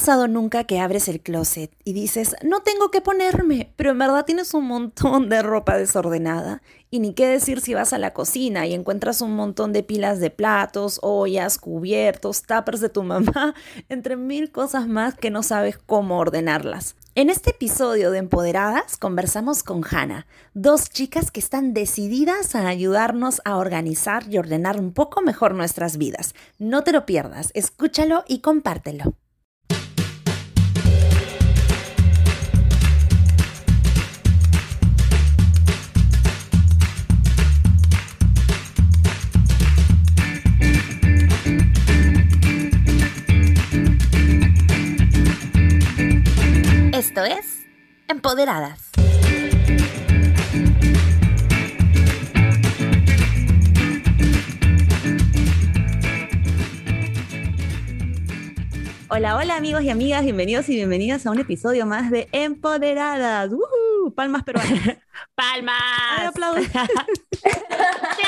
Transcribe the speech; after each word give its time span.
pasado 0.00 0.28
nunca 0.28 0.64
que 0.64 0.80
abres 0.80 1.08
el 1.08 1.20
closet 1.20 1.76
y 1.84 1.92
dices, 1.92 2.34
no 2.42 2.60
tengo 2.60 2.90
que 2.90 3.02
ponerme, 3.02 3.74
pero 3.76 3.90
en 3.90 3.98
verdad 3.98 4.24
tienes 4.24 4.54
un 4.54 4.64
montón 4.64 5.28
de 5.28 5.42
ropa 5.42 5.76
desordenada? 5.76 6.62
Y 6.88 7.00
ni 7.00 7.12
qué 7.12 7.26
decir 7.26 7.60
si 7.60 7.74
vas 7.74 7.92
a 7.92 7.98
la 7.98 8.14
cocina 8.14 8.66
y 8.66 8.72
encuentras 8.72 9.20
un 9.20 9.36
montón 9.36 9.74
de 9.74 9.82
pilas 9.82 10.18
de 10.18 10.30
platos, 10.30 11.00
ollas, 11.02 11.58
cubiertos, 11.58 12.44
tuppers 12.44 12.80
de 12.80 12.88
tu 12.88 13.02
mamá, 13.04 13.54
entre 13.90 14.16
mil 14.16 14.50
cosas 14.50 14.88
más 14.88 15.16
que 15.16 15.28
no 15.28 15.42
sabes 15.42 15.76
cómo 15.76 16.18
ordenarlas. 16.18 16.96
En 17.14 17.28
este 17.28 17.50
episodio 17.50 18.10
de 18.10 18.20
Empoderadas 18.20 18.96
conversamos 18.96 19.62
con 19.62 19.82
Hannah, 19.84 20.26
dos 20.54 20.88
chicas 20.88 21.30
que 21.30 21.40
están 21.40 21.74
decididas 21.74 22.54
a 22.54 22.68
ayudarnos 22.68 23.42
a 23.44 23.58
organizar 23.58 24.24
y 24.30 24.38
ordenar 24.38 24.80
un 24.80 24.94
poco 24.94 25.20
mejor 25.20 25.54
nuestras 25.54 25.98
vidas. 25.98 26.34
No 26.58 26.84
te 26.84 26.92
lo 26.92 27.04
pierdas, 27.04 27.50
escúchalo 27.52 28.24
y 28.26 28.40
compártelo. 28.40 29.14
Esto 47.10 47.24
es 47.24 47.66
Empoderadas. 48.06 48.92
Hola, 59.08 59.36
hola 59.36 59.56
amigos 59.56 59.82
y 59.82 59.90
amigas, 59.90 60.22
bienvenidos 60.22 60.68
y 60.68 60.76
bienvenidas 60.76 61.26
a 61.26 61.32
un 61.32 61.40
episodio 61.40 61.84
más 61.84 62.12
de 62.12 62.28
Empoderadas. 62.30 63.50
¡Woohoo! 63.50 64.14
Palmas 64.14 64.44
peruanas. 64.44 64.98
¡Palmas! 65.34 65.82
Ay, 66.16 66.26
aplaudo. 66.28 66.58
Estoy 66.60 66.74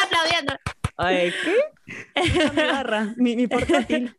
aplaudiendo. 0.03 0.55
Ay, 0.97 1.33
¿qué? 1.45 3.15
Mi, 3.17 3.37
mi 3.37 3.47
portátil. 3.47 4.13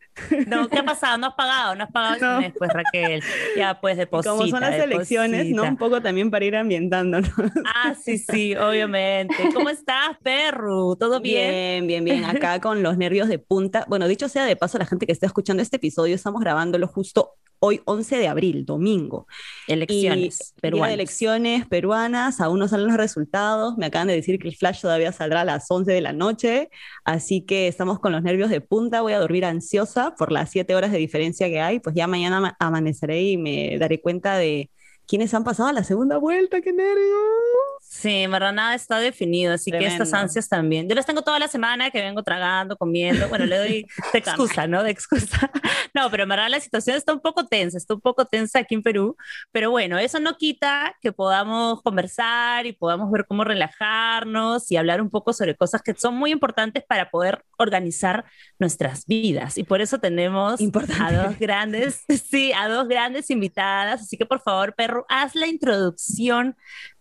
No, 0.47 0.67
¿qué 0.69 0.79
ha 0.79 0.83
pasado? 0.85 1.17
No 1.17 1.27
has 1.27 1.33
pagado, 1.35 1.75
no 1.75 1.83
has 1.83 1.91
pagado 1.91 2.35
No. 2.35 2.41
mes, 2.41 2.53
pues 2.57 2.71
Raquel. 2.71 3.21
Ya, 3.57 3.79
pues 3.79 3.97
deposita. 3.97 4.31
Como 4.31 4.47
son 4.47 4.61
las 4.61 4.75
elecciones, 4.75 5.47
¿no? 5.49 5.63
Un 5.63 5.77
poco 5.77 6.01
también 6.01 6.29
para 6.31 6.45
ir 6.45 6.55
ambientándonos. 6.55 7.29
Ah, 7.65 7.95
sí, 8.01 8.17
sí, 8.17 8.55
obviamente. 8.55 9.35
¿Cómo 9.53 9.69
estás, 9.69 10.17
perro? 10.21 10.95
¿Todo 10.95 11.19
bien? 11.19 11.87
Bien, 11.87 12.03
bien, 12.03 12.21
bien. 12.21 12.25
Acá 12.25 12.59
con 12.61 12.83
los 12.83 12.97
nervios 12.97 13.27
de 13.27 13.39
punta. 13.39 13.85
Bueno, 13.87 14.07
dicho 14.07 14.29
sea 14.29 14.45
de 14.45 14.55
paso, 14.55 14.77
la 14.77 14.85
gente 14.85 15.05
que 15.05 15.11
está 15.11 15.25
escuchando 15.25 15.61
este 15.63 15.77
episodio, 15.77 16.15
estamos 16.15 16.41
grabándolo 16.41 16.87
justo 16.87 17.33
hoy, 17.65 17.79
11 17.85 18.17
de 18.17 18.27
abril, 18.27 18.65
domingo. 18.65 19.25
Elecciones 19.69 20.53
peruanas. 20.59 20.89
de 20.89 20.93
elecciones 20.95 21.65
peruanas, 21.65 22.41
aún 22.41 22.59
no 22.59 22.67
salen 22.67 22.87
los 22.87 22.97
resultados. 22.97 23.77
Me 23.77 23.85
acaban 23.85 24.09
de 24.09 24.15
decir 24.15 24.37
que 24.37 24.49
el 24.49 24.55
flash 24.57 24.81
todavía 24.81 25.13
saldrá 25.13 25.41
a 25.41 25.45
las 25.45 25.71
11 25.71 25.89
de 25.93 26.01
la 26.01 26.11
noche, 26.11 26.69
así 27.05 27.45
que 27.45 27.69
estamos 27.69 27.99
con 27.99 28.11
los 28.11 28.21
nervios 28.21 28.49
de 28.49 28.59
punta. 28.59 28.99
Voy 28.99 29.13
a 29.13 29.19
dormir 29.19 29.45
ansiosa 29.45 30.02
por 30.11 30.31
las 30.31 30.51
7 30.51 30.75
horas 30.75 30.91
de 30.91 30.97
diferencia 30.99 31.47
que 31.49 31.59
hay. 31.61 31.79
Pues 31.79 31.95
ya 31.95 32.07
mañana 32.07 32.37
ama- 32.37 32.55
amaneceré 32.59 33.21
y 33.23 33.37
me 33.37 33.77
daré 33.79 34.01
cuenta 34.01 34.37
de 34.37 34.69
quiénes 35.07 35.33
han 35.33 35.43
pasado 35.43 35.69
a 35.69 35.73
la 35.73 35.83
segunda 35.83 36.17
vuelta. 36.17 36.61
¡Qué 36.61 36.71
nervios! 36.73 37.82
Sí, 37.93 38.23
en 38.23 38.31
verdad 38.31 38.51
nada 38.53 38.73
está 38.73 38.97
definido, 38.97 39.53
así 39.53 39.69
que 39.69 39.77
estas 39.77 40.09
Tremendo. 40.09 40.17
ansias 40.17 40.49
también. 40.49 40.89
Yo 40.89 40.95
las 40.95 41.05
tengo 41.05 41.21
toda 41.21 41.37
la 41.37 41.47
semana 41.47 41.91
que 41.91 42.01
vengo 42.01 42.23
tragando, 42.23 42.75
comiendo. 42.75 43.29
Bueno, 43.29 43.45
le 43.45 43.57
doy 43.57 43.87
de 44.13 44.19
excusa, 44.19 44.65
¿no? 44.65 44.83
De 44.83 44.89
excusa. 44.89 45.51
No, 45.95 46.09
pero 46.09 46.23
en 46.23 46.29
verdad 46.29 46.49
la 46.49 46.59
situación 46.59 46.95
está 46.95 47.13
un 47.13 47.19
poco 47.19 47.45
tensa, 47.45 47.77
está 47.77 47.93
un 47.93 48.01
poco 48.01 48.25
tensa 48.25 48.57
aquí 48.57 48.73
en 48.73 48.81
Perú. 48.81 49.15
Pero 49.51 49.69
bueno, 49.69 49.99
eso 49.99 50.19
no 50.19 50.37
quita 50.37 50.95
que 51.01 51.11
podamos 51.11 51.83
conversar 51.83 52.65
y 52.65 52.71
podamos 52.73 53.11
ver 53.11 53.27
cómo 53.27 53.43
relajarnos 53.43 54.71
y 54.71 54.77
hablar 54.77 55.03
un 55.03 55.11
poco 55.11 55.33
sobre 55.33 55.55
cosas 55.55 55.83
que 55.83 55.93
son 55.93 56.15
muy 56.15 56.31
importantes 56.31 56.83
para 56.83 57.11
poder 57.11 57.45
organizar 57.57 58.25
nuestras 58.57 59.05
vidas. 59.05 59.55
Y 59.59 59.65
por 59.65 59.81
eso 59.81 59.99
tenemos 59.99 60.59
Importante. 60.61 61.03
a 61.15 61.25
dos 61.25 61.37
grandes, 61.37 62.03
sí, 62.31 62.51
a 62.53 62.67
dos 62.67 62.87
grandes 62.87 63.29
invitadas. 63.29 64.01
Así 64.01 64.17
que 64.17 64.25
por 64.25 64.41
favor, 64.41 64.73
perro, 64.73 65.05
haz 65.09 65.35
la 65.35 65.45
introducción 65.45 66.55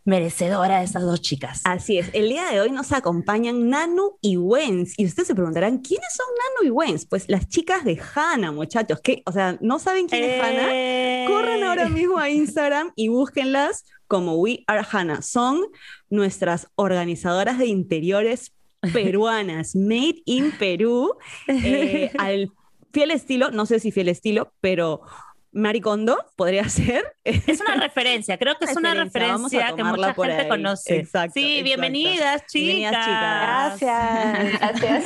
merecedora 0.05 0.79
de 0.79 0.85
estas 0.85 1.03
dos 1.03 1.21
chicas. 1.21 1.61
Así 1.65 1.99
es, 1.99 2.11
el 2.13 2.29
día 2.29 2.51
de 2.51 2.61
hoy 2.61 2.71
nos 2.71 2.93
acompañan 2.93 3.69
Nanu 3.69 4.19
y 4.21 4.37
Wens. 4.37 4.95
Y 4.97 5.07
ustedes 5.07 5.29
se 5.29 5.35
preguntarán, 5.35 5.79
¿quiénes 5.79 6.13
son 6.15 6.27
Nanu 6.27 6.69
y 6.69 6.71
Wens? 6.71 7.07
Pues 7.07 7.29
las 7.29 7.49
chicas 7.49 7.85
de 7.85 8.01
Hannah, 8.15 8.53
muchachos. 8.53 9.01
¿Qué? 9.03 9.23
O 9.27 9.33
sea, 9.33 9.59
¿no 9.61 9.79
saben 9.79 10.09
quién 10.09 10.25
es 10.25 10.43
Hannah? 10.43 10.69
Eh. 10.73 11.25
Corran 11.29 11.63
ahora 11.63 11.89
mismo 11.89 12.19
a 12.19 12.31
Instagram 12.31 12.93
y 12.97 13.09
búsquenlas 13.09 13.85
como 14.09 14.37
We 14.37 14.65
Are 14.67 14.85
Hannah. 14.91 15.23
Son 15.23 15.63
nuestras 16.11 16.69
organizadoras 16.75 17.59
de 17.59 17.67
interiores 17.67 18.53
peruanas, 18.93 19.75
made 19.77 20.23
in 20.27 20.53
Perú, 20.59 21.15
eh, 21.47 22.11
al 22.19 22.51
fiel 22.93 23.11
estilo, 23.11 23.51
no 23.51 23.67
sé 23.67 23.81
si 23.81 23.91
fiel 23.93 24.09
estilo, 24.09 24.53
pero 24.61 25.03
Maricondo 25.53 26.19
podría 26.37 26.69
ser. 26.69 27.05
Es 27.25 27.61
una 27.61 27.77
referencia, 27.77 28.39
creo 28.39 28.57
que 28.59 28.65
es 28.65 28.77
una 28.77 28.95
Referencia, 28.95 29.33
vamos 29.33 29.53
a 29.53 29.57
referencia 29.59 29.77
que 29.77 29.85
mucha 29.85 30.15
por 30.15 30.27
gente 30.27 30.43
ahí. 30.43 30.49
conoce. 30.49 30.97
Exacto, 30.97 31.33
sí, 31.35 31.59
exacto. 31.59 31.65
bienvenidas, 31.65 32.47
chicas. 32.47 32.53
Bienvenidas, 32.53 33.79
chicas. 33.79 33.81
Gracias, 33.81 34.61
gracias. 34.81 35.05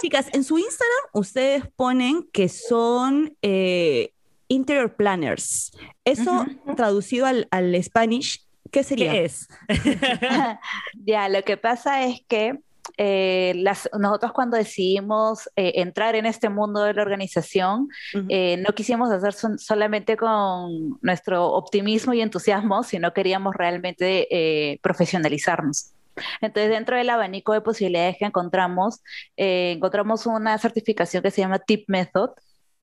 Chicas, 0.00 0.26
en 0.32 0.44
su 0.44 0.58
Instagram 0.58 1.04
ustedes 1.12 1.64
ponen 1.76 2.28
que 2.32 2.48
son 2.48 3.36
eh, 3.42 4.12
interior 4.48 4.94
planners. 4.94 5.72
Eso 6.04 6.46
traducido 6.76 7.26
al, 7.26 7.48
al 7.50 7.82
Spanish, 7.82 8.46
¿qué 8.70 8.82
sería? 8.82 9.12
¿Qué 9.12 9.24
es? 9.24 9.48
ya, 11.04 11.28
lo 11.28 11.42
que 11.42 11.56
pasa 11.56 12.04
es 12.04 12.20
que 12.28 12.58
eh, 12.96 13.52
las, 13.56 13.88
nosotros 13.98 14.32
cuando 14.32 14.56
decidimos 14.56 15.48
eh, 15.56 15.72
entrar 15.76 16.14
en 16.14 16.26
este 16.26 16.48
mundo 16.48 16.82
de 16.82 16.94
la 16.94 17.02
organización, 17.02 17.88
Ujú. 18.14 18.26
eh, 18.28 18.56
no 18.66 18.74
quisimos 18.74 19.10
hacer 19.10 19.32
son- 19.32 19.58
solamente 19.58 20.16
con 20.16 20.98
nuestro 21.00 21.46
optimismo 21.52 22.12
y 22.14 22.20
entusiasmo, 22.20 22.82
sino 22.82 23.12
queríamos 23.12 23.54
realmente 23.54 24.26
eh, 24.30 24.78
profesionalizarnos. 24.82 25.92
Entonces, 26.40 26.70
dentro 26.70 26.96
del 26.96 27.08
abanico 27.08 27.52
de 27.52 27.60
posibilidades 27.62 28.16
que 28.18 28.26
encontramos, 28.26 29.00
eh, 29.36 29.72
encontramos 29.76 30.26
una 30.26 30.58
certificación 30.58 31.22
que 31.22 31.30
se 31.30 31.40
llama 31.40 31.58
Tip 31.60 31.84
Method, 31.88 32.30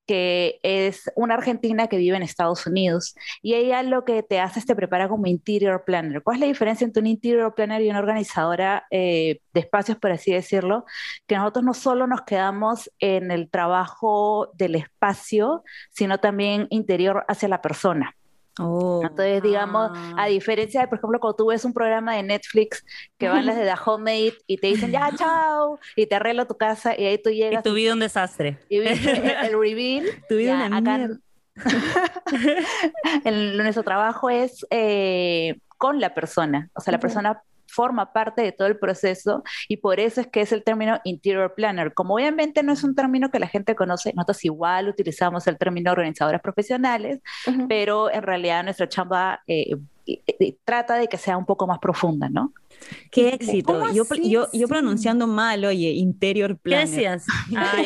que 0.07 0.59
es 0.63 1.11
una 1.15 1.35
argentina 1.35 1.87
que 1.87 1.97
vive 1.97 2.17
en 2.17 2.23
Estados 2.23 2.65
Unidos. 2.65 3.15
Y 3.41 3.55
ella 3.55 3.83
lo 3.83 4.05
que 4.05 4.23
te 4.23 4.39
hace 4.39 4.59
es 4.59 4.65
te 4.65 4.75
prepara 4.75 5.09
como 5.09 5.27
interior 5.27 5.83
planner. 5.85 6.23
¿Cuál 6.23 6.37
es 6.37 6.41
la 6.41 6.47
diferencia 6.47 6.85
entre 6.85 7.01
un 7.01 7.07
interior 7.07 7.53
planner 7.53 7.81
y 7.81 7.89
una 7.89 7.99
organizadora 7.99 8.87
eh, 8.89 9.41
de 9.53 9.59
espacios, 9.59 9.97
por 9.97 10.11
así 10.11 10.31
decirlo? 10.31 10.85
Que 11.27 11.35
nosotros 11.35 11.65
no 11.65 11.73
solo 11.73 12.07
nos 12.07 12.21
quedamos 12.21 12.89
en 12.99 13.31
el 13.31 13.49
trabajo 13.49 14.49
del 14.53 14.75
espacio, 14.75 15.63
sino 15.91 16.19
también 16.19 16.67
interior 16.69 17.25
hacia 17.27 17.49
la 17.49 17.61
persona. 17.61 18.15
Oh. 18.59 19.01
Entonces, 19.03 19.41
digamos, 19.43 19.91
Ah. 19.93 20.13
a 20.17 20.25
diferencia 20.27 20.81
de, 20.81 20.87
por 20.87 20.97
ejemplo, 20.97 21.19
cuando 21.19 21.35
tú 21.35 21.45
ves 21.47 21.63
un 21.65 21.73
programa 21.73 22.15
de 22.15 22.23
Netflix 22.23 22.83
que 23.17 23.27
van 23.29 23.45
las 23.45 23.55
de 23.55 23.63
The 23.65 23.73
Homemade 23.85 24.33
y 24.47 24.57
te 24.57 24.67
dicen, 24.67 24.91
ya, 24.91 25.11
chao, 25.15 25.79
y 25.95 26.05
te 26.07 26.15
arreglo 26.15 26.47
tu 26.47 26.55
casa 26.57 26.93
y 26.97 27.05
ahí 27.05 27.17
tú 27.21 27.29
Y 27.37 27.37
llegas 27.37 27.63
tu 27.63 27.73
vida 27.73 27.93
un 27.93 27.99
desastre. 27.99 28.57
y 28.69 28.77
el, 28.79 28.97
reveal. 29.59 30.05
Tu 30.29 30.35
vida 30.37 30.57
ya, 30.59 30.65
una 30.67 30.77
acá- 30.77 30.97
mierda. 30.97 31.17
el- 33.25 33.57
nuestro 33.57 33.83
trabajo 33.83 34.29
es 34.29 34.65
eh, 34.69 35.59
con 35.77 35.99
la 35.99 36.13
persona, 36.13 36.69
o 36.73 36.81
sea, 36.81 36.91
la 36.91 36.99
persona 36.99 37.41
forma 37.67 38.13
parte 38.13 38.41
de 38.41 38.51
todo 38.51 38.67
el 38.67 38.77
proceso 38.77 39.43
y 39.67 39.77
por 39.77 39.99
eso 39.99 40.21
es 40.21 40.27
que 40.27 40.41
es 40.41 40.51
el 40.51 40.63
término 40.63 40.99
interior 41.03 41.53
planner. 41.55 41.93
Como 41.93 42.15
obviamente 42.15 42.63
no 42.63 42.73
es 42.73 42.83
un 42.83 42.95
término 42.95 43.29
que 43.29 43.39
la 43.39 43.47
gente 43.47 43.75
conoce, 43.75 44.13
nosotros 44.15 44.43
igual 44.45 44.87
utilizamos 44.89 45.47
el 45.47 45.57
término 45.57 45.91
organizadoras 45.91 46.41
profesionales, 46.41 47.19
pero 47.67 48.11
en 48.11 48.23
realidad 48.23 48.63
nuestra 48.63 48.89
chamba 48.89 49.41
eh, 49.47 49.75
trata 50.63 50.95
de 50.95 51.07
que 51.07 51.17
sea 51.17 51.37
un 51.37 51.45
poco 51.45 51.67
más 51.67 51.79
profunda, 51.79 52.29
¿no? 52.29 52.53
Qué 53.11 53.29
éxito. 53.29 53.73
¿Cómo 53.79 53.91
Yo, 53.93 54.03
yo, 54.23 54.47
yo 54.53 54.67
pronunciando 54.67 55.25
mal, 55.27 55.65
oye, 55.65 55.89
interior 55.91 56.51
¿Qué 56.55 56.59
planner. 56.61 56.87
decías? 56.87 57.25
Ay, 57.55 57.85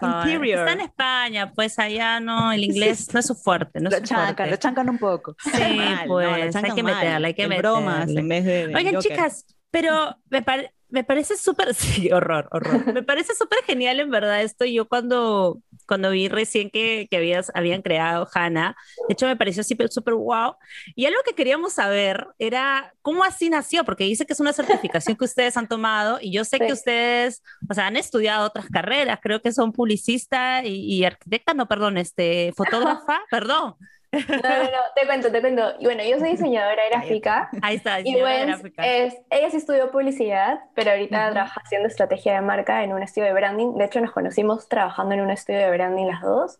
favor. 0.00 0.26
Interior. 0.28 0.58
Está 0.60 0.72
en 0.72 0.80
España, 0.80 1.52
pues 1.54 1.78
allá 1.78 2.20
no, 2.20 2.52
el 2.52 2.64
inglés 2.64 3.12
no 3.12 3.20
es 3.20 3.26
su 3.26 3.34
fuerte, 3.34 3.80
no 3.80 3.90
lo 3.90 4.00
chancan, 4.00 4.50
lo 4.50 4.56
chancan 4.56 4.88
un 4.88 4.98
poco. 4.98 5.36
Sí, 5.42 5.50
Mal, 5.76 6.06
no, 6.08 6.14
pues, 6.14 6.54
la 6.54 6.60
hay 6.60 6.74
que 6.74 6.82
meterla, 6.82 7.28
hay 7.28 7.34
que 7.34 7.48
meterla. 7.48 7.70
bromas 7.70 8.08
en 8.08 8.28
vez 8.28 8.44
de, 8.44 8.64
Oigan, 8.74 8.94
Joker. 8.94 9.00
chicas, 9.12 9.46
pero 9.70 10.16
me, 10.30 10.42
pare- 10.42 10.72
me 10.88 11.04
parece 11.04 11.36
súper, 11.36 11.74
sí, 11.74 12.10
horror, 12.10 12.48
horror. 12.52 12.92
Me 12.94 13.02
parece 13.02 13.34
súper 13.34 13.58
genial 13.66 14.00
en 14.00 14.10
verdad 14.10 14.40
esto. 14.42 14.64
Yo 14.64 14.88
cuando 14.88 15.60
cuando 15.86 16.10
vi 16.10 16.28
recién 16.28 16.70
que, 16.70 17.06
que 17.10 17.16
habías, 17.16 17.50
habían 17.54 17.82
creado 17.82 18.28
Hanna. 18.32 18.76
De 19.08 19.12
hecho, 19.12 19.26
me 19.26 19.36
pareció 19.36 19.62
súper, 19.62 19.90
súper 19.90 20.14
wow. 20.14 20.54
Y 20.94 21.06
algo 21.06 21.18
que 21.24 21.34
queríamos 21.34 21.74
saber 21.74 22.26
era 22.38 22.92
cómo 23.02 23.24
así 23.24 23.48
nació, 23.48 23.84
porque 23.84 24.04
dice 24.04 24.26
que 24.26 24.32
es 24.32 24.40
una 24.40 24.52
certificación 24.52 25.16
que 25.16 25.24
ustedes 25.24 25.56
han 25.56 25.68
tomado 25.68 26.18
y 26.20 26.32
yo 26.32 26.44
sé 26.44 26.58
que 26.58 26.72
ustedes, 26.72 27.42
o 27.70 27.74
sea, 27.74 27.86
han 27.86 27.96
estudiado 27.96 28.46
otras 28.46 28.66
carreras, 28.66 29.18
creo 29.22 29.40
que 29.40 29.52
son 29.52 29.72
publicista 29.72 30.64
y, 30.64 30.94
y 30.94 31.04
arquitecta, 31.04 31.54
no, 31.54 31.68
perdón, 31.68 31.98
este, 31.98 32.52
fotógrafa, 32.56 33.20
perdón. 33.30 33.76
No, 34.12 34.20
no, 34.20 34.64
no, 34.64 34.80
te 34.94 35.06
cuento, 35.06 35.30
te 35.30 35.40
cuento. 35.40 35.74
Y 35.78 35.84
bueno, 35.84 36.02
yo 36.04 36.18
soy 36.18 36.30
diseñadora 36.30 36.82
gráfica. 36.90 37.50
Ahí 37.62 37.76
está, 37.76 37.96
diseñadora 37.96 38.38
y 38.38 38.46
gráfica. 38.46 38.86
Es, 38.86 39.14
ella 39.30 39.50
sí 39.50 39.56
estudió 39.56 39.90
publicidad, 39.90 40.60
pero 40.74 40.92
ahorita 40.92 41.30
trabaja 41.30 41.60
haciendo 41.64 41.88
estrategia 41.88 42.34
de 42.34 42.40
marca 42.40 42.82
en 42.82 42.92
un 42.92 43.02
estudio 43.02 43.28
de 43.28 43.34
branding. 43.34 43.74
De 43.74 43.84
hecho, 43.84 44.00
nos 44.00 44.12
conocimos 44.12 44.68
trabajando 44.68 45.14
en 45.14 45.20
un 45.20 45.30
estudio 45.30 45.60
de 45.60 45.70
branding 45.70 46.06
las 46.06 46.22
dos. 46.22 46.58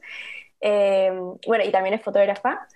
Eh, 0.60 1.12
bueno, 1.46 1.64
y 1.64 1.70
también 1.70 1.94
es 1.94 2.02
fotógrafa. 2.02 2.66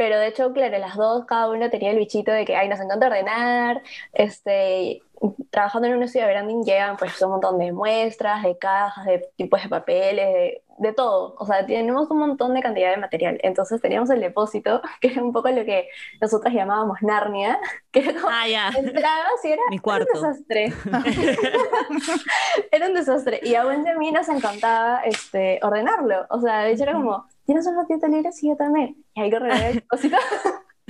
Pero 0.00 0.18
de 0.18 0.28
hecho, 0.28 0.50
claro, 0.54 0.78
las 0.78 0.96
dos, 0.96 1.26
cada 1.26 1.50
una 1.50 1.68
tenía 1.68 1.90
el 1.90 1.98
bichito 1.98 2.32
de 2.32 2.46
que, 2.46 2.56
ay, 2.56 2.70
nos 2.70 2.80
encanta 2.80 3.08
ordenar, 3.08 3.82
este, 4.14 5.02
trabajando 5.50 5.88
en 5.88 5.96
un 5.96 6.02
estudio 6.02 6.26
de 6.26 6.32
branding 6.32 6.62
llegan 6.62 6.96
pues 6.96 7.20
un 7.20 7.30
montón 7.30 7.58
de 7.58 7.72
muestras, 7.72 8.42
de 8.42 8.56
cajas, 8.56 9.04
de 9.04 9.30
tipos 9.36 9.62
de 9.62 9.68
papeles, 9.68 10.62
de, 10.78 10.92
todo. 10.94 11.34
O 11.38 11.44
sea, 11.44 11.66
tenemos 11.66 12.10
un 12.10 12.18
montón 12.18 12.54
de 12.54 12.62
cantidad 12.62 12.90
de 12.90 12.96
material. 12.96 13.38
Entonces 13.42 13.82
teníamos 13.82 14.08
el 14.10 14.20
depósito, 14.20 14.80
que 15.00 15.08
era 15.08 15.22
un 15.22 15.32
poco 15.32 15.50
lo 15.50 15.64
que 15.64 15.88
nosotras 16.20 16.54
llamábamos 16.54 17.02
Narnia, 17.02 17.58
que 17.92 18.00
era 18.00 18.14
como, 18.14 18.28
ah, 18.30 18.48
ya. 18.48 18.68
entrabas 18.68 19.44
y 19.44 19.48
era, 19.48 19.62
Mi 19.68 19.78
cuarto. 19.78 20.06
un 20.14 20.22
desastre. 20.22 20.72
era 22.72 22.86
un 22.86 22.94
desastre. 22.94 23.40
Y 23.42 23.54
a 23.54 23.64
mí 23.64 24.12
nos 24.12 24.28
encantaba 24.28 25.00
este, 25.04 25.60
ordenarlo. 25.62 26.26
O 26.30 26.40
sea, 26.40 26.60
de 26.60 26.72
hecho 26.72 26.84
era 26.84 26.94
como, 26.94 27.26
¿tienes 27.44 27.66
un 27.66 27.76
ratito 27.76 28.06
libre? 28.06 28.32
Sí, 28.32 28.48
yo 28.48 28.56
también. 28.56 28.96
Y 29.14 29.20
hay 29.20 29.30
que 29.30 29.36
ordenar 29.36 29.62
el 29.64 29.74
depósito. 29.74 30.16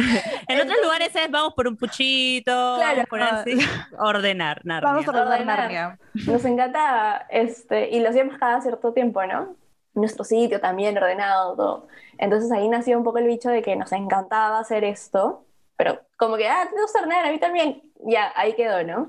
en 0.49 0.61
otros 0.61 0.79
lugares 0.83 1.15
es 1.15 1.31
vamos 1.31 1.55
por 1.55 1.69
un 1.69 1.77
puchito, 1.77 2.77
claro, 2.77 3.05
por 3.09 3.23
así, 3.23 3.59
ordenar, 3.99 4.61
Narnia. 4.65 4.93
Vamos 4.93 5.09
a 5.09 5.11
ordenar, 5.11 5.45
Narnia. 5.45 5.99
Nos 6.27 6.45
encantaba, 6.45 7.27
este, 7.31 7.91
y 7.91 8.01
lo 8.01 8.11
hacíamos 8.11 8.39
cada 8.39 8.61
cierto 8.61 8.93
tiempo, 8.93 9.25
¿no? 9.25 9.57
Nuestro 9.95 10.25
sitio 10.25 10.61
también 10.61 10.97
ordenado, 10.97 11.57
todo. 11.57 11.89
Entonces 12.19 12.51
ahí 12.53 12.69
nació 12.69 12.99
un 12.99 13.05
poco 13.05 13.19
el 13.19 13.27
bicho 13.27 13.51
de 13.51 13.63
que 13.63 13.77
nos 13.77 13.93
encantaba 13.93 14.59
hacer 14.59 14.85
esto, 14.85 15.45
pero 15.77 16.01
como 16.17 16.37
que, 16.37 16.49
ah, 16.49 16.69
te 16.73 16.81
gusta 16.81 17.01
ordenar, 17.01 17.27
a 17.27 17.31
mí 17.31 17.39
también. 17.39 17.83
Ya, 18.07 18.33
ahí 18.35 18.55
quedó, 18.55 18.83
¿no? 18.85 19.09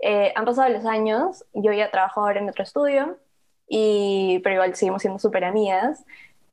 Eh, 0.00 0.32
han 0.34 0.44
pasado 0.44 0.68
los 0.68 0.84
años, 0.84 1.44
yo 1.54 1.72
ya 1.72 1.90
trabajo 1.90 2.20
ahora 2.20 2.40
en 2.40 2.48
otro 2.48 2.64
estudio, 2.64 3.18
y, 3.68 4.40
pero 4.44 4.56
igual 4.56 4.74
seguimos 4.74 5.02
siendo 5.02 5.18
súper 5.18 5.44
amigas. 5.44 6.04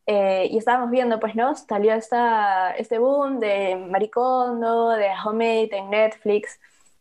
Eh, 0.06 0.50
y 0.52 0.58
estábamos 0.58 0.92
viendo, 0.92 1.20
pues, 1.20 1.36
¿no? 1.36 1.56
Salió 1.56 1.94
esta, 1.94 2.72
este 2.72 3.00
boom 3.00 3.40
de 3.40 3.76
Maricondo, 3.76 4.90
de 4.90 5.10
Homemade 5.26 5.70
en 5.72 5.90
Netflix, 5.90 6.60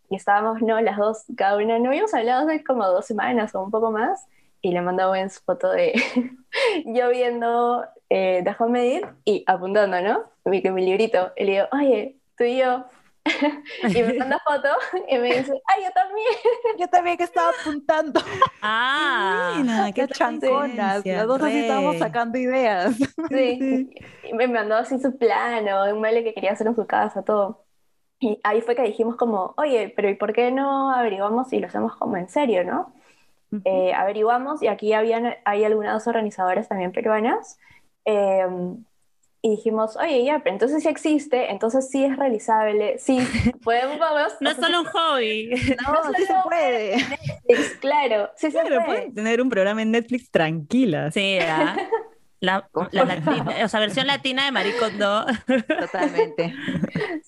y 0.08 0.16
estábamos, 0.16 0.62
¿no? 0.62 0.80
Las 0.80 0.98
dos, 0.98 1.24
cada 1.36 1.56
una, 1.56 1.78
no 1.78 1.88
habíamos 1.88 2.14
hablado 2.14 2.48
hace 2.48 2.62
como 2.62 2.86
dos 2.86 3.06
semanas 3.06 3.54
o 3.54 3.62
un 3.62 3.70
poco 3.70 3.90
más, 3.90 4.26
y 4.60 4.72
le 4.72 4.80
mandaba 4.80 5.18
en 5.18 5.30
su 5.30 5.40
foto 5.42 5.70
de 5.70 5.94
yo 6.86 7.08
viendo 7.10 7.84
eh, 8.08 8.42
The 8.44 8.54
Homemade 8.58 9.14
y 9.24 9.42
apuntando, 9.46 10.00
¿no? 10.00 10.24
Mi, 10.44 10.60
mi 10.62 10.84
librito, 10.84 11.32
y 11.36 11.44
le 11.44 11.52
digo, 11.52 11.66
oye, 11.72 12.16
tú 12.36 12.44
y 12.44 12.58
yo, 12.58 12.84
y 13.24 14.02
me 14.02 14.14
manda 14.14 14.38
foto 14.44 14.68
y 15.08 15.18
me 15.18 15.38
dice, 15.38 15.52
ay, 15.66 15.84
yo 15.84 15.90
también. 15.92 16.26
Yo 16.78 16.88
también 16.88 17.16
que 17.16 17.24
estaba 17.24 17.50
apuntando. 17.50 18.20
Ah, 18.60 19.58
Mira, 19.62 19.92
qué 19.92 20.08
chanconas. 20.08 21.04
Las 21.04 21.26
dos 21.26 21.42
así 21.42 21.58
estábamos 21.58 21.98
sacando 21.98 22.38
ideas. 22.38 22.96
Sí. 23.28 23.90
Y 24.24 24.32
me 24.34 24.48
mandó 24.48 24.76
así 24.76 24.98
su 24.98 25.16
plano, 25.16 25.84
un 25.92 26.00
mueble 26.00 26.24
que 26.24 26.34
quería 26.34 26.52
hacer 26.52 26.66
en 26.66 26.74
su 26.74 26.86
casa, 26.86 27.22
todo. 27.22 27.64
Y 28.18 28.40
ahí 28.44 28.60
fue 28.60 28.74
que 28.74 28.82
dijimos 28.82 29.16
como, 29.16 29.54
oye, 29.56 29.92
pero 29.94 30.08
¿y 30.08 30.14
por 30.14 30.32
qué 30.32 30.50
no 30.50 30.90
averiguamos 30.94 31.52
y 31.52 31.58
lo 31.58 31.66
hacemos 31.66 31.96
como 31.96 32.16
en 32.16 32.28
serio, 32.28 32.64
no? 32.64 32.92
eh, 33.64 33.92
averiguamos 33.92 34.62
y 34.62 34.68
aquí 34.68 34.94
habían, 34.94 35.34
hay 35.44 35.64
algunas 35.64 36.06
organizadoras 36.06 36.68
también 36.68 36.92
peruanas. 36.92 37.58
Eh, 38.04 38.46
y 39.44 39.50
dijimos, 39.50 39.96
oye, 39.96 40.24
ya, 40.24 40.38
pero 40.38 40.54
entonces 40.54 40.84
sí 40.84 40.88
existe, 40.88 41.50
entonces 41.50 41.90
sí 41.90 42.04
es 42.04 42.16
realizable, 42.16 42.96
sí, 42.98 43.18
podemos... 43.64 43.98
no 44.40 44.50
es 44.50 44.56
solo 44.56 44.80
un 44.80 44.86
hobby. 44.86 45.50
No, 45.82 45.92
no 46.04 46.14
sí 46.14 46.24
se 46.24 46.34
puede. 46.44 46.96
Netflix, 46.96 47.76
claro, 47.80 48.30
sí 48.36 48.52
se 48.52 48.60
puede. 48.60 48.84
pueden 48.84 49.14
tener 49.14 49.42
un 49.42 49.48
programa 49.48 49.82
en 49.82 49.90
Netflix 49.90 50.30
tranquila. 50.30 51.10
Sí, 51.10 51.38
¿ah? 51.40 51.76
La, 52.38 52.68
la 52.92 53.04
latina, 53.04 53.54
o 53.64 53.68
sea, 53.68 53.80
versión 53.80 54.06
latina 54.06 54.44
de 54.44 54.52
Maricondo. 54.52 55.26
Totalmente. 55.46 56.54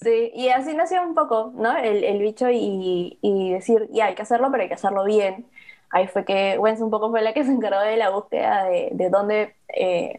Sí, 0.01 0.33
y 0.35 0.49
así 0.49 0.75
nació 0.75 1.03
un 1.03 1.15
poco, 1.15 1.53
¿no? 1.55 1.77
El, 1.77 2.05
el 2.05 2.19
bicho 2.21 2.49
y, 2.51 3.19
y, 3.23 3.53
decir, 3.53 3.89
ya, 3.93 4.07
hay 4.07 4.15
que 4.15 4.23
hacerlo, 4.23 4.51
pero 4.51 4.63
hay 4.63 4.69
que 4.69 4.75
hacerlo 4.75 5.05
bien. 5.05 5.47
Ahí 5.91 6.09
fue 6.09 6.25
que 6.25 6.59
Wenz 6.59 6.81
un 6.81 6.91
poco 6.91 7.11
fue 7.11 7.23
la 7.23 7.33
que 7.33 7.45
se 7.45 7.53
encargó 7.53 7.81
de 7.81 7.97
la 7.97 8.11
búsqueda 8.11 8.65
de, 8.65 8.89
de 8.93 9.11
dónde 9.11 9.55
eh, 9.69 10.19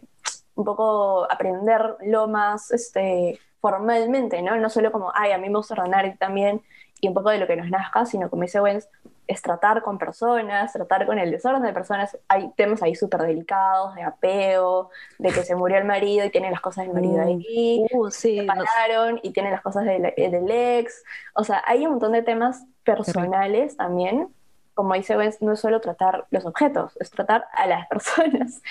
un 0.56 0.64
poco 0.64 1.30
aprenderlo 1.30 2.26
más 2.26 2.72
este, 2.72 3.38
formalmente, 3.60 4.42
¿no? 4.42 4.56
No 4.56 4.68
solo 4.68 4.90
como, 4.90 5.12
ay, 5.14 5.32
a 5.32 5.38
mí 5.38 5.48
me 5.48 5.58
gusta 5.58 5.74
ordenar 5.74 6.16
también, 6.18 6.62
y 7.00 7.08
un 7.08 7.14
poco 7.14 7.30
de 7.30 7.38
lo 7.38 7.46
que 7.46 7.56
nos 7.56 7.70
nazca, 7.70 8.06
sino 8.06 8.28
como 8.30 8.42
dice 8.42 8.60
Wenz, 8.60 8.88
es 9.26 9.42
tratar 9.42 9.82
con 9.82 9.98
personas, 9.98 10.72
tratar 10.72 11.04
con 11.04 11.18
el 11.18 11.30
desorden 11.30 11.62
de 11.62 11.72
personas. 11.72 12.16
Hay 12.28 12.50
temas 12.56 12.82
ahí 12.82 12.94
súper 12.94 13.22
delicados, 13.22 13.94
de 13.96 14.02
apego, 14.02 14.90
de 15.18 15.30
que 15.30 15.42
se 15.42 15.56
murió 15.56 15.78
el 15.78 15.84
marido 15.84 16.24
y 16.24 16.30
tiene 16.30 16.50
las 16.50 16.60
cosas 16.60 16.86
del 16.86 16.94
marido 16.94 17.20
ahí, 17.20 17.84
uh, 17.92 18.10
sí, 18.10 18.36
se 18.36 18.40
separaron 18.40 19.20
y 19.22 19.30
tiene 19.32 19.50
las 19.50 19.62
cosas 19.62 19.84
del, 19.84 20.14
del 20.16 20.50
ex. 20.50 21.02
O 21.34 21.44
sea, 21.44 21.62
hay 21.66 21.84
un 21.84 21.92
montón 21.92 22.12
de 22.12 22.22
temas 22.22 22.64
personales 22.84 23.76
también 23.76 24.28
como 24.76 24.94
dice 24.94 25.16
Ben, 25.16 25.32
no 25.40 25.54
es 25.54 25.60
solo 25.60 25.80
tratar 25.80 26.26
los 26.30 26.44
objetos, 26.44 26.96
es 27.00 27.10
tratar 27.10 27.46
a 27.52 27.66
las 27.66 27.88
personas. 27.88 28.62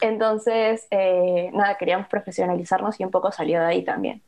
Entonces, 0.00 0.86
eh, 0.90 1.50
nada, 1.54 1.76
queríamos 1.78 2.06
profesionalizarnos 2.06 3.00
y 3.00 3.04
un 3.04 3.10
poco 3.10 3.32
salió 3.32 3.58
de 3.60 3.66
ahí 3.66 3.82
también. 3.82 4.22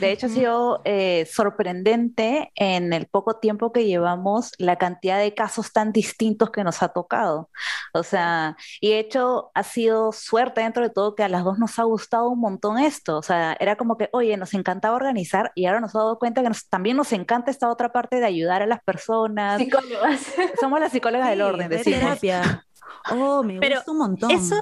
De 0.00 0.10
hecho, 0.10 0.26
ha 0.26 0.30
sido 0.30 0.80
eh, 0.84 1.28
sorprendente 1.30 2.50
en 2.54 2.92
el 2.92 3.06
poco 3.06 3.36
tiempo 3.36 3.72
que 3.72 3.84
llevamos 3.84 4.52
la 4.58 4.76
cantidad 4.76 5.18
de 5.18 5.34
casos 5.34 5.72
tan 5.72 5.92
distintos 5.92 6.50
que 6.50 6.64
nos 6.64 6.82
ha 6.82 6.88
tocado. 6.88 7.50
O 7.92 8.02
sea, 8.02 8.56
y 8.80 8.90
de 8.90 8.98
hecho 8.98 9.50
ha 9.54 9.62
sido 9.62 10.12
suerte 10.12 10.62
dentro 10.62 10.82
de 10.82 10.90
todo 10.90 11.14
que 11.14 11.22
a 11.22 11.28
las 11.28 11.44
dos 11.44 11.58
nos 11.58 11.78
ha 11.78 11.84
gustado 11.84 12.28
un 12.30 12.40
montón 12.40 12.78
esto. 12.78 13.18
O 13.18 13.22
sea, 13.22 13.56
era 13.60 13.76
como 13.76 13.96
que, 13.96 14.08
oye, 14.12 14.36
nos 14.36 14.54
encantaba 14.54 14.96
organizar 14.96 15.52
y 15.54 15.66
ahora 15.66 15.80
nos 15.80 15.94
ha 15.94 15.98
dado 15.98 16.18
cuenta 16.18 16.42
que 16.42 16.50
también 16.70 16.96
nos 16.96 17.12
encanta 17.12 17.50
esta 17.50 17.70
otra 17.70 17.92
parte 17.92 18.20
de 18.20 18.26
ayudar 18.26 18.62
a 18.62 18.66
las 18.66 18.82
personas. 18.82 19.58
Psicólogas. 19.58 20.34
Somos 20.60 20.80
las 20.80 20.92
psicólogas 20.92 21.28
del 21.28 21.42
orden, 21.42 21.68
de 21.68 21.76
decimos. 21.78 22.00
terapia. 22.00 22.64
Oh, 23.10 23.42
me 23.42 23.58
Pero 23.60 23.76
gusta 23.76 23.90
un 23.90 23.98
montón. 23.98 24.30
Eso, 24.30 24.56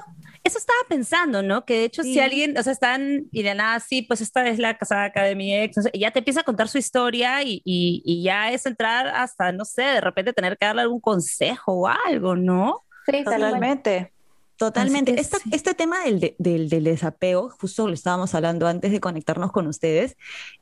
eso 0.53 0.59
estaba 0.59 0.79
pensando, 0.87 1.41
¿no? 1.41 1.65
Que 1.65 1.73
de 1.79 1.83
hecho, 1.85 2.03
si 2.03 2.19
alguien, 2.19 2.57
o 2.57 2.63
sea, 2.63 2.73
están 2.73 3.25
y 3.31 3.43
de 3.43 3.55
nada, 3.55 3.79
sí, 3.79 4.03
pues 4.03 4.21
esta 4.21 4.47
es 4.47 4.59
la 4.59 4.77
casaca 4.77 5.23
de 5.23 5.35
mi 5.35 5.55
ex, 5.55 5.75
y 5.91 5.99
ya 5.99 6.11
te 6.11 6.19
empieza 6.19 6.41
a 6.41 6.43
contar 6.43 6.67
su 6.67 6.77
historia 6.77 7.41
y, 7.43 7.61
y, 7.65 8.01
y 8.05 8.23
ya 8.23 8.51
es 8.51 8.65
entrar 8.65 9.07
hasta, 9.07 9.51
no 9.51 9.65
sé, 9.65 9.81
de 9.81 10.01
repente 10.01 10.33
tener 10.33 10.57
que 10.57 10.65
darle 10.65 10.83
algún 10.83 11.01
consejo 11.01 11.73
o 11.73 11.87
algo, 11.87 12.35
¿no? 12.35 12.81
Sí. 13.05 13.23
Totalmente. 13.23 14.11
Totalmente. 14.55 15.11
Así 15.11 15.15
que 15.15 15.21
Esta- 15.21 15.39
sí. 15.39 15.49
Este 15.51 15.73
tema 15.73 16.03
del, 16.05 16.19
de- 16.19 16.35
del, 16.37 16.69
del 16.69 16.83
desapego, 16.83 17.49
justo 17.59 17.87
lo 17.87 17.93
estábamos 17.93 18.33
hablando 18.35 18.67
antes 18.67 18.91
de 18.91 18.99
conectarnos 19.01 19.51
con 19.51 19.65
ustedes, 19.67 20.15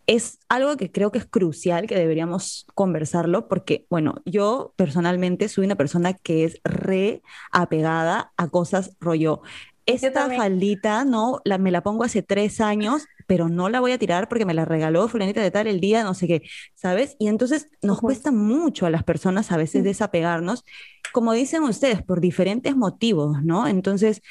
es 0.08 0.40
algo 0.50 0.78
que 0.78 0.92
creo 0.92 1.12
que 1.12 1.20
es 1.20 1.26
crucial, 1.26 1.88
que 1.88 1.96
deberíamos 1.96 2.66
conversarlo, 2.74 3.48
porque, 3.50 3.86
bueno, 3.90 4.16
yo 4.26 4.74
personalmente 4.78 5.50
soy 5.50 5.66
una 5.66 5.76
persona 5.76 6.14
que 6.14 6.46
es 6.46 6.62
re 6.64 7.22
apegada 7.52 8.32
a 8.38 8.48
cosas 8.48 8.96
rollo. 9.02 9.42
Esta 9.86 10.30
faldita, 10.30 11.04
¿no? 11.06 11.42
La, 11.44 11.58
me 11.58 11.72
la 11.72 11.82
pongo 11.84 12.04
hace 12.04 12.22
tres 12.22 12.62
años, 12.62 13.08
pero 13.28 13.50
no 13.50 13.68
la 13.68 13.80
voy 13.80 13.92
a 13.92 13.98
tirar 13.98 14.30
porque 14.30 14.46
me 14.46 14.54
la 14.54 14.64
regaló 14.64 15.08
fulanita 15.08 15.42
de 15.42 15.52
tal 15.52 15.68
el 15.68 15.80
día, 15.82 16.04
no 16.04 16.14
sé 16.14 16.28
qué, 16.28 16.44
¿sabes? 16.76 17.16
Y 17.20 17.28
entonces 17.28 17.68
nos 17.82 18.00
cuesta 18.00 18.32
mucho 18.32 18.86
a 18.86 18.90
las 18.92 19.04
personas 19.04 19.52
a 19.52 19.58
veces 19.58 19.82
Mm. 19.82 19.86
desapegarnos, 19.86 20.64
como 21.12 21.34
dicen 21.34 21.64
ustedes, 21.64 22.04
por 22.04 22.22
diferentes 22.22 22.76
motivos, 22.76 23.44
¿no? 23.44 23.68
Entonces, 23.68 24.22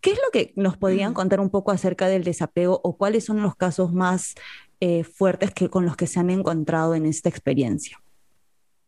¿qué 0.00 0.12
es 0.12 0.16
lo 0.18 0.30
que 0.32 0.52
nos 0.56 0.76
podrían 0.76 1.12
contar 1.14 1.40
un 1.40 1.50
poco 1.50 1.72
acerca 1.72 2.08
del 2.08 2.24
desapego 2.24 2.80
o 2.84 2.96
cuáles 2.96 3.24
son 3.24 3.42
los 3.42 3.56
casos 3.56 3.92
más 3.92 4.34
eh, 4.80 5.04
fuertes 5.04 5.52
que, 5.52 5.68
con 5.68 5.84
los 5.84 5.96
que 5.96 6.06
se 6.06 6.20
han 6.20 6.30
encontrado 6.30 6.94
en 6.94 7.04
esta 7.06 7.28
experiencia? 7.28 7.98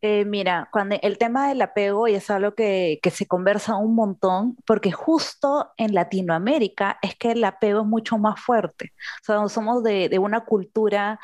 Eh, 0.05 0.25
mira, 0.25 0.69
cuando 0.73 0.97
el 1.01 1.17
tema 1.17 1.49
del 1.49 1.63
apego 1.63 2.09
y 2.09 2.15
es 2.15 2.29
algo 2.29 2.55
que, 2.57 2.99
que 3.05 3.11
se 3.11 3.27
conversa 3.29 3.77
un 3.77 3.95
montón, 3.95 4.57
porque 4.67 4.91
justo 4.91 5.71
en 5.77 5.95
Latinoamérica 5.95 6.99
es 7.03 7.15
que 7.15 7.31
el 7.33 7.45
apego 7.45 7.83
es 7.83 7.87
mucho 7.87 8.19
más 8.19 8.41
fuerte. 8.41 8.93
O 9.23 9.25
sea, 9.25 9.49
somos 9.49 9.85
de, 9.85 10.09
de 10.09 10.19
una 10.19 10.45
cultura 10.45 11.21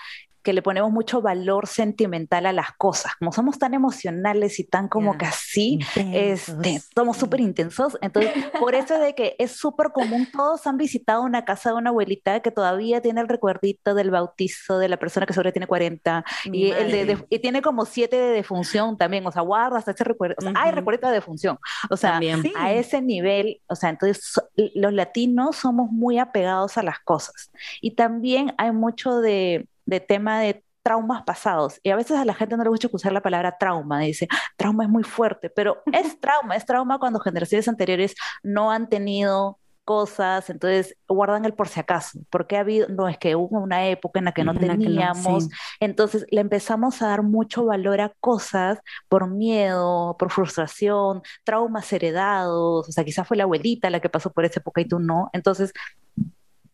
que 0.48 0.54
le 0.54 0.62
ponemos 0.62 0.90
mucho 0.90 1.20
valor 1.20 1.66
sentimental 1.66 2.46
a 2.46 2.54
las 2.54 2.72
cosas. 2.72 3.12
Como 3.18 3.32
somos 3.32 3.58
tan 3.58 3.74
emocionales 3.74 4.58
y 4.58 4.64
tan 4.64 4.88
como 4.88 5.18
que 5.18 5.26
así, 5.26 5.78
este, 5.94 6.80
somos 6.94 7.18
súper 7.18 7.40
intensos. 7.40 7.98
Entonces, 8.00 8.32
por 8.58 8.74
eso 8.74 8.94
es 8.94 9.00
de 9.02 9.14
que 9.14 9.36
es 9.38 9.52
súper 9.52 9.92
común, 9.92 10.26
todos 10.32 10.66
han 10.66 10.78
visitado 10.78 11.20
una 11.20 11.44
casa 11.44 11.68
de 11.68 11.76
una 11.76 11.90
abuelita 11.90 12.40
que 12.40 12.50
todavía 12.50 13.02
tiene 13.02 13.20
el 13.20 13.28
recuerdito 13.28 13.94
del 13.94 14.10
bautizo 14.10 14.78
de 14.78 14.88
la 14.88 14.96
persona 14.96 15.26
que 15.26 15.34
sobre 15.34 15.52
tiene 15.52 15.66
40 15.66 16.24
y, 16.46 16.70
el 16.70 16.92
de, 16.92 17.26
y, 17.28 17.40
tiene 17.40 17.60
como 17.60 17.84
siete 17.84 18.16
de 18.16 18.30
defunción 18.30 18.96
también, 18.96 19.26
o 19.26 19.30
sea, 19.30 19.42
guarda 19.42 19.76
hasta 19.76 19.90
ese 19.90 20.04
recuerdo, 20.04 20.36
o 20.38 20.40
sea, 20.40 20.52
hay 20.56 20.72
recuerdo 20.72 21.08
de 21.08 21.12
defunción, 21.12 21.58
o 21.90 21.96
sea, 21.98 22.18
a 22.56 22.72
ese 22.72 23.02
nivel, 23.02 23.60
o 23.66 23.74
sea, 23.74 23.90
entonces 23.90 24.40
los 24.56 24.94
latinos 24.94 25.56
somos 25.56 25.90
muy 25.90 26.18
apegados 26.18 26.78
a 26.78 26.82
las 26.82 27.00
cosas. 27.00 27.50
Y 27.82 27.90
también 27.90 28.54
hay 28.56 28.72
mucho 28.72 29.20
de, 29.20 29.66
de 29.88 30.00
tema 30.00 30.40
de 30.40 30.62
traumas 30.82 31.22
pasados. 31.22 31.80
Y 31.82 31.90
a 31.90 31.96
veces 31.96 32.16
a 32.18 32.24
la 32.24 32.34
gente 32.34 32.56
no 32.56 32.62
le 32.62 32.70
gusta 32.70 32.88
usar 32.92 33.12
la 33.12 33.22
palabra 33.22 33.56
trauma. 33.58 34.00
Dice, 34.00 34.28
ah, 34.30 34.38
trauma 34.56 34.84
es 34.84 34.90
muy 34.90 35.02
fuerte, 35.02 35.50
pero 35.50 35.82
es 35.92 36.20
trauma, 36.20 36.56
es 36.56 36.64
trauma 36.64 36.98
cuando 36.98 37.20
generaciones 37.20 37.68
anteriores 37.68 38.14
no 38.42 38.70
han 38.70 38.88
tenido 38.88 39.58
cosas, 39.84 40.50
entonces 40.50 40.94
guardan 41.08 41.46
el 41.46 41.54
por 41.54 41.68
si 41.68 41.80
acaso, 41.80 42.20
porque 42.28 42.58
ha 42.58 42.60
habido, 42.60 42.88
no 42.88 43.08
es 43.08 43.16
que 43.16 43.36
hubo 43.36 43.58
una 43.58 43.86
época 43.86 44.18
en 44.18 44.26
la 44.26 44.32
que 44.32 44.44
no 44.44 44.54
teníamos, 44.54 45.48
entonces 45.80 46.26
le 46.30 46.42
empezamos 46.42 47.00
a 47.00 47.08
dar 47.08 47.22
mucho 47.22 47.64
valor 47.64 48.02
a 48.02 48.12
cosas 48.20 48.80
por 49.08 49.30
miedo, 49.30 50.14
por 50.18 50.30
frustración, 50.30 51.22
traumas 51.42 51.90
heredados, 51.90 52.86
o 52.86 52.92
sea, 52.92 53.02
quizás 53.02 53.26
fue 53.26 53.38
la 53.38 53.44
abuelita 53.44 53.88
la 53.88 54.00
que 54.00 54.10
pasó 54.10 54.30
por 54.30 54.44
esa 54.44 54.60
época 54.60 54.82
y 54.82 54.84
tú 54.84 54.98
no, 54.98 55.30
entonces 55.32 55.72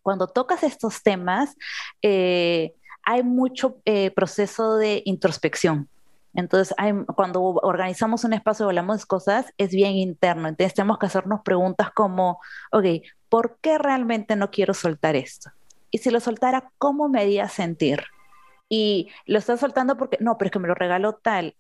cuando 0.05 0.27
tocas 0.27 0.63
estos 0.63 1.03
temas, 1.03 1.57
eh, 2.03 2.75
hay 3.05 3.23
mucho 3.23 3.79
eh, 3.85 4.11
proceso 4.11 4.77
de 4.77 5.03
introspección. 5.05 5.89
Entonces, 6.35 6.75
cuando 7.15 7.43
organizamos 7.43 8.25
un 8.25 8.33
espacio 8.33 8.67
o 8.67 8.69
hablamos 8.69 9.01
de 9.01 9.07
cosas, 9.07 9.47
es 9.57 9.71
bien 9.71 9.93
interno. 9.93 10.49
Entonces, 10.49 10.75
tenemos 10.75 10.99
que 10.99 11.07
hacernos 11.07 11.43
preguntas 11.43 11.91
como, 11.93 12.41
ok, 12.73 12.85
¿por 13.29 13.59
qué 13.61 13.79
realmente 13.79 14.35
no 14.35 14.51
quiero 14.51 14.75
soltar 14.75 15.15
esto? 15.15 15.51
Y 15.91 15.99
si 15.99 16.11
lo 16.11 16.19
soltara, 16.19 16.73
¿cómo 16.79 17.09
me 17.09 17.21
haría 17.21 17.49
sentir? 17.49 18.03
Y 18.69 19.11
lo 19.27 19.39
estás 19.39 19.61
soltando 19.61 19.97
porque, 19.97 20.19
no, 20.21 20.37
pero 20.37 20.49
es 20.49 20.53
que 20.53 20.59
me 20.59 20.67
lo 20.67 20.75
regaló 20.75 21.13
tal. 21.15 21.55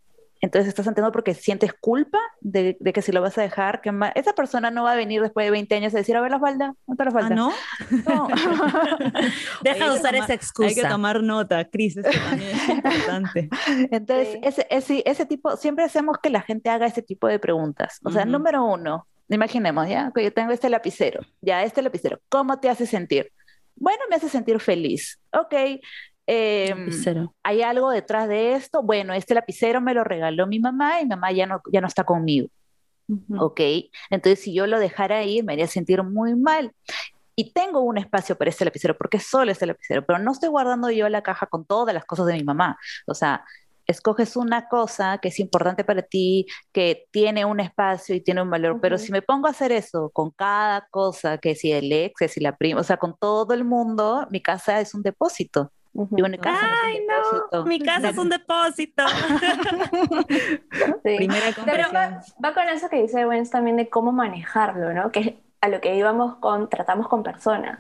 Entonces 0.44 0.68
estás 0.68 0.84
sintiendo 0.84 1.10
porque 1.10 1.32
sientes 1.32 1.72
culpa 1.72 2.18
de, 2.42 2.76
que 2.92 3.00
si 3.00 3.12
lo 3.12 3.22
vas 3.22 3.38
a 3.38 3.40
dejar, 3.40 3.80
que 3.80 3.90
esa 4.14 4.34
persona 4.34 4.70
no 4.70 4.84
va 4.84 4.92
a 4.92 4.94
venir 4.94 5.22
después 5.22 5.46
de 5.46 5.50
20 5.50 5.74
años 5.74 5.94
a 5.94 5.96
decir, 5.96 6.14
a 6.16 6.20
ver 6.20 6.32
la 6.32 6.38
falda, 6.38 6.74
¿no 6.86 6.96
te 6.96 7.04
la 7.06 7.10
falda? 7.10 7.28
¿Ah, 7.30 7.34
no? 7.34 7.52
no. 8.06 8.28
Deja 9.62 9.90
de 9.90 9.98
usar 9.98 10.14
esa 10.16 10.34
excusa. 10.34 10.68
Hay 10.68 10.74
que 10.74 10.84
tomar 10.84 11.22
nota, 11.22 11.64
Cris, 11.64 11.96
eso 11.96 12.10
también 12.10 12.50
es 12.50 12.68
importante. 12.68 13.48
Entonces, 13.90 14.38
ese, 14.42 14.66
ese, 14.68 15.02
ese, 15.06 15.24
tipo, 15.24 15.56
siempre 15.56 15.86
hacemos 15.86 16.18
que 16.22 16.28
la 16.28 16.42
gente 16.42 16.68
haga 16.68 16.84
ese 16.84 17.00
tipo 17.00 17.26
de 17.26 17.38
preguntas. 17.38 18.00
O 18.04 18.10
sea, 18.10 18.26
número 18.26 18.66
uno, 18.66 19.06
imaginemos, 19.30 19.88
¿ya? 19.88 20.12
Que 20.14 20.24
yo 20.24 20.32
tengo 20.34 20.52
este 20.52 20.68
lapicero, 20.68 21.22
ya, 21.40 21.64
este 21.64 21.80
lapicero, 21.80 22.20
¿cómo 22.28 22.60
te 22.60 22.68
hace 22.68 22.84
sentir? 22.84 23.32
Bueno, 23.76 24.00
me 24.10 24.16
hace 24.16 24.28
sentir 24.28 24.60
feliz. 24.60 25.18
Ok, 25.32 25.54
Em, 26.26 26.90
¿Hay 27.42 27.62
algo 27.62 27.90
detrás 27.90 28.28
de 28.28 28.54
esto? 28.54 28.82
Bueno, 28.82 29.12
este 29.12 29.34
lapicero 29.34 29.80
me 29.80 29.94
lo 29.94 30.04
regaló 30.04 30.46
mi 30.46 30.58
mamá 30.58 31.00
y 31.00 31.04
mi 31.04 31.10
mamá 31.10 31.32
ya 31.32 31.46
no, 31.46 31.60
ya 31.70 31.80
no 31.80 31.86
está 31.86 32.04
conmigo. 32.04 32.48
¿Ok? 33.38 33.60
Entonces, 34.08 34.40
si 34.40 34.54
yo 34.54 34.66
lo 34.66 34.78
dejara 34.78 35.18
ahí, 35.18 35.42
me 35.42 35.52
haría 35.52 35.66
sentir 35.66 36.02
muy 36.02 36.34
mal. 36.34 36.72
Y 37.36 37.52
tengo 37.52 37.80
un 37.80 37.98
espacio 37.98 38.36
para 38.38 38.48
este 38.48 38.64
lapicero, 38.64 38.96
porque 38.96 39.18
solo 39.18 39.50
este 39.50 39.66
lapicero, 39.66 40.04
pero 40.06 40.18
no 40.18 40.32
estoy 40.32 40.48
guardando 40.48 40.90
yo 40.90 41.08
la 41.08 41.22
caja 41.22 41.46
con 41.46 41.64
todas 41.66 41.92
las 41.92 42.04
cosas 42.04 42.26
de 42.26 42.34
mi 42.34 42.44
mamá. 42.44 42.78
O 43.06 43.14
sea, 43.14 43.44
escoges 43.86 44.36
una 44.36 44.68
cosa 44.68 45.18
que 45.18 45.28
es 45.28 45.38
importante 45.40 45.84
para 45.84 46.02
ti, 46.02 46.46
que 46.72 47.06
tiene 47.10 47.44
un 47.44 47.60
espacio 47.60 48.14
y 48.14 48.20
tiene 48.20 48.40
un 48.40 48.50
valor, 48.50 48.80
pero 48.80 48.98
si 48.98 49.12
me 49.12 49.20
pongo 49.20 49.48
a 49.48 49.50
hacer 49.50 49.72
eso 49.72 50.10
con 50.10 50.30
cada 50.30 50.86
cosa, 50.90 51.38
que 51.38 51.54
si 51.54 51.72
el 51.72 51.92
ex, 51.92 52.14
que 52.18 52.28
si 52.28 52.40
la 52.40 52.56
prima, 52.56 52.80
o 52.80 52.84
sea, 52.84 52.96
con 52.96 53.16
todo 53.18 53.52
el 53.52 53.64
mundo, 53.64 54.26
mi 54.30 54.40
casa 54.40 54.80
es 54.80 54.94
un 54.94 55.02
depósito. 55.02 55.72
Ay, 56.82 57.06
no, 57.52 57.64
mi 57.64 57.78
casa 57.80 58.10
es 58.10 58.18
un 58.18 58.28
depósito. 58.28 59.04
Pero 61.04 61.84
va, 61.92 62.54
con 62.54 62.68
eso 62.68 62.88
que 62.88 63.02
dice 63.02 63.24
Wens 63.26 63.50
también 63.50 63.76
de 63.76 63.88
cómo 63.88 64.10
manejarlo, 64.10 64.92
¿no? 64.92 65.12
Que 65.12 65.38
a 65.60 65.68
lo 65.68 65.80
que 65.80 65.94
íbamos 65.94 66.36
con, 66.36 66.68
tratamos 66.68 67.08
con 67.08 67.22
personas. 67.22 67.78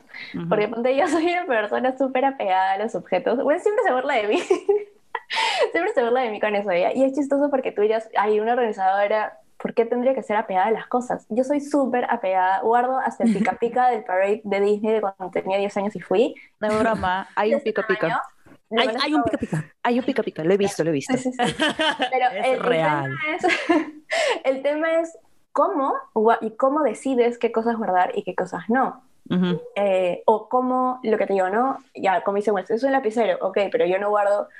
Porque 0.48 0.68
ponte, 0.68 0.96
yo 0.96 1.08
soy 1.08 1.26
una 1.32 1.46
persona 1.46 1.96
súper 1.98 2.24
apegada 2.24 2.72
a 2.74 2.78
los 2.78 2.94
objetos. 2.94 3.38
Wens 3.42 3.62
siempre 3.62 3.84
se 3.84 3.92
burla 3.92 4.14
de 4.14 4.28
mí. 4.28 4.38
siempre 5.72 5.92
se 5.92 6.02
burla 6.02 6.20
de 6.20 6.30
mí 6.30 6.40
con 6.40 6.54
eso. 6.54 6.72
Y 6.72 7.02
es 7.02 7.12
chistoso 7.14 7.50
porque 7.50 7.72
tú 7.72 7.82
ya 7.82 8.02
hay 8.16 8.38
una 8.38 8.52
organizadora 8.52 9.40
¿por 9.64 9.72
qué 9.72 9.86
tendría 9.86 10.14
que 10.14 10.22
ser 10.22 10.36
apegada 10.36 10.66
a 10.66 10.70
las 10.72 10.88
cosas? 10.88 11.24
Yo 11.30 11.42
soy 11.42 11.62
súper 11.62 12.04
apegada, 12.10 12.60
guardo 12.60 12.98
hasta 12.98 13.24
el 13.24 13.32
pica 13.32 13.56
pica 13.58 13.88
del 13.88 14.04
parade 14.04 14.42
de 14.44 14.60
Disney 14.60 14.92
de 14.92 15.00
cuando 15.00 15.30
tenía 15.30 15.56
10 15.56 15.74
años 15.78 15.96
y 15.96 16.00
fui. 16.00 16.34
No 16.60 16.68
es 16.68 16.78
broma, 16.78 17.30
hay 17.34 17.54
un 17.54 17.62
pica 17.62 17.86
pica. 17.86 18.22
Hay, 18.76 19.14
un 19.14 19.22
pica 19.22 19.38
pica. 19.38 19.72
Hay 19.82 19.98
un 19.98 20.04
pica 20.04 20.22
pica, 20.22 20.44
lo 20.44 20.52
he 20.52 20.58
visto, 20.58 20.84
lo 20.84 20.90
he 20.90 20.92
visto. 20.92 21.14
Pero 21.24 22.26
es 22.34 22.46
el, 22.46 22.60
real. 22.60 23.04
Tema 23.04 23.36
es, 23.36 23.46
el 24.44 24.62
tema 24.62 25.00
es 25.00 25.18
cómo 25.52 25.94
y 26.42 26.50
cómo 26.50 26.82
decides 26.82 27.38
qué 27.38 27.50
cosas 27.50 27.78
guardar 27.78 28.12
y 28.14 28.22
qué 28.22 28.34
cosas 28.34 28.64
no. 28.68 29.02
Eh, 29.76 30.22
o 30.26 30.50
cómo, 30.50 31.00
lo 31.02 31.16
que 31.16 31.26
te 31.26 31.32
digo, 31.32 31.48
¿no? 31.48 31.78
Ya, 31.94 32.20
como 32.20 32.36
dice, 32.36 32.50
bueno, 32.50 32.66
es 32.68 32.82
un 32.82 32.92
lapicero, 32.92 33.38
ok, 33.40 33.60
pero 33.72 33.86
yo 33.86 33.98
no 33.98 34.10
guardo 34.10 34.50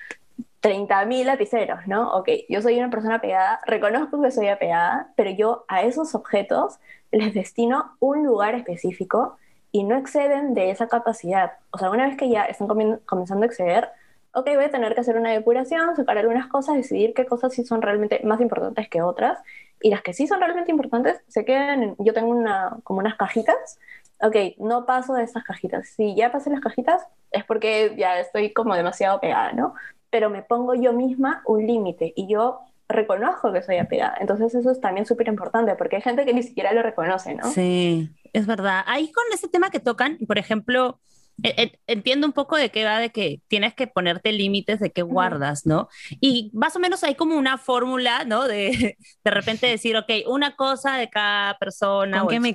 30.000 0.64 1.24
lapiceros, 1.26 1.86
¿no? 1.86 2.14
Ok, 2.14 2.30
yo 2.48 2.62
soy 2.62 2.78
una 2.78 2.88
persona 2.88 3.16
apegada, 3.16 3.60
reconozco 3.66 4.22
que 4.22 4.30
soy 4.30 4.48
apegada, 4.48 5.12
pero 5.14 5.30
yo 5.30 5.66
a 5.68 5.82
esos 5.82 6.14
objetos 6.14 6.78
les 7.12 7.34
destino 7.34 7.96
un 8.00 8.24
lugar 8.24 8.54
específico 8.54 9.36
y 9.72 9.84
no 9.84 9.94
exceden 9.94 10.54
de 10.54 10.70
esa 10.70 10.88
capacidad. 10.88 11.52
O 11.70 11.76
sea, 11.76 11.90
una 11.90 12.06
vez 12.06 12.16
que 12.16 12.30
ya 12.30 12.44
están 12.46 12.66
comenzando 13.04 13.42
a 13.42 13.46
exceder, 13.46 13.90
ok, 14.32 14.46
voy 14.54 14.64
a 14.64 14.70
tener 14.70 14.94
que 14.94 15.02
hacer 15.02 15.18
una 15.18 15.32
depuración, 15.32 15.94
sacar 15.96 16.16
algunas 16.16 16.46
cosas, 16.46 16.76
decidir 16.76 17.12
qué 17.12 17.26
cosas 17.26 17.52
sí 17.52 17.62
son 17.66 17.82
realmente 17.82 18.22
más 18.24 18.40
importantes 18.40 18.88
que 18.88 19.02
otras, 19.02 19.38
y 19.82 19.90
las 19.90 20.00
que 20.00 20.14
sí 20.14 20.26
son 20.26 20.40
realmente 20.40 20.70
importantes 20.70 21.20
se 21.28 21.44
quedan, 21.44 21.82
en, 21.82 21.96
yo 21.98 22.14
tengo 22.14 22.28
una, 22.28 22.78
como 22.84 23.00
unas 23.00 23.16
cajitas, 23.16 23.78
ok, 24.22 24.56
no 24.56 24.86
paso 24.86 25.12
de 25.12 25.24
estas 25.24 25.44
cajitas. 25.44 25.88
Si 25.90 26.14
ya 26.14 26.32
pasé 26.32 26.48
las 26.48 26.60
cajitas, 26.60 27.06
es 27.32 27.44
porque 27.44 27.94
ya 27.98 28.18
estoy 28.18 28.54
como 28.54 28.74
demasiado 28.74 29.20
pegada, 29.20 29.52
¿no? 29.52 29.74
Pero 30.14 30.30
me 30.30 30.44
pongo 30.44 30.76
yo 30.76 30.92
misma 30.92 31.42
un 31.44 31.66
límite 31.66 32.12
y 32.14 32.28
yo 32.28 32.60
reconozco 32.88 33.52
que 33.52 33.64
soy 33.64 33.78
apegada. 33.78 34.16
Entonces 34.20 34.54
eso 34.54 34.70
es 34.70 34.80
también 34.80 35.06
súper 35.06 35.26
importante 35.26 35.74
porque 35.74 35.96
hay 35.96 36.02
gente 36.02 36.24
que 36.24 36.32
ni 36.32 36.44
siquiera 36.44 36.72
lo 36.72 36.82
reconoce, 36.82 37.34
¿no? 37.34 37.50
Sí, 37.50 38.08
es 38.32 38.46
verdad. 38.46 38.84
Ahí 38.86 39.10
con 39.10 39.24
ese 39.32 39.48
tema 39.48 39.70
que 39.70 39.80
tocan, 39.80 40.18
por 40.28 40.38
ejemplo, 40.38 41.00
e, 41.42 41.48
e, 41.60 41.80
entiendo 41.88 42.28
un 42.28 42.32
poco 42.32 42.54
de 42.54 42.70
qué 42.70 42.84
va, 42.84 43.00
de 43.00 43.10
que 43.10 43.40
tienes 43.48 43.74
que 43.74 43.88
ponerte 43.88 44.30
límites 44.30 44.78
de 44.78 44.92
qué 44.92 45.02
guardas, 45.02 45.66
¿no? 45.66 45.88
Y 46.20 46.52
más 46.54 46.76
o 46.76 46.78
menos 46.78 47.02
hay 47.02 47.16
como 47.16 47.36
una 47.36 47.58
fórmula, 47.58 48.24
¿no? 48.24 48.46
De 48.46 48.96
de 49.24 49.30
repente 49.32 49.66
decir, 49.66 49.96
ok, 49.96 50.28
una 50.28 50.54
cosa 50.54 50.96
de 50.96 51.10
cada 51.10 51.58
persona, 51.58 52.22
o, 52.22 52.30
me 52.30 52.54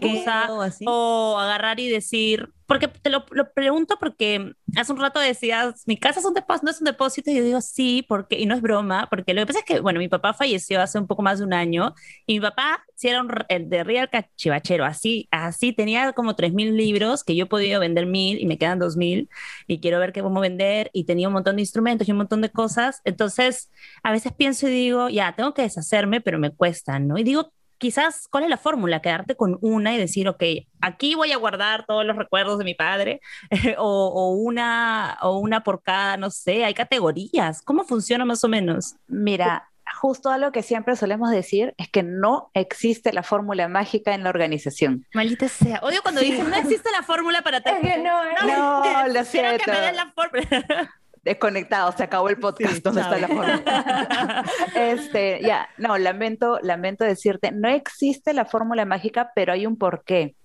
o 0.86 1.38
agarrar 1.38 1.82
y 1.82 1.90
decir, 1.90 2.54
porque 2.70 2.88
te 2.88 3.10
lo, 3.10 3.26
pregunto 3.56 3.98
porque 4.00 4.54
hace 4.78 4.94
un 4.94 5.00
rato 5.00 5.20
decías, 5.20 5.84
mi 5.88 5.98
casa 5.98 6.20
es 6.20 6.26
un 6.28 6.36
depósito, 6.36 6.66
no 6.66 6.72
es 6.72 6.80
un 6.80 6.86
depósito, 6.86 7.32
y 7.32 7.36
yo 7.38 7.44
digo 7.44 7.62
sí, 7.62 8.06
porque, 8.08 8.40
y 8.40 8.46
no 8.46 8.54
es 8.54 8.62
broma, 8.62 9.08
porque 9.10 9.34
lo 9.34 9.42
que 9.42 9.48
pasa 9.48 9.60
es 9.60 9.66
que, 9.66 9.80
bueno, 9.80 9.98
mi 9.98 10.08
papá 10.08 10.36
falleció 10.36 10.80
hace 10.80 11.00
un 11.00 11.08
poco 11.08 11.24
más 11.24 11.40
de 11.40 11.46
un 11.46 11.54
año, 11.54 11.96
y 12.28 12.36
mi 12.36 12.42
papá 12.42 12.86
sí 12.94 13.08
era 13.08 13.22
un, 13.22 13.32
el 13.50 13.70
de 13.70 13.84
Real 13.84 14.08
Cachivachero, 14.12 14.86
así, 14.86 15.28
así 15.32 15.74
tenía 15.74 16.14
como 16.14 16.36
3.000 16.36 16.76
libros 16.76 17.24
que 17.24 17.36
yo 17.36 17.46
he 17.46 17.48
podido 17.48 17.80
vender 17.80 18.06
mil 18.06 18.40
y 18.40 18.46
me 18.46 18.60
quedan 18.60 18.80
2.000, 18.80 19.30
y 19.66 19.80
quiero 19.80 19.98
ver 19.98 20.12
qué 20.14 20.22
cómo 20.22 20.40
vender, 20.40 20.92
y 20.94 21.06
tenía 21.06 21.28
un 21.28 21.34
montón 21.34 21.56
de 21.56 21.64
instrumentos 21.64 22.08
y 22.08 22.12
un 22.12 22.20
montón 22.20 22.42
de 22.42 22.52
cosas, 22.52 23.02
entonces 23.04 23.72
a 24.04 24.12
veces 24.12 24.32
pienso 24.32 24.68
y 24.68 24.72
digo, 24.72 25.10
ya, 25.10 25.34
tengo 25.36 25.56
que 25.56 25.64
deshacerme, 25.64 26.22
pero 26.22 26.38
me 26.38 26.52
cuesta, 26.52 27.00
¿no? 27.00 27.18
Y 27.18 27.24
digo, 27.24 27.52
quizás, 27.80 28.28
¿cuál 28.30 28.44
es 28.44 28.50
la 28.50 28.58
fórmula? 28.58 29.02
Quedarte 29.02 29.36
con 29.36 29.58
una 29.62 29.96
y 29.96 29.98
decir, 29.98 30.30
ok, 30.30 30.44
aquí 30.82 31.16
voy 31.16 31.32
a 31.32 31.38
guardar 31.38 31.86
todos 31.88 32.06
los 32.06 32.16
recuerdos 32.16 32.60
de 32.60 32.66
mi 32.66 32.76
padre, 32.76 33.22
o, 33.78 34.34
una, 34.34 35.18
o 35.22 35.40
una 35.40 35.64
por 35.64 35.82
cada, 35.82 36.18
no 36.18 36.30
sé, 36.30 36.64
hay 36.66 36.74
categorías. 36.74 37.62
¿Cómo 37.64 37.84
funciona 37.84 38.26
más 38.26 38.44
o 38.44 38.48
menos? 38.48 38.96
Mira, 39.08 39.70
justo 39.96 40.30
algo 40.30 40.52
que 40.52 40.62
siempre 40.62 40.96
solemos 40.96 41.32
decir 41.32 41.74
es 41.78 41.90
que 41.90 42.04
no 42.04 42.52
existe 42.54 43.12
la 43.14 43.24
fórmula 43.24 43.68
mágica 43.68 44.14
en 44.14 44.24
la 44.24 44.30
organización. 44.30 45.06
Maldita 45.14 45.48
sea. 45.48 45.80
Odio 45.82 46.02
cuando 46.02 46.22
dicen 46.22 46.50
no 46.50 46.56
existe 46.56 46.90
la 46.92 47.04
fórmula 47.04 47.42
para... 47.42 47.58
Es 47.66 47.80
que 47.82 47.98
no, 48.04 48.24
no, 48.24 48.84
no 48.84 49.08
lo 49.08 49.24
siento. 49.26 49.64
que 49.64 49.72
me 49.72 49.82
den 49.82 49.96
la 49.96 50.12
fórmula. 50.12 50.99
Desconectado, 51.24 51.92
se 51.92 52.04
acabó 52.04 52.30
el 52.30 52.38
podcast, 52.38 52.84
¿dónde 52.84 53.02
está 53.02 53.18
la 53.18 53.28
fórmula? 53.28 54.46
este, 54.76 55.42
ya, 55.42 55.70
no, 55.78 55.98
lamento, 55.98 56.60
lamento 56.62 57.04
decirte, 57.04 57.52
no 57.52 57.70
existe 57.70 58.34
la 58.34 58.46
fórmula 58.46 58.86
mágica, 58.86 59.32
pero 59.36 59.54
hay 59.54 59.66
un 59.66 59.78
porqué. 59.78 60.36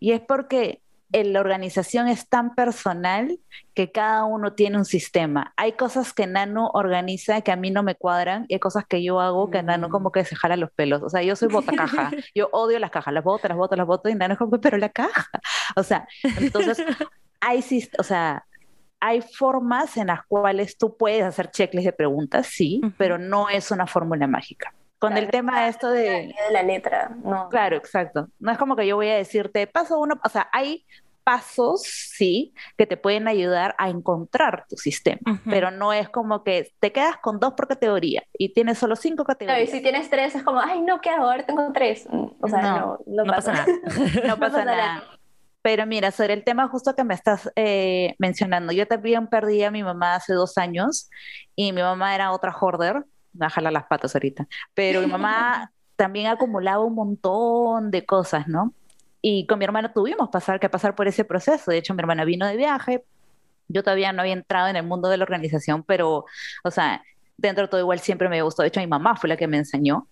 Y 0.00 0.12
es 0.12 0.20
porque 0.20 0.80
la 1.22 1.40
organización 1.40 2.08
es 2.08 2.28
tan 2.28 2.54
personal 2.56 3.38
que 3.74 3.92
cada 3.92 4.24
uno 4.24 4.54
tiene 4.54 4.78
un 4.78 4.84
sistema. 4.84 5.52
Hay 5.56 5.72
cosas 5.72 6.12
que 6.12 6.26
Nano 6.26 6.70
organiza 6.74 7.40
que 7.42 7.52
a 7.52 7.56
mí 7.56 7.70
no 7.70 7.84
me 7.84 7.94
cuadran 7.94 8.46
y 8.48 8.54
hay 8.54 8.60
cosas 8.60 8.84
que 8.88 9.02
yo 9.02 9.20
hago 9.20 9.50
que 9.50 9.62
Nano 9.62 9.90
como 9.90 10.10
que 10.10 10.24
se 10.24 10.34
jala 10.34 10.56
los 10.56 10.72
pelos. 10.72 11.02
O 11.02 11.08
sea, 11.08 11.22
yo 11.22 11.36
soy 11.36 11.48
botacaja. 11.48 12.10
yo 12.34 12.48
odio 12.50 12.80
las 12.80 12.90
cajas, 12.90 13.14
las 13.14 13.22
boto, 13.22 13.46
las 13.46 13.56
boto, 13.56 13.76
las 13.76 13.86
boto 13.86 14.08
y 14.08 14.14
Nano 14.14 14.34
es 14.34 14.38
como, 14.38 14.60
pero 14.60 14.76
la 14.76 14.88
caja. 14.88 15.30
O 15.76 15.84
sea, 15.84 16.08
entonces 16.40 16.78
hay, 17.40 17.64
o 17.98 18.02
sea, 18.02 18.44
hay 19.06 19.20
formas 19.20 19.98
en 19.98 20.06
las 20.06 20.24
cuales 20.26 20.78
tú 20.78 20.96
puedes 20.96 21.22
hacer 21.22 21.50
checklists 21.50 21.84
de 21.84 21.92
preguntas, 21.92 22.46
sí, 22.46 22.80
pero 22.96 23.18
no 23.18 23.50
es 23.50 23.70
una 23.70 23.86
fórmula 23.86 24.26
mágica 24.26 24.72
con 24.98 25.18
el 25.18 25.28
tema 25.28 25.68
esto 25.68 25.90
de... 25.90 26.00
de 26.00 26.34
la 26.50 26.62
letra, 26.62 27.14
no. 27.22 27.50
Claro, 27.50 27.76
exacto. 27.76 28.28
No 28.38 28.50
es 28.50 28.56
como 28.56 28.74
que 28.74 28.86
yo 28.86 28.96
voy 28.96 29.10
a 29.10 29.16
decirte, 29.16 29.66
paso 29.66 29.98
uno, 29.98 30.18
o 30.24 30.28
sea, 30.30 30.48
hay 30.50 30.86
pasos, 31.24 31.82
sí, 31.82 32.54
que 32.78 32.86
te 32.86 32.96
pueden 32.96 33.28
ayudar 33.28 33.74
a 33.76 33.90
encontrar 33.90 34.64
tu 34.66 34.76
sistema, 34.76 35.42
pero 35.44 35.70
no 35.70 35.92
es 35.92 36.08
como 36.08 36.42
que 36.42 36.72
te 36.80 36.90
quedas 36.90 37.18
con 37.18 37.38
dos 37.38 37.52
por 37.52 37.68
categoría 37.68 38.22
y 38.38 38.54
tienes 38.54 38.78
solo 38.78 38.96
cinco 38.96 39.24
categorías. 39.24 39.68
y 39.68 39.72
si 39.72 39.82
tienes 39.82 40.08
tres 40.08 40.34
es 40.34 40.42
como, 40.42 40.60
ay, 40.60 40.80
no, 40.80 41.02
¿qué 41.02 41.10
hago? 41.10 41.24
Ahora 41.24 41.44
tengo 41.44 41.70
tres. 41.72 42.06
O 42.40 42.48
sea, 42.48 42.62
no, 42.62 42.98
no, 43.06 43.24
pasa, 43.24 43.52
nada. 43.52 43.66
no 44.26 44.38
pasa 44.38 44.64
nada. 44.64 45.02
Pero 45.64 45.86
mira, 45.86 46.10
sobre 46.10 46.34
el 46.34 46.44
tema 46.44 46.68
justo 46.68 46.94
que 46.94 47.04
me 47.04 47.14
estás 47.14 47.50
eh, 47.56 48.16
mencionando, 48.18 48.70
yo 48.70 48.86
también 48.86 49.28
perdí 49.28 49.62
a 49.62 49.70
mi 49.70 49.82
mamá 49.82 50.16
hace 50.16 50.34
dos 50.34 50.58
años 50.58 51.08
y 51.56 51.72
mi 51.72 51.80
mamá 51.80 52.14
era 52.14 52.32
otra 52.32 52.52
hoarder, 52.52 53.02
me 53.32 53.46
a 53.46 53.70
las 53.70 53.84
patas 53.84 54.14
ahorita, 54.14 54.46
pero 54.74 55.00
mi 55.00 55.06
mamá 55.06 55.72
también 55.96 56.26
acumulaba 56.26 56.84
un 56.84 56.94
montón 56.94 57.90
de 57.90 58.04
cosas, 58.04 58.46
¿no? 58.46 58.74
Y 59.22 59.46
con 59.46 59.58
mi 59.58 59.64
hermana 59.64 59.90
tuvimos 59.94 60.28
pasar, 60.28 60.60
que 60.60 60.68
pasar 60.68 60.94
por 60.94 61.08
ese 61.08 61.24
proceso. 61.24 61.70
De 61.70 61.78
hecho, 61.78 61.94
mi 61.94 62.00
hermana 62.00 62.26
vino 62.26 62.46
de 62.46 62.58
viaje. 62.58 63.02
Yo 63.68 63.82
todavía 63.82 64.12
no 64.12 64.20
había 64.20 64.34
entrado 64.34 64.68
en 64.68 64.76
el 64.76 64.84
mundo 64.84 65.08
de 65.08 65.16
la 65.16 65.24
organización, 65.24 65.82
pero, 65.82 66.26
o 66.62 66.70
sea, 66.70 67.02
dentro 67.38 67.64
de 67.64 67.68
todo 67.68 67.80
igual 67.80 68.00
siempre 68.00 68.28
me 68.28 68.42
gustó. 68.42 68.60
De 68.60 68.68
hecho, 68.68 68.80
mi 68.80 68.86
mamá 68.86 69.16
fue 69.16 69.30
la 69.30 69.38
que 69.38 69.46
me 69.46 69.56
enseñó. 69.56 70.08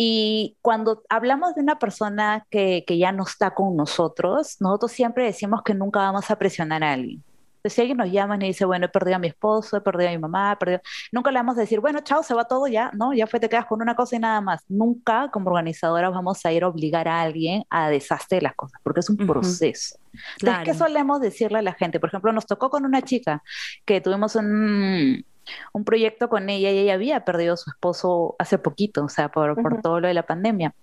Y 0.00 0.56
cuando 0.62 1.02
hablamos 1.08 1.56
de 1.56 1.60
una 1.60 1.78
persona 1.78 2.46
que, 2.50 2.84
que 2.86 2.96
ya 2.96 3.12
no 3.12 3.24
está 3.24 3.54
con 3.54 3.76
nosotros, 3.76 4.56
nosotros 4.60 4.92
siempre 4.92 5.24
decimos 5.24 5.62
que 5.62 5.74
nunca 5.74 5.98
vamos 5.98 6.30
a 6.30 6.38
presionar 6.38 6.82
a 6.84 6.92
alguien 6.92 7.22
si 7.70 7.80
alguien 7.80 7.98
nos 7.98 8.10
llama 8.10 8.36
y 8.36 8.48
dice, 8.48 8.64
bueno, 8.64 8.86
he 8.86 8.88
perdido 8.88 9.16
a 9.16 9.18
mi 9.18 9.28
esposo, 9.28 9.76
he 9.76 9.80
perdido 9.80 10.08
a 10.08 10.12
mi 10.12 10.18
mamá, 10.18 10.52
he 10.52 10.56
perdido... 10.56 10.80
Nunca 11.12 11.30
le 11.30 11.38
vamos 11.38 11.56
a 11.56 11.60
decir, 11.60 11.80
bueno, 11.80 12.00
chao, 12.00 12.22
se 12.22 12.34
va 12.34 12.44
todo 12.44 12.66
ya, 12.66 12.90
¿no? 12.94 13.12
Ya 13.12 13.26
fue, 13.26 13.40
te 13.40 13.48
quedas 13.48 13.66
con 13.66 13.82
una 13.82 13.94
cosa 13.94 14.16
y 14.16 14.18
nada 14.18 14.40
más. 14.40 14.64
Nunca 14.68 15.30
como 15.30 15.50
organizadora 15.50 16.10
vamos 16.10 16.44
a 16.44 16.52
ir 16.52 16.64
a 16.64 16.68
obligar 16.68 17.08
a 17.08 17.20
alguien 17.20 17.64
a 17.70 17.90
deshacer 17.90 18.42
las 18.42 18.54
cosas, 18.54 18.80
porque 18.82 19.00
es 19.00 19.10
un 19.10 19.16
proceso. 19.16 19.98
Entonces, 20.40 20.64
¿qué 20.64 20.74
solemos 20.74 21.20
decirle 21.20 21.58
a 21.58 21.62
la 21.62 21.74
gente? 21.74 22.00
Por 22.00 22.08
ejemplo, 22.08 22.32
nos 22.32 22.46
tocó 22.46 22.70
con 22.70 22.84
una 22.84 23.02
chica 23.02 23.42
que 23.84 24.00
tuvimos 24.00 24.34
un, 24.36 25.24
un 25.72 25.84
proyecto 25.84 26.28
con 26.28 26.48
ella 26.48 26.70
y 26.70 26.78
ella 26.78 26.94
había 26.94 27.24
perdido 27.24 27.54
a 27.54 27.56
su 27.56 27.70
esposo 27.70 28.36
hace 28.38 28.58
poquito, 28.58 29.04
o 29.04 29.08
sea, 29.08 29.30
por, 29.30 29.60
por 29.60 29.80
todo 29.80 30.00
lo 30.00 30.08
de 30.08 30.14
la 30.14 30.26
pandemia. 30.26 30.74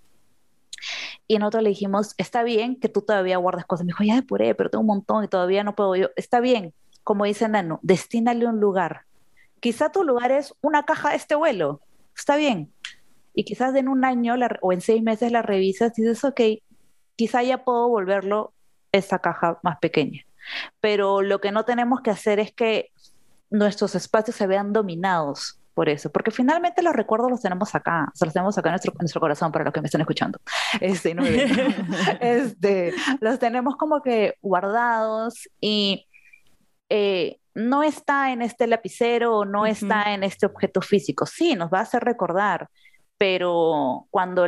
Y 1.28 1.38
nosotros 1.40 1.64
le 1.64 1.70
dijimos, 1.70 2.14
está 2.18 2.44
bien 2.44 2.80
que 2.80 2.90
tú 2.90 3.02
todavía 3.02 3.38
guardes 3.38 3.66
cosas. 3.66 3.86
Me 3.86 3.90
dijo, 3.90 4.04
ya 4.04 4.16
depuré, 4.16 4.54
pero 4.56 4.70
tengo 4.70 4.82
un 4.82 4.88
montón 4.88 5.24
y 5.24 5.28
todavía 5.28 5.64
no 5.64 5.76
puedo. 5.76 5.96
Yo, 5.96 6.10
está 6.16 6.40
bien, 6.40 6.74
como 7.04 7.26
dice 7.26 7.48
Nano, 7.48 7.80
destínale 7.82 8.46
un 8.46 8.60
lugar. 8.60 9.02
Quizá 9.60 9.92
tu 9.92 10.04
lugar 10.04 10.32
es 10.32 10.54
una 10.62 10.84
caja 10.84 11.10
de 11.10 11.16
este 11.16 11.36
vuelo. 11.36 11.82
Está 12.16 12.36
bien. 12.36 12.72
Y 13.34 13.44
quizás 13.44 13.76
en 13.76 13.88
un 13.90 14.06
año 14.06 14.36
o 14.62 14.72
en 14.72 14.82
seis 14.82 15.02
meses 15.02 15.32
la 15.32 15.42
revisas 15.42 15.98
y 15.98 16.04
dices, 16.04 16.24
ok, 16.24 16.42
quizá 17.16 17.44
ya 17.44 17.64
puedo 17.64 17.90
volverlo 17.90 18.54
esa 18.92 19.20
caja 19.20 19.60
más 19.64 19.78
pequeña. 19.80 20.26
Pero 20.80 21.22
lo 21.22 21.42
que 21.42 21.52
no 21.52 21.66
tenemos 21.66 22.02
que 22.02 22.12
hacer 22.12 22.40
es 22.40 22.54
que 22.54 22.92
nuestros 23.50 23.96
espacios 23.96 24.36
se 24.36 24.48
vean 24.48 24.74
dominados 24.74 25.60
por 25.76 25.90
eso, 25.90 26.10
porque 26.10 26.32
finalmente 26.32 26.82
los 26.82 26.96
recuerdos 26.96 27.30
los 27.30 27.42
tenemos 27.42 27.76
acá, 27.76 28.10
o 28.14 28.16
sea, 28.16 28.26
los 28.26 28.34
tenemos 28.34 28.58
acá 28.58 28.70
en 28.70 28.74
nuestro, 28.74 28.94
nuestro 28.98 29.20
corazón 29.20 29.52
para 29.52 29.66
los 29.66 29.74
que 29.74 29.82
me 29.82 29.88
están 29.88 30.02
escuchando. 30.02 30.40
Este, 30.80 31.14
no, 31.14 31.24
este, 32.22 32.94
los 33.20 33.40
tenemos 33.40 33.76
como 33.76 34.02
que 34.02 34.36
guardados 34.42 35.50
y 35.60 36.08
eh, 36.90 37.40
no 37.54 37.84
está 37.84 38.32
en 38.32 38.42
este 38.42 38.68
lapicero 38.68 39.38
o 39.40 39.46
no 39.46 39.66
está 39.66 40.14
en 40.14 40.24
este 40.24 40.46
objeto 40.46 40.82
físico. 40.82 41.26
Sí, 41.26 41.56
nos 41.56 41.72
va 41.72 41.80
a 41.80 41.84
hacer 41.84 42.04
recordar, 42.04 42.70
pero 43.18 44.08
cuando 44.10 44.46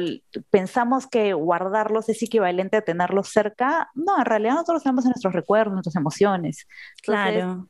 pensamos 0.50 1.08
que 1.08 1.34
guardarlos 1.34 2.10
es 2.10 2.22
equivalente 2.22 2.78
a 2.78 2.82
tenerlos 2.82 3.30
cerca, 3.30 3.90
no, 3.96 4.18
en 4.18 4.26
realidad 4.26 4.56
nosotros 4.56 4.84
tenemos 4.84 5.06
en 5.06 5.12
nuestros 5.12 5.34
recuerdos, 5.34 5.74
nuestras 5.74 5.96
emociones. 5.96 6.68
claro. 7.02 7.68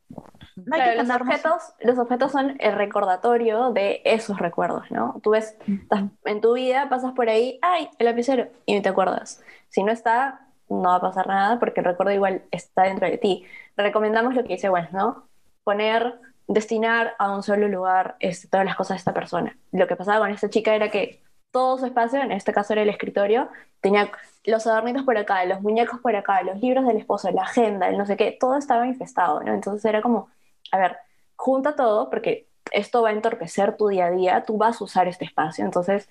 los, 0.56 1.10
objetos, 1.10 1.74
los 1.82 2.00
objetos 2.00 2.32
son 2.32 2.56
el 2.60 2.74
recordatorio 2.74 3.71
de 3.71 4.02
esos 4.06 4.39
recuerdos, 4.39 4.89
¿no? 4.89 5.19
Tú 5.21 5.32
ves, 5.32 5.56
en 6.26 6.41
tu 6.41 6.54
vida 6.54 6.89
pasas 6.89 7.13
por 7.13 7.30
ahí, 7.30 7.60
¡ay, 7.62 7.89
el 8.00 8.06
lapicero! 8.06 8.48
Y 8.65 8.82
te 8.82 8.89
acuerdas. 8.89 9.43
Si 9.69 9.84
no 9.84 9.91
está, 9.91 10.48
no 10.67 10.89
va 10.89 10.95
a 10.95 11.02
pasar 11.02 11.28
nada 11.28 11.60
porque 11.60 11.82
el 11.82 11.86
recuerdo 11.86 12.12
igual 12.12 12.41
está 12.50 12.84
dentro 12.84 13.08
de 13.08 13.19
ti. 13.19 13.45
Recomendamos 13.76 14.34
lo 14.34 14.41
que 14.43 14.54
dice 14.54 14.69
Wells, 14.69 14.91
¿no? 14.93 15.28
Poner 15.63 16.19
destinar 16.47 17.15
a 17.19 17.36
un 17.36 17.43
solo 17.43 17.67
lugar 17.67 18.15
este, 18.19 18.47
todas 18.47 18.65
las 18.65 18.75
cosas 18.75 18.95
de 18.95 18.99
esta 18.99 19.13
persona. 19.13 19.57
Lo 19.71 19.88
que 19.88 19.95
pasaba 19.95 20.19
con 20.19 20.31
esta 20.31 20.49
chica 20.49 20.73
era 20.73 20.89
que 20.89 21.21
todo 21.51 21.77
su 21.77 21.86
espacio, 21.86 22.21
en 22.21 22.31
este 22.31 22.53
caso 22.53 22.73
era 22.73 22.83
el 22.83 22.89
escritorio, 22.89 23.49
tenía 23.81 24.12
los 24.45 24.65
adornitos 24.67 25.03
por 25.03 25.17
acá, 25.17 25.43
los 25.45 25.62
muñecos 25.62 25.99
por 25.99 26.15
acá, 26.15 26.41
los 26.43 26.60
libros 26.60 26.86
del 26.86 26.97
esposo, 26.97 27.31
la 27.31 27.43
agenda, 27.43 27.89
el 27.89 27.97
no 27.97 28.05
sé 28.05 28.17
qué, 28.17 28.38
todo 28.39 28.57
estaba 28.57 28.88
infestado, 28.88 29.41
¿no? 29.41 29.53
Entonces 29.53 29.83
era 29.86 30.01
como, 30.01 30.29
a 30.71 30.77
ver, 30.77 30.97
junta 31.36 31.75
todo 31.75 32.10
porque 32.10 32.47
esto 32.71 33.01
va 33.01 33.10
a 33.10 33.13
entorpecer 33.13 33.77
tu 33.77 33.88
día 33.89 34.07
a 34.07 34.12
día, 34.12 34.43
tú 34.43 34.57
vas 34.57 34.81
a 34.81 34.83
usar 34.83 35.07
este 35.07 35.25
espacio, 35.25 35.65
entonces 35.65 36.10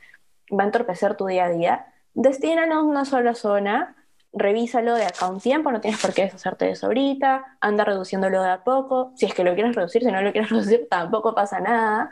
va 0.50 0.64
a 0.64 0.66
entorpecer 0.66 1.16
tu 1.16 1.26
día 1.26 1.46
a 1.46 1.50
día. 1.50 1.86
Destínanos 2.14 2.84
una 2.84 3.04
sola 3.04 3.34
zona, 3.34 3.96
revísalo 4.36 4.94
de 4.94 5.06
acá 5.06 5.28
un 5.28 5.40
tiempo, 5.40 5.72
no 5.72 5.80
tienes 5.80 6.00
por 6.00 6.12
qué 6.12 6.24
deshacerte 6.24 6.66
de 6.66 6.72
eso 6.72 6.86
ahorita, 6.86 7.56
anda 7.60 7.84
reduciéndolo 7.84 8.42
de 8.42 8.50
a 8.50 8.62
poco, 8.62 9.12
si 9.16 9.26
es 9.26 9.34
que 9.34 9.42
lo 9.42 9.54
quieres 9.54 9.74
reducir, 9.74 10.02
si 10.04 10.12
no 10.12 10.20
lo 10.20 10.30
quieres 10.30 10.50
reducir, 10.50 10.86
tampoco 10.90 11.34
pasa 11.34 11.58
nada. 11.58 12.10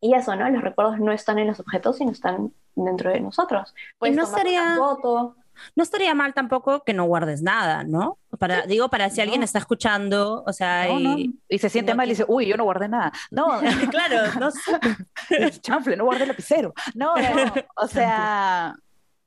Y 0.00 0.14
eso, 0.14 0.34
¿no? 0.34 0.48
Los 0.48 0.62
recuerdos 0.62 0.98
no 0.98 1.12
están 1.12 1.38
en 1.38 1.48
los 1.48 1.60
objetos, 1.60 1.98
sino 1.98 2.10
están 2.10 2.52
dentro 2.74 3.10
de 3.10 3.20
nosotros. 3.20 3.74
Puedes 3.98 4.16
no 4.16 4.26
foto. 4.26 5.36
No 5.76 5.82
estaría 5.82 6.14
mal 6.14 6.32
tampoco 6.32 6.82
que 6.84 6.94
no 6.94 7.04
guardes 7.04 7.42
nada, 7.42 7.84
¿no? 7.84 8.16
Para, 8.38 8.62
Digo, 8.62 8.88
para 8.88 9.10
si 9.10 9.20
alguien 9.20 9.42
está 9.42 9.58
escuchando, 9.58 10.42
o 10.46 10.52
sea, 10.54 10.88
y, 10.88 11.38
se 11.58 11.68
siente 11.68 11.94
mal 11.94 12.06
y 12.06 12.12
dice, 12.12 12.24
uy, 12.26 12.46
yo 12.46 12.56
no 12.56 12.64
guardé 12.64 12.88
nada. 12.88 13.12
No, 13.30 13.60
claro, 13.90 14.40
no 14.40 14.50
Chanfle, 15.60 15.98
no 15.98 16.04
guardé 16.04 16.22
el 16.22 16.28
lapicero. 16.28 16.72
No, 16.94 17.14
no, 17.14 17.52
o 17.76 17.86
sea, 17.86 18.74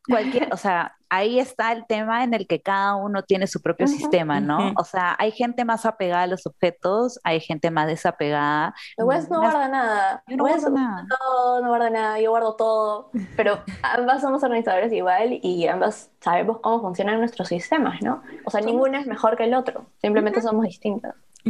cualquier, 0.07 0.53
o 0.53 0.57
sea, 0.57 0.95
ahí 1.09 1.39
está 1.39 1.71
el 1.71 1.85
tema 1.85 2.23
en 2.23 2.33
el 2.33 2.47
que 2.47 2.61
cada 2.61 2.95
uno 2.95 3.23
tiene 3.23 3.47
su 3.47 3.61
propio 3.61 3.87
sistema, 3.87 4.39
¿no? 4.39 4.73
O 4.77 4.83
sea, 4.83 5.15
hay 5.19 5.31
gente 5.31 5.63
más 5.63 5.85
apegada 5.85 6.23
a 6.23 6.27
los 6.27 6.45
objetos, 6.47 7.19
hay 7.23 7.39
gente 7.39 7.69
más 7.71 7.87
desapegada. 7.87 8.73
Wes 8.97 9.29
no 9.29 9.39
guarda 9.39 9.67
nada. 9.67 10.23
Yo 10.27 10.37
no 10.37 10.43
guardo 10.45 10.69
nada. 10.71 11.03
No, 11.03 11.61
no 11.61 11.67
guarda 11.67 11.89
nada, 11.89 12.19
yo 12.19 12.31
guardo 12.31 12.55
todo. 12.55 13.11
Pero 13.37 13.59
ambas 13.83 14.21
somos 14.21 14.43
organizadores 14.43 14.91
igual 14.91 15.39
y 15.41 15.67
ambas 15.67 16.09
sabemos 16.19 16.59
cómo 16.61 16.81
funcionan 16.81 17.19
nuestros 17.19 17.47
sistemas, 17.47 18.01
¿no? 18.01 18.23
O 18.45 18.49
sea, 18.49 18.61
ninguno 18.61 18.97
es 18.97 19.05
mejor 19.05 19.37
que 19.37 19.43
el 19.43 19.53
otro, 19.53 19.85
simplemente 20.01 20.41
somos 20.41 20.65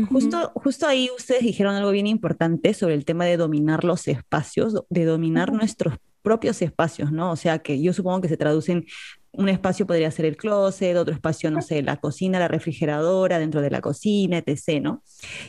Justo, 0.09 0.51
justo 0.55 0.87
ahí 0.87 1.09
ustedes 1.15 1.43
dijeron 1.43 1.75
algo 1.75 1.91
bien 1.91 2.07
importante 2.07 2.73
sobre 2.73 2.95
el 2.95 3.05
tema 3.05 3.25
de 3.25 3.37
dominar 3.37 3.83
los 3.83 4.07
espacios, 4.07 4.83
de 4.89 5.05
dominar 5.05 5.53
nuestros 5.53 5.95
propios 6.23 6.61
espacios, 6.61 7.11
¿no? 7.11 7.31
O 7.31 7.35
sea, 7.35 7.59
que 7.59 7.81
yo 7.81 7.93
supongo 7.93 8.21
que 8.21 8.29
se 8.29 8.37
traducen 8.37 8.85
un 9.33 9.49
espacio 9.49 9.85
podría 9.85 10.11
ser 10.11 10.25
el 10.25 10.37
closet, 10.37 10.95
otro 10.95 11.13
espacio, 11.13 11.49
no 11.51 11.61
sé, 11.61 11.81
la 11.81 11.97
cocina, 11.97 12.39
la 12.39 12.47
refrigeradora, 12.47 13.39
dentro 13.39 13.61
de 13.61 13.71
la 13.71 13.81
cocina, 13.81 14.37
etc., 14.37 14.81
¿no? 14.81 15.03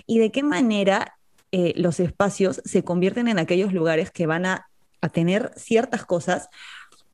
Y 0.07 0.19
de 0.19 0.31
qué 0.31 0.43
manera 0.43 1.17
eh, 1.53 1.73
los 1.77 2.01
espacios 2.01 2.61
se 2.65 2.83
convierten 2.83 3.29
en 3.29 3.39
aquellos 3.39 3.73
lugares 3.73 4.11
que 4.11 4.27
van 4.27 4.47
a, 4.47 4.67
a 5.01 5.09
tener 5.11 5.53
ciertas 5.57 6.05
cosas, 6.05 6.49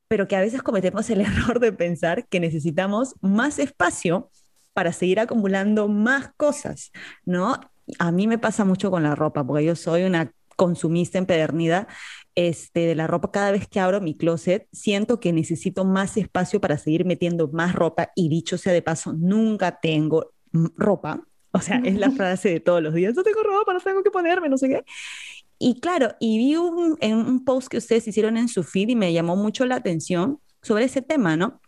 pero 0.09 0.29
que 0.29 0.37
a 0.37 0.41
veces 0.41 0.63
cometemos 0.63 1.11
el 1.11 1.21
error 1.23 1.61
de 1.61 1.73
pensar 1.73 2.27
que 2.29 2.41
necesitamos 2.41 3.15
más 3.21 3.59
espacio 3.59 4.31
para 4.73 4.93
seguir 4.93 5.21
acumulando 5.21 5.89
más 5.89 6.31
cosas, 6.37 6.93
¿no? 7.25 7.61
A 7.99 8.13
mí 8.13 8.27
me 8.27 8.39
pasa 8.39 8.65
mucho 8.65 8.91
con 8.91 9.03
la 9.03 9.15
ropa, 9.15 9.45
porque 9.45 9.65
yo 9.65 9.77
soy 9.77 10.05
una 10.05 10.33
consumista 10.57 11.19
empedernida 11.19 11.89
este, 12.35 12.81
de 12.81 12.95
la 12.95 13.07
ropa, 13.07 13.31
cada 13.33 13.51
vez 13.51 13.67
que 13.67 13.81
abro 13.81 14.01
mi 14.01 14.17
closet, 14.17 14.69
siento 14.73 15.21
que 15.21 15.33
necesito 15.33 15.85
más 15.85 16.17
espacio 16.17 16.61
para 16.61 16.79
seguir 16.79 17.05
metiendo 17.05 17.49
más 17.49 17.75
ropa 17.75 18.11
y 18.15 18.29
dicho 18.29 18.59
sea 18.59 18.73
de 18.73 18.83
paso, 18.83 19.13
nunca 19.13 19.81
tengo 19.81 20.33
ropa. 20.53 21.27
O 21.53 21.61
sea, 21.61 21.81
es 21.85 21.97
la 21.97 22.11
frase 22.13 22.51
de 22.51 22.61
todos 22.61 22.83
los 22.83 22.95
días, 22.95 23.15
no 23.15 23.23
tengo 23.23 23.43
ropa, 23.43 23.73
no 23.73 23.81
tengo 23.81 24.03
que 24.03 24.11
ponerme, 24.11 24.49
no 24.49 24.59
sé 24.59 24.69
qué. 24.69 24.85
Y 25.59 25.81
claro, 25.81 26.15
y 26.21 26.39
vi 26.39 26.57
un, 26.57 26.97
en 27.01 27.17
un 27.17 27.45
post 27.45 27.69
que 27.69 27.79
ustedes 27.79 28.07
hicieron 28.09 28.37
en 28.37 28.49
su 28.49 28.63
feed 28.63 28.91
y 28.91 28.97
me 28.97 29.13
llamó 29.13 29.37
mucho 29.37 29.67
la 29.67 29.77
atención 29.77 30.41
sobre 30.63 30.85
ese 30.85 31.03
tema, 31.03 31.37
¿no? 31.37 31.61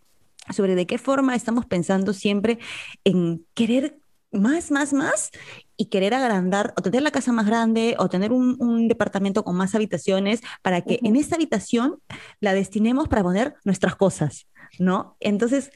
Sobre 0.51 0.75
de 0.75 0.85
qué 0.85 0.97
forma 0.97 1.35
estamos 1.35 1.65
pensando 1.65 2.13
siempre 2.13 2.59
en 3.03 3.45
querer 3.53 3.99
más, 4.31 4.71
más, 4.71 4.93
más 4.93 5.29
y 5.77 5.85
querer 5.85 6.13
agrandar 6.13 6.73
o 6.75 6.81
tener 6.81 7.01
la 7.01 7.11
casa 7.11 7.31
más 7.31 7.45
grande 7.45 7.95
o 7.99 8.09
tener 8.09 8.31
un, 8.31 8.57
un 8.59 8.87
departamento 8.87 9.43
con 9.43 9.55
más 9.55 9.75
habitaciones 9.75 10.41
para 10.61 10.81
que 10.81 10.99
en 11.03 11.15
esta 11.15 11.35
habitación 11.35 11.99
la 12.39 12.53
destinemos 12.53 13.07
para 13.07 13.23
poner 13.23 13.55
nuestras 13.63 13.95
cosas, 13.95 14.47
¿no? 14.79 15.15
Entonces, 15.19 15.71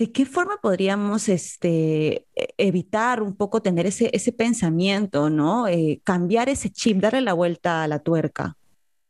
¿de 0.00 0.10
qué 0.12 0.24
forma 0.24 0.58
podríamos 0.62 1.28
este, 1.28 2.26
e, 2.34 2.54
evitar 2.56 3.22
un 3.22 3.36
poco 3.36 3.60
tener 3.60 3.84
ese, 3.86 4.08
ese 4.14 4.32
pensamiento, 4.32 5.28
¿no? 5.28 5.68
Eh, 5.68 6.00
cambiar 6.04 6.48
ese 6.48 6.70
chip, 6.70 6.98
darle 6.98 7.20
la 7.20 7.34
vuelta 7.34 7.82
a 7.82 7.88
la 7.88 7.98
tuerca. 7.98 8.56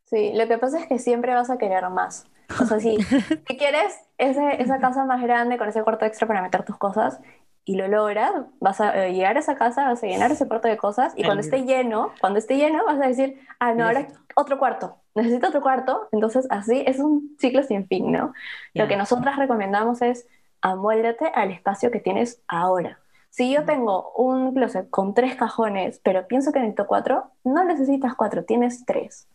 Sí, 0.06 0.32
lo 0.34 0.48
que 0.48 0.58
pasa 0.58 0.80
es 0.80 0.86
que 0.88 0.98
siempre 0.98 1.32
vas 1.32 1.48
a 1.48 1.58
querer 1.58 1.88
más. 1.90 2.26
O 2.60 2.64
sea, 2.64 2.80
si, 2.80 2.96
si 3.46 3.56
quieres 3.56 3.98
ese, 4.18 4.62
esa 4.62 4.78
casa 4.78 5.04
más 5.04 5.22
grande 5.22 5.58
con 5.58 5.68
ese 5.68 5.82
cuarto 5.82 6.04
extra 6.04 6.26
para 6.26 6.42
meter 6.42 6.64
tus 6.64 6.76
cosas 6.76 7.20
y 7.64 7.76
lo 7.76 7.86
logras, 7.88 8.32
vas 8.58 8.80
a 8.80 9.06
eh, 9.06 9.12
llegar 9.12 9.36
a 9.36 9.40
esa 9.40 9.56
casa, 9.56 9.84
vas 9.84 10.02
a 10.02 10.06
llenar 10.06 10.32
ese 10.32 10.48
cuarto 10.48 10.68
de 10.68 10.76
cosas 10.76 11.12
y 11.16 11.24
cuando 11.24 11.42
esté 11.42 11.64
lleno, 11.64 12.12
cuando 12.20 12.38
esté 12.38 12.56
lleno 12.56 12.84
vas 12.84 13.00
a 13.00 13.06
decir, 13.06 13.38
ah, 13.58 13.74
no, 13.74 13.86
ahora 13.86 14.08
otro 14.34 14.58
cuarto, 14.58 14.96
necesito 15.14 15.48
otro 15.48 15.60
cuarto. 15.60 16.08
Entonces 16.12 16.46
así 16.50 16.82
es 16.86 16.98
un 16.98 17.36
ciclo 17.38 17.62
sin 17.62 17.86
fin, 17.86 18.10
¿no? 18.10 18.32
Lo 18.74 18.88
que 18.88 18.96
nosotras 18.96 19.36
recomendamos 19.36 20.02
es 20.02 20.26
amóldate 20.62 21.26
al 21.34 21.50
espacio 21.50 21.90
que 21.90 22.00
tienes 22.00 22.42
ahora. 22.48 22.98
Si 23.30 23.52
yo 23.52 23.64
tengo 23.64 24.12
un 24.16 24.52
closet 24.54 24.90
con 24.90 25.14
tres 25.14 25.36
cajones, 25.36 26.00
pero 26.02 26.26
pienso 26.26 26.52
que 26.52 26.58
necesito 26.58 26.86
cuatro, 26.86 27.30
no 27.44 27.62
necesitas 27.64 28.14
cuatro, 28.16 28.44
tienes 28.44 28.84
tres. 28.84 29.28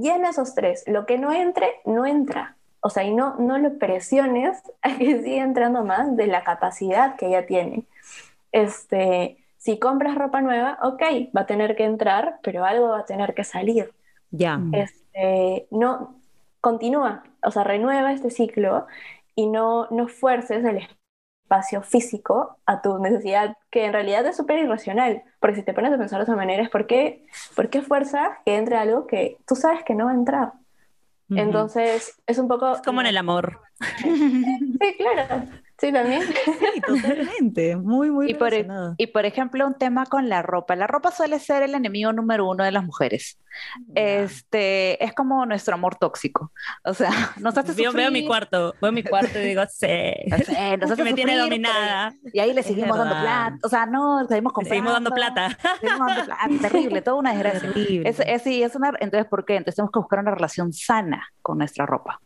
Llena 0.00 0.30
esos 0.30 0.54
tres. 0.54 0.84
Lo 0.86 1.06
que 1.06 1.18
no 1.18 1.32
entre, 1.32 1.80
no 1.84 2.06
entra. 2.06 2.56
O 2.80 2.90
sea, 2.90 3.04
y 3.04 3.14
no, 3.14 3.36
no 3.36 3.58
lo 3.58 3.78
presiones 3.78 4.62
a 4.82 4.96
que 4.96 5.22
siga 5.22 5.42
entrando 5.42 5.84
más 5.84 6.16
de 6.16 6.26
la 6.26 6.44
capacidad 6.44 7.16
que 7.16 7.30
ya 7.30 7.46
tiene. 7.46 7.84
Este, 8.52 9.38
si 9.56 9.78
compras 9.78 10.14
ropa 10.16 10.40
nueva, 10.40 10.78
ok, 10.82 11.02
va 11.36 11.42
a 11.42 11.46
tener 11.46 11.76
que 11.76 11.84
entrar, 11.84 12.38
pero 12.42 12.64
algo 12.64 12.88
va 12.88 13.00
a 13.00 13.04
tener 13.04 13.34
que 13.34 13.44
salir. 13.44 13.92
Ya. 14.30 14.60
Este, 14.72 15.66
no, 15.70 16.20
continúa, 16.60 17.24
o 17.42 17.50
sea, 17.50 17.64
renueva 17.64 18.12
este 18.12 18.30
ciclo 18.30 18.86
y 19.34 19.46
no, 19.46 19.88
no 19.90 20.08
fuerces 20.08 20.64
el 20.64 20.78
espacio 21.46 21.80
físico 21.82 22.58
a 22.66 22.82
tu 22.82 22.98
necesidad, 22.98 23.56
que 23.70 23.84
en 23.84 23.92
realidad 23.92 24.26
es 24.26 24.36
súper 24.36 24.58
irracional, 24.58 25.22
porque 25.38 25.56
si 25.56 25.62
te 25.62 25.72
pones 25.72 25.92
a 25.92 25.98
pensar 25.98 26.18
de 26.18 26.24
esa 26.24 26.34
manera 26.34 26.60
es 26.60 26.70
¿por 26.70 26.88
qué, 26.88 27.24
¿por 27.54 27.70
qué 27.70 27.82
fuerza 27.82 28.38
que 28.44 28.56
entre 28.56 28.76
algo 28.76 29.06
que 29.06 29.38
tú 29.46 29.54
sabes 29.54 29.84
que 29.84 29.94
no 29.94 30.06
va 30.06 30.10
a 30.10 30.14
entrar? 30.14 30.52
Entonces, 31.28 32.20
es 32.26 32.38
un 32.38 32.46
poco... 32.46 32.74
Es 32.74 32.82
como 32.82 33.00
en 33.00 33.08
el 33.08 33.16
amor. 33.16 33.60
sí, 34.02 34.96
claro. 34.98 35.44
Sí, 35.78 35.92
también. 35.92 36.22
Sí, 36.76 36.80
totalmente. 36.80 37.76
Muy, 37.76 38.10
muy 38.10 38.30
y 38.30 38.34
por, 38.34 38.52
e 38.52 38.66
y 38.98 39.06
por 39.08 39.26
ejemplo, 39.26 39.66
un 39.66 39.74
tema 39.74 40.06
con 40.06 40.28
la 40.28 40.42
ropa. 40.42 40.76
La 40.76 40.86
ropa 40.86 41.10
suele 41.10 41.38
ser 41.38 41.62
el 41.62 41.74
enemigo 41.74 42.12
número 42.12 42.48
uno 42.48 42.64
de 42.64 42.70
las 42.70 42.84
mujeres. 42.84 43.38
Este, 43.94 45.02
es 45.02 45.14
como 45.14 45.44
nuestro 45.46 45.74
amor 45.74 45.96
tóxico. 45.96 46.52
O 46.84 46.94
sea, 46.94 47.10
nos 47.40 47.56
hace 47.56 47.82
Yo 47.82 47.92
veo 47.92 48.10
mi 48.10 48.26
cuarto, 48.26 48.74
veo 48.80 48.92
mi 48.92 49.02
cuarto 49.02 49.38
y 49.38 49.42
digo, 49.42 49.62
sí, 49.70 49.86
sé, 49.86 50.76
nos 50.78 50.90
hace 50.90 51.04
me 51.04 51.14
tiene 51.14 51.36
dominada. 51.36 52.14
Y 52.32 52.40
ahí 52.40 52.52
le 52.52 52.62
seguimos 52.62 52.96
dando 52.96 53.14
plata. 53.14 53.58
O 53.62 53.68
sea, 53.68 53.86
no, 53.86 54.26
seguimos 54.26 54.52
comprando. 54.52 54.74
seguimos 54.74 54.92
dando 54.92 55.10
plata. 55.10 55.58
Seguimos 55.80 56.06
dando 56.08 56.24
plata. 56.24 56.68
Terrible, 56.68 57.02
toda 57.02 57.16
una 57.16 57.32
desgracia. 57.32 57.72
Es, 58.04 58.20
es, 58.20 58.42
sí, 58.42 58.62
es 58.62 58.74
una, 58.76 58.92
entonces, 59.00 59.28
¿por 59.28 59.44
qué? 59.44 59.56
Entonces 59.56 59.76
tenemos 59.76 59.92
que 59.92 59.98
buscar 59.98 60.20
una 60.20 60.30
relación 60.30 60.72
sana 60.72 61.26
con 61.42 61.58
nuestra 61.58 61.86
ropa. 61.86 62.20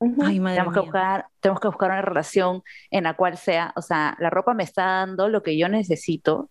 Ay, 0.00 0.40
madre 0.40 0.56
tenemos, 0.56 0.74
que 0.74 0.80
buscar, 0.80 1.26
tenemos 1.40 1.60
que 1.60 1.68
buscar 1.68 1.90
una 1.90 2.02
relación 2.02 2.62
en 2.90 3.04
la 3.04 3.14
cual 3.14 3.36
sea, 3.38 3.72
o 3.76 3.82
sea, 3.82 4.16
la 4.18 4.30
ropa 4.30 4.54
me 4.54 4.64
está 4.64 4.84
dando 4.84 5.28
lo 5.28 5.42
que 5.42 5.56
yo 5.56 5.68
necesito 5.68 6.50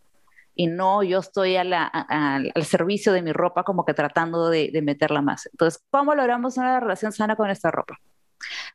y 0.56 0.68
no 0.68 1.04
yo 1.04 1.20
estoy 1.20 1.56
a 1.56 1.64
la, 1.64 1.90
a, 1.92 2.36
al 2.36 2.64
servicio 2.64 3.14
de 3.14 3.22
mi 3.22 3.34
ropa 3.34 3.64
como 3.64 3.86
que 3.86 3.94
tratando 3.94 4.50
de, 4.50 4.70
de, 4.72 4.82
meterla 4.82 5.22
más. 5.22 5.48
Entonces, 5.52 5.84
¿cómo 5.90 6.16
logramos 6.16 6.58
una 6.58 6.80
relación 6.80 7.12
sana 7.12 7.36
con 7.36 7.48
nuestra 7.48 7.72
ropa? 7.72 8.00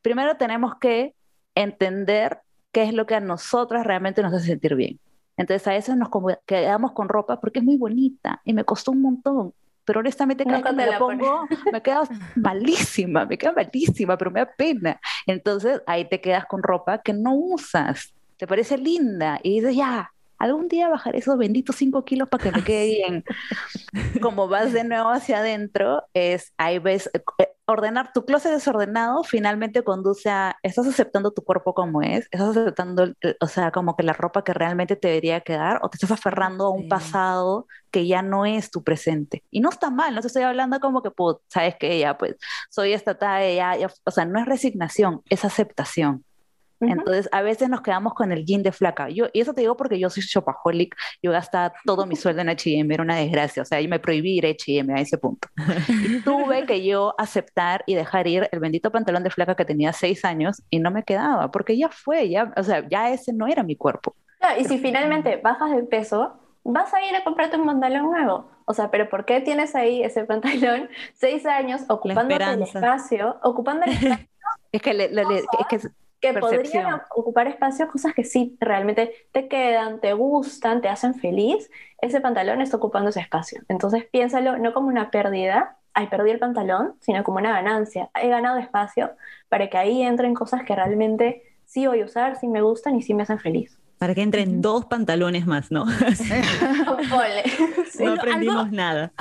Primero 0.02 0.36
tenemos 0.36 0.76
que 0.78 1.14
entender 1.54 2.40
qué 2.72 2.84
es 2.84 2.94
lo 2.94 3.06
que 3.06 3.14
a 3.14 3.20
nosotras 3.20 3.86
realmente 3.86 4.22
nos 4.22 4.32
hace 4.32 4.46
sentir 4.46 4.74
bien. 4.74 5.00
Entonces 5.36 5.66
a 5.68 5.72
veces 5.72 5.96
nos 5.96 6.08
quedamos 6.46 6.92
con 6.92 7.08
ropa 7.08 7.40
porque 7.40 7.60
es 7.60 7.64
muy 7.64 7.76
bonita 7.76 8.40
y 8.44 8.52
me 8.54 8.64
costó 8.64 8.90
un 8.90 9.02
montón 9.02 9.54
pero 9.88 10.00
honestamente 10.00 10.44
cada 10.44 10.58
vez 10.58 10.66
que 10.66 10.76
me 10.76 10.86
la 10.86 10.98
pongo 10.98 11.48
me 11.72 11.80
queda 11.80 12.02
malísima, 12.36 13.24
me 13.24 13.38
queda 13.38 13.54
malísima, 13.54 14.18
pero 14.18 14.30
me 14.30 14.40
da 14.40 14.52
pena. 14.54 15.00
Entonces 15.26 15.80
ahí 15.86 16.06
te 16.06 16.20
quedas 16.20 16.44
con 16.44 16.62
ropa 16.62 16.98
que 16.98 17.14
no 17.14 17.34
usas, 17.34 18.12
te 18.36 18.46
parece 18.46 18.76
linda 18.76 19.40
y 19.42 19.60
dices, 19.60 19.74
ya, 19.74 20.12
algún 20.38 20.68
día 20.68 20.88
bajaré 20.88 21.18
esos 21.18 21.36
benditos 21.36 21.76
5 21.76 22.04
kilos 22.04 22.28
para 22.28 22.44
que 22.44 22.52
me 22.52 22.64
quede 22.64 22.86
bien. 22.96 23.24
Como 24.20 24.48
vas 24.48 24.72
de 24.72 24.84
nuevo 24.84 25.10
hacia 25.10 25.38
adentro, 25.38 26.04
es 26.14 26.52
ahí 26.56 26.78
ves, 26.78 27.10
eh, 27.12 27.48
ordenar 27.66 28.12
tu 28.12 28.24
closet 28.24 28.52
desordenado 28.52 29.22
finalmente 29.24 29.84
conduce 29.84 30.30
a, 30.30 30.56
estás 30.62 30.86
aceptando 30.86 31.32
tu 31.32 31.44
cuerpo 31.44 31.74
como 31.74 32.00
es, 32.00 32.26
estás 32.30 32.56
aceptando, 32.56 33.12
o 33.40 33.46
sea, 33.46 33.70
como 33.72 33.94
que 33.94 34.02
la 34.02 34.14
ropa 34.14 34.42
que 34.42 34.54
realmente 34.54 34.96
te 34.96 35.08
debería 35.08 35.42
quedar, 35.42 35.80
o 35.82 35.90
te 35.90 35.96
estás 35.96 36.12
aferrando 36.12 36.66
a 36.66 36.70
un 36.70 36.84
sí. 36.84 36.88
pasado 36.88 37.66
que 37.90 38.06
ya 38.06 38.22
no 38.22 38.46
es 38.46 38.70
tu 38.70 38.82
presente. 38.82 39.44
Y 39.50 39.60
no 39.60 39.68
está 39.68 39.90
mal, 39.90 40.14
no 40.14 40.20
te 40.22 40.28
estoy 40.28 40.42
hablando 40.44 40.80
como 40.80 41.02
que, 41.02 41.10
pues, 41.10 41.36
sabes 41.48 41.76
que 41.76 41.98
ya, 41.98 42.16
pues, 42.16 42.36
soy 42.70 42.92
esta 42.92 43.18
talla, 43.18 43.52
ya, 43.52 43.76
ya, 43.76 43.92
o 44.04 44.10
sea, 44.10 44.24
no 44.24 44.40
es 44.40 44.46
resignación, 44.46 45.22
es 45.28 45.44
aceptación. 45.44 46.24
Entonces, 46.80 47.28
a 47.32 47.42
veces 47.42 47.68
nos 47.68 47.80
quedamos 47.80 48.14
con 48.14 48.30
el 48.32 48.44
jean 48.44 48.62
de 48.62 48.72
flaca. 48.72 49.08
Yo, 49.08 49.26
y 49.32 49.40
eso 49.40 49.52
te 49.54 49.62
digo 49.62 49.76
porque 49.76 49.98
yo 49.98 50.10
soy 50.10 50.22
shopaholic, 50.22 50.96
yo 51.22 51.32
gastaba 51.32 51.72
todo 51.84 52.06
mi 52.06 52.16
sueldo 52.16 52.42
en 52.42 52.48
H&M, 52.48 52.92
era 52.92 53.02
una 53.02 53.16
desgracia, 53.16 53.62
o 53.62 53.66
sea, 53.66 53.80
yo 53.80 53.88
me 53.88 53.98
prohibí 53.98 54.38
ir 54.38 54.46
a 54.46 54.50
H&M 54.50 54.92
a 54.92 55.00
ese 55.00 55.18
punto. 55.18 55.48
Y 55.88 56.20
tuve 56.24 56.66
que 56.66 56.84
yo 56.84 57.14
aceptar 57.18 57.82
y 57.86 57.94
dejar 57.94 58.26
ir 58.26 58.48
el 58.52 58.60
bendito 58.60 58.90
pantalón 58.90 59.24
de 59.24 59.30
flaca 59.30 59.54
que 59.54 59.64
tenía 59.64 59.92
seis 59.92 60.24
años 60.24 60.62
y 60.70 60.78
no 60.78 60.90
me 60.90 61.02
quedaba, 61.02 61.50
porque 61.50 61.76
ya 61.76 61.88
fue, 61.88 62.28
ya, 62.28 62.52
o 62.56 62.62
sea, 62.62 62.86
ya 62.88 63.10
ese 63.10 63.32
no 63.32 63.46
era 63.46 63.62
mi 63.62 63.76
cuerpo. 63.76 64.14
Claro, 64.38 64.60
y 64.60 64.64
si 64.64 64.78
finalmente 64.78 65.36
bajas 65.42 65.72
de 65.74 65.82
peso, 65.82 66.38
vas 66.62 66.92
a 66.94 67.02
ir 67.02 67.14
a 67.16 67.24
comprarte 67.24 67.56
un 67.56 67.66
pantalón 67.66 68.04
nuevo. 68.04 68.50
O 68.66 68.74
sea, 68.74 68.90
pero 68.90 69.08
¿por 69.08 69.24
qué 69.24 69.40
tienes 69.40 69.74
ahí 69.74 70.02
ese 70.02 70.24
pantalón 70.24 70.88
seis 71.14 71.46
años 71.46 71.82
ocupando 71.88 72.34
el 72.36 72.62
espacio? 72.62 73.38
Ocupando 73.42 73.86
el 73.86 73.92
espacio. 73.92 74.28
es 74.72 74.82
que, 74.82 74.94
le, 74.94 75.08
le, 75.08 75.24
le, 75.24 75.38
es 75.38 75.66
que 75.68 75.80
que 76.20 76.32
Percepción. 76.32 76.84
podrían 76.84 77.02
ocupar 77.14 77.46
espacio, 77.46 77.88
cosas 77.88 78.14
que 78.14 78.24
sí 78.24 78.56
realmente 78.60 79.12
te 79.32 79.48
quedan, 79.48 80.00
te 80.00 80.12
gustan, 80.14 80.80
te 80.80 80.88
hacen 80.88 81.14
feliz, 81.14 81.70
ese 82.00 82.20
pantalón 82.20 82.60
está 82.60 82.76
ocupando 82.76 83.10
ese 83.10 83.20
espacio. 83.20 83.62
Entonces 83.68 84.04
piénsalo 84.04 84.58
no 84.58 84.72
como 84.72 84.88
una 84.88 85.10
pérdida, 85.10 85.76
ay, 85.94 86.08
perdí 86.08 86.30
el 86.30 86.38
pantalón, 86.38 86.94
sino 87.00 87.24
como 87.24 87.38
una 87.38 87.52
ganancia. 87.52 88.10
He 88.20 88.28
ganado 88.28 88.58
espacio 88.58 89.12
para 89.48 89.68
que 89.68 89.78
ahí 89.78 90.02
entren 90.02 90.34
cosas 90.34 90.62
que 90.64 90.74
realmente 90.74 91.42
sí 91.64 91.86
voy 91.86 92.00
a 92.00 92.04
usar, 92.04 92.36
sí 92.36 92.48
me 92.48 92.62
gustan 92.62 92.96
y 92.96 93.02
sí 93.02 93.14
me 93.14 93.22
hacen 93.22 93.38
feliz. 93.38 93.78
Para 93.98 94.14
que 94.14 94.22
entren 94.22 94.62
dos 94.62 94.86
pantalones 94.86 95.46
más, 95.46 95.70
¿no? 95.72 95.84
No 97.98 98.12
aprendimos 98.12 98.64
algo, 98.64 98.76
nada. 98.76 99.12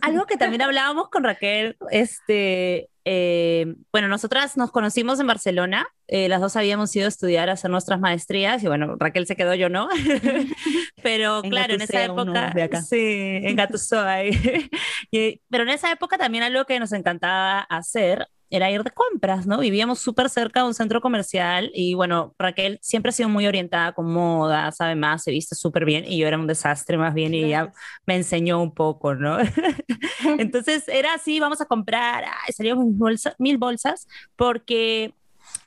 Algo 0.00 0.26
que 0.26 0.36
también 0.36 0.62
hablábamos 0.62 1.08
con 1.08 1.22
Raquel, 1.22 1.76
este, 1.90 2.90
eh, 3.04 3.74
bueno, 3.92 4.08
nosotras 4.08 4.56
nos 4.56 4.70
conocimos 4.70 5.20
en 5.20 5.26
Barcelona, 5.26 5.86
eh, 6.08 6.28
las 6.28 6.40
dos 6.40 6.56
habíamos 6.56 6.94
ido 6.96 7.06
a 7.06 7.08
estudiar, 7.08 7.50
a 7.50 7.54
hacer 7.54 7.70
nuestras 7.70 8.00
maestrías, 8.00 8.62
y 8.62 8.66
bueno, 8.66 8.96
Raquel 8.98 9.26
se 9.26 9.36
quedó, 9.36 9.54
yo 9.54 9.68
no, 9.68 9.88
pero 11.02 11.42
En 11.44 11.50
claro, 11.50 11.74
en 11.74 11.82
esa 11.82 12.04
época, 12.04 12.50
de 12.54 12.62
acá. 12.62 12.82
sí, 12.82 13.40
en. 13.44 14.30
Y- 15.10 15.40
pero 15.50 15.64
en 15.64 15.70
esa 15.70 15.90
época 15.92 16.18
también 16.18 16.44
algo 16.44 16.64
que 16.64 16.78
nos 16.80 16.92
encantaba 16.92 17.60
hacer 17.60 18.26
era 18.54 18.70
ir 18.70 18.82
de 18.84 18.90
compras, 18.90 19.46
¿no? 19.46 19.58
Vivíamos 19.58 19.98
súper 20.00 20.28
cerca 20.30 20.60
de 20.60 20.66
un 20.68 20.74
centro 20.74 21.00
comercial 21.00 21.70
y 21.74 21.94
bueno, 21.94 22.34
Raquel 22.38 22.78
siempre 22.82 23.10
ha 23.10 23.12
sido 23.12 23.28
muy 23.28 23.46
orientada 23.46 23.92
con 23.92 24.12
moda, 24.12 24.70
sabe 24.72 24.94
más, 24.94 25.22
se 25.24 25.30
viste 25.32 25.54
súper 25.54 25.84
bien 25.84 26.04
y 26.06 26.18
yo 26.18 26.26
era 26.28 26.38
un 26.38 26.46
desastre 26.46 26.96
más 26.98 27.14
bien 27.14 27.34
y 27.34 27.44
ella 27.44 27.72
me 28.06 28.16
enseñó 28.16 28.62
un 28.62 28.74
poco, 28.74 29.14
¿no? 29.14 29.38
Entonces 30.38 30.88
era 30.88 31.14
así, 31.14 31.40
vamos 31.40 31.60
a 31.60 31.66
comprar, 31.66 32.24
ay, 32.24 32.52
salíamos 32.52 32.86
mil, 32.86 32.96
bolsa- 32.96 33.34
mil 33.38 33.58
bolsas 33.58 34.06
porque 34.36 35.14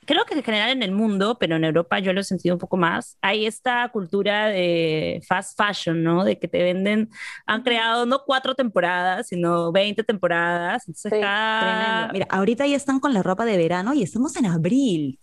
creo 0.08 0.24
que 0.24 0.34
en 0.34 0.42
general 0.42 0.70
en 0.70 0.82
el 0.82 0.90
mundo, 0.90 1.36
pero 1.38 1.56
en 1.56 1.64
Europa 1.64 1.98
yo 1.98 2.14
lo 2.14 2.20
he 2.22 2.24
sentido 2.24 2.54
un 2.54 2.58
poco 2.58 2.78
más, 2.78 3.18
hay 3.20 3.44
esta 3.44 3.86
cultura 3.90 4.46
de 4.46 5.20
fast 5.28 5.54
fashion, 5.54 6.02
¿no? 6.02 6.24
De 6.24 6.38
que 6.38 6.48
te 6.48 6.62
venden, 6.62 7.10
han 7.44 7.62
creado 7.62 8.06
no 8.06 8.22
cuatro 8.24 8.54
temporadas, 8.54 9.28
sino 9.28 9.70
20 9.70 10.02
temporadas. 10.04 10.88
Entonces 10.88 11.12
Sí, 11.12 11.20
cada... 11.20 11.60
Tremendo. 11.60 12.12
Mira, 12.14 12.26
ahorita 12.30 12.66
ya 12.66 12.76
están 12.76 13.00
con 13.00 13.12
la 13.12 13.22
ropa 13.22 13.44
de 13.44 13.58
verano 13.58 13.92
y 13.92 14.02
estamos 14.02 14.34
en 14.36 14.46
abril. 14.46 15.18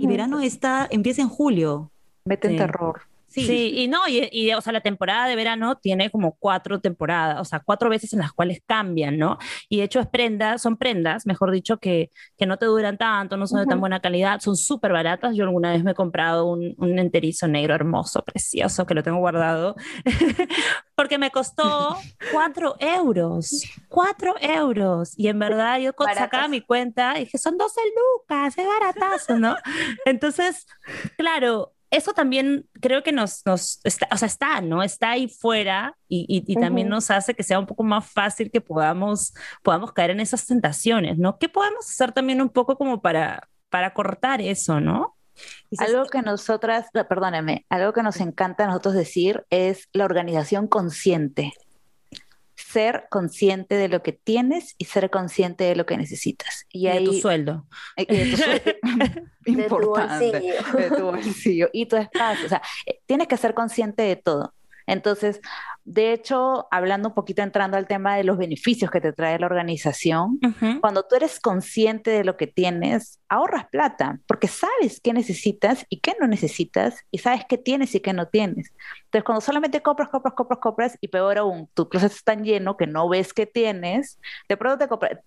Y 0.00 0.06
verano 0.08 0.40
está, 0.40 0.88
empieza 0.90 1.22
en 1.22 1.28
julio. 1.28 1.92
Meten 2.24 2.52
Sí. 2.52 2.56
terror. 2.56 3.02
Sí, 3.42 3.72
y 3.76 3.88
no, 3.88 4.06
y, 4.08 4.28
y, 4.30 4.52
o 4.52 4.60
sea, 4.60 4.72
la 4.72 4.80
temporada 4.80 5.26
de 5.26 5.36
verano 5.36 5.76
tiene 5.76 6.10
como 6.10 6.36
cuatro 6.38 6.80
temporadas, 6.80 7.40
o 7.40 7.44
sea, 7.44 7.60
cuatro 7.60 7.90
veces 7.90 8.12
en 8.12 8.20
las 8.20 8.32
cuales 8.32 8.60
cambian, 8.66 9.18
¿no? 9.18 9.38
Y 9.68 9.78
de 9.78 9.84
hecho 9.84 10.00
es 10.00 10.06
prendas, 10.06 10.62
son 10.62 10.76
prendas, 10.76 11.26
mejor 11.26 11.50
dicho, 11.50 11.78
que, 11.78 12.10
que 12.36 12.46
no 12.46 12.58
te 12.58 12.66
duran 12.66 12.96
tanto, 12.98 13.36
no 13.36 13.46
son 13.46 13.60
de 13.60 13.66
tan 13.66 13.80
buena 13.80 14.00
calidad, 14.00 14.40
son 14.40 14.56
súper 14.56 14.92
baratas. 14.92 15.34
Yo 15.34 15.44
alguna 15.44 15.72
vez 15.72 15.82
me 15.82 15.92
he 15.92 15.94
comprado 15.94 16.46
un, 16.46 16.74
un 16.78 16.98
enterizo 16.98 17.48
negro 17.48 17.74
hermoso, 17.74 18.22
precioso, 18.22 18.86
que 18.86 18.94
lo 18.94 19.02
tengo 19.02 19.18
guardado, 19.18 19.74
porque 20.94 21.18
me 21.18 21.30
costó 21.30 21.96
cuatro 22.32 22.76
euros, 22.78 23.64
cuatro 23.88 24.34
euros. 24.40 25.18
Y 25.18 25.28
en 25.28 25.38
verdad 25.38 25.78
yo 25.78 25.92
sacaba 26.14 26.48
mi 26.48 26.60
cuenta 26.60 27.16
y 27.16 27.24
dije, 27.24 27.38
son 27.38 27.56
12 27.58 27.80
lucas, 27.96 28.56
es 28.56 28.66
baratazo, 28.66 29.38
¿no? 29.38 29.56
Entonces, 30.04 30.66
claro, 31.16 31.72
eso 31.96 32.12
también 32.12 32.68
creo 32.80 33.02
que 33.02 33.12
nos, 33.12 33.44
nos 33.46 33.80
está, 33.84 34.08
o 34.10 34.16
sea, 34.16 34.26
está, 34.26 34.60
¿no? 34.60 34.82
Está 34.82 35.10
ahí 35.10 35.28
fuera 35.28 35.96
y, 36.08 36.44
y, 36.46 36.54
también 36.56 36.88
nos 36.88 37.10
hace 37.10 37.34
que 37.34 37.42
sea 37.42 37.58
un 37.58 37.66
poco 37.66 37.84
más 37.84 38.10
fácil 38.10 38.50
que 38.50 38.60
podamos, 38.60 39.34
podamos 39.62 39.92
caer 39.92 40.10
en 40.10 40.20
esas 40.20 40.46
tentaciones, 40.46 41.18
¿no? 41.18 41.38
¿Qué 41.38 41.48
podemos 41.48 41.88
hacer 41.88 42.12
también 42.12 42.40
un 42.40 42.48
poco 42.48 42.76
como 42.76 43.00
para, 43.00 43.48
para 43.68 43.94
cortar 43.94 44.40
eso, 44.40 44.80
¿no? 44.80 45.16
Algo 45.78 46.06
que 46.06 46.22
nosotras, 46.22 46.86
perdóneme, 46.92 47.66
algo 47.68 47.92
que 47.92 48.02
nos 48.02 48.20
encanta 48.20 48.64
a 48.64 48.66
nosotros 48.68 48.94
decir 48.94 49.44
es 49.50 49.88
la 49.92 50.04
organización 50.04 50.68
consciente 50.68 51.52
ser 52.74 53.06
consciente 53.08 53.76
de 53.76 53.88
lo 53.88 54.02
que 54.02 54.12
tienes 54.12 54.74
y 54.78 54.86
ser 54.86 55.08
consciente 55.08 55.62
de 55.62 55.76
lo 55.76 55.86
que 55.86 55.96
necesitas. 55.96 56.66
Y, 56.70 56.88
de 56.88 57.00
tu 57.02 57.12
sueldo. 57.14 57.66
Y 57.96 58.04
de 58.06 58.30
tu 58.32 58.36
sueldo. 58.36 58.72
Importante. 59.46 60.32
De 60.32 60.40
tu 60.40 60.64
bolsillo. 60.74 60.76
De 60.76 60.90
tu 60.90 61.04
bolsillo. 61.04 61.68
Y 61.72 61.86
tu 61.86 61.96
espacio. 61.96 62.46
O 62.46 62.48
sea, 62.48 62.62
eh, 62.86 63.00
tienes 63.06 63.28
que 63.28 63.36
ser 63.36 63.54
consciente 63.54 64.02
de 64.02 64.16
todo. 64.16 64.54
Entonces, 64.86 65.40
de 65.84 66.14
hecho, 66.14 66.66
hablando 66.70 67.10
un 67.10 67.14
poquito, 67.14 67.42
entrando 67.42 67.76
al 67.76 67.86
tema 67.86 68.16
de 68.16 68.24
los 68.24 68.38
beneficios 68.38 68.90
que 68.90 69.02
te 69.02 69.12
trae 69.12 69.38
la 69.38 69.46
organización, 69.46 70.40
cuando 70.80 71.02
tú 71.02 71.16
eres 71.16 71.40
consciente 71.40 72.10
de 72.10 72.24
lo 72.24 72.38
que 72.38 72.46
tienes, 72.46 73.20
ahorras 73.28 73.66
plata, 73.68 74.18
porque 74.26 74.48
sabes 74.48 75.00
qué 75.02 75.12
necesitas 75.12 75.84
y 75.90 76.00
qué 76.00 76.14
no 76.18 76.26
necesitas, 76.26 77.04
y 77.10 77.18
sabes 77.18 77.42
qué 77.46 77.58
tienes 77.58 77.94
y 77.94 78.00
qué 78.00 78.14
no 78.14 78.28
tienes. 78.28 78.72
Entonces, 79.04 79.24
cuando 79.24 79.42
solamente 79.42 79.82
compras, 79.82 80.08
compras, 80.08 80.34
compras, 80.34 80.58
compras, 80.60 80.98
y 81.02 81.08
peor 81.08 81.36
aún, 81.36 81.68
tu 81.74 81.86
closet 81.88 82.12
está 82.12 82.34
tan 82.34 82.44
lleno 82.44 82.78
que 82.78 82.86
no 82.86 83.06
ves 83.08 83.34
qué 83.34 83.44
tienes, 83.44 84.18
de 84.48 84.56
pronto 84.56 84.78
te 84.78 84.88
compras, 84.88 85.18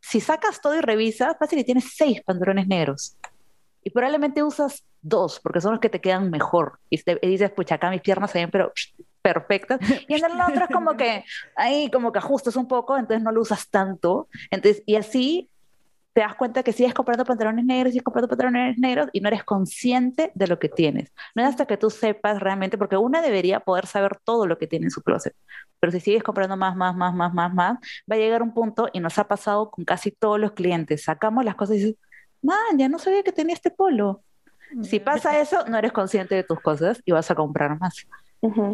si 0.00 0.20
sacas 0.20 0.60
todo 0.60 0.76
y 0.76 0.80
revisas, 0.80 1.36
fácil 1.38 1.60
y 1.60 1.64
tienes 1.64 1.92
seis 1.94 2.20
pantalones 2.22 2.66
negros. 2.66 3.16
Y 3.84 3.90
probablemente 3.90 4.42
usas 4.42 4.84
dos, 5.00 5.38
porque 5.40 5.60
son 5.60 5.72
los 5.72 5.80
que 5.80 5.88
te 5.88 6.00
quedan 6.00 6.30
mejor. 6.30 6.80
Y, 6.90 7.00
dices, 7.22 7.50
pucha, 7.50 7.76
acá 7.76 7.90
mis 7.90 8.00
piernas 8.00 8.30
se 8.30 8.38
ven, 8.38 8.50
pero 8.50 8.72
perfectas. 9.22 9.78
Y 10.08 10.14
en 10.14 10.24
el 10.24 10.40
otro 10.40 10.64
es 10.64 10.70
como 10.70 10.96
que 10.96 11.24
ahí 11.56 11.90
como 11.90 12.12
que 12.12 12.18
ajustas 12.18 12.56
un 12.56 12.68
poco, 12.68 12.96
entonces 12.96 13.22
no 13.22 13.32
lo 13.32 13.40
usas 13.40 13.68
tanto. 13.70 14.28
Entonces, 14.50 14.82
y 14.84 14.96
así 14.96 15.48
te 16.12 16.20
das 16.20 16.34
cuenta 16.34 16.62
que 16.62 16.72
sigues 16.72 16.92
comprando 16.92 17.24
pantalones 17.24 17.64
negros, 17.64 17.92
sigues 17.92 18.04
comprando 18.04 18.28
pantalones 18.28 18.76
negros 18.78 19.08
y 19.12 19.20
no 19.20 19.28
eres 19.28 19.44
consciente 19.44 20.30
de 20.34 20.46
lo 20.46 20.58
que 20.58 20.68
tienes. 20.68 21.10
No 21.34 21.42
es 21.42 21.48
hasta 21.48 21.66
que 21.66 21.78
tú 21.78 21.88
sepas 21.88 22.40
realmente, 22.40 22.76
porque 22.76 22.96
una 22.96 23.22
debería 23.22 23.60
poder 23.60 23.86
saber 23.86 24.18
todo 24.22 24.46
lo 24.46 24.58
que 24.58 24.66
tiene 24.66 24.86
en 24.86 24.90
su 24.90 25.02
closet. 25.02 25.34
Pero 25.80 25.90
si 25.92 26.00
sigues 26.00 26.22
comprando 26.22 26.56
más, 26.56 26.76
más, 26.76 26.94
más, 26.94 27.14
más, 27.14 27.32
más, 27.32 27.54
más, 27.54 27.78
va 28.10 28.16
a 28.16 28.18
llegar 28.18 28.42
un 28.42 28.52
punto, 28.52 28.88
y 28.92 29.00
nos 29.00 29.18
ha 29.18 29.26
pasado 29.26 29.70
con 29.70 29.84
casi 29.84 30.10
todos 30.10 30.38
los 30.38 30.52
clientes, 30.52 31.04
sacamos 31.04 31.44
las 31.44 31.54
cosas 31.54 31.76
y 31.76 31.78
dices, 31.78 31.96
man, 32.42 32.76
ya 32.76 32.88
no 32.88 32.98
sabía 32.98 33.22
que 33.22 33.32
tenía 33.32 33.54
este 33.54 33.70
polo. 33.70 34.22
Si 34.82 35.00
mm. 35.00 35.04
pasa 35.04 35.40
eso, 35.40 35.64
no 35.66 35.78
eres 35.78 35.92
consciente 35.92 36.34
de 36.34 36.44
tus 36.44 36.60
cosas 36.60 37.00
y 37.04 37.12
vas 37.12 37.30
a 37.30 37.34
comprar 37.34 37.78
más. 37.78 38.06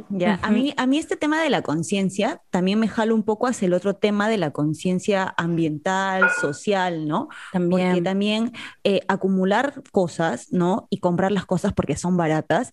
Ya, 0.09 0.41
a 0.43 0.51
mí, 0.51 0.73
a 0.79 0.87
mí 0.87 0.97
este 0.97 1.17
tema 1.17 1.43
de 1.43 1.51
la 1.51 1.61
conciencia 1.61 2.41
también 2.49 2.79
me 2.79 2.89
jala 2.89 3.13
un 3.13 3.23
poco 3.23 3.47
hacia 3.47 3.67
el 3.67 3.75
otro 3.75 3.95
tema 3.95 4.29
de 4.31 4.39
la 4.39 4.51
conciencia 4.51 5.35
ambiental, 5.37 6.31
social, 6.41 7.07
¿no? 7.07 7.29
También. 7.53 7.89
Porque 7.89 8.03
también 8.03 8.53
eh, 8.85 9.03
acumular 9.09 9.83
cosas, 9.93 10.53
¿no? 10.53 10.87
Y 10.89 11.01
comprar 11.01 11.33
las 11.33 11.45
cosas 11.45 11.75
porque 11.75 11.97
son 11.97 12.17
baratas, 12.17 12.73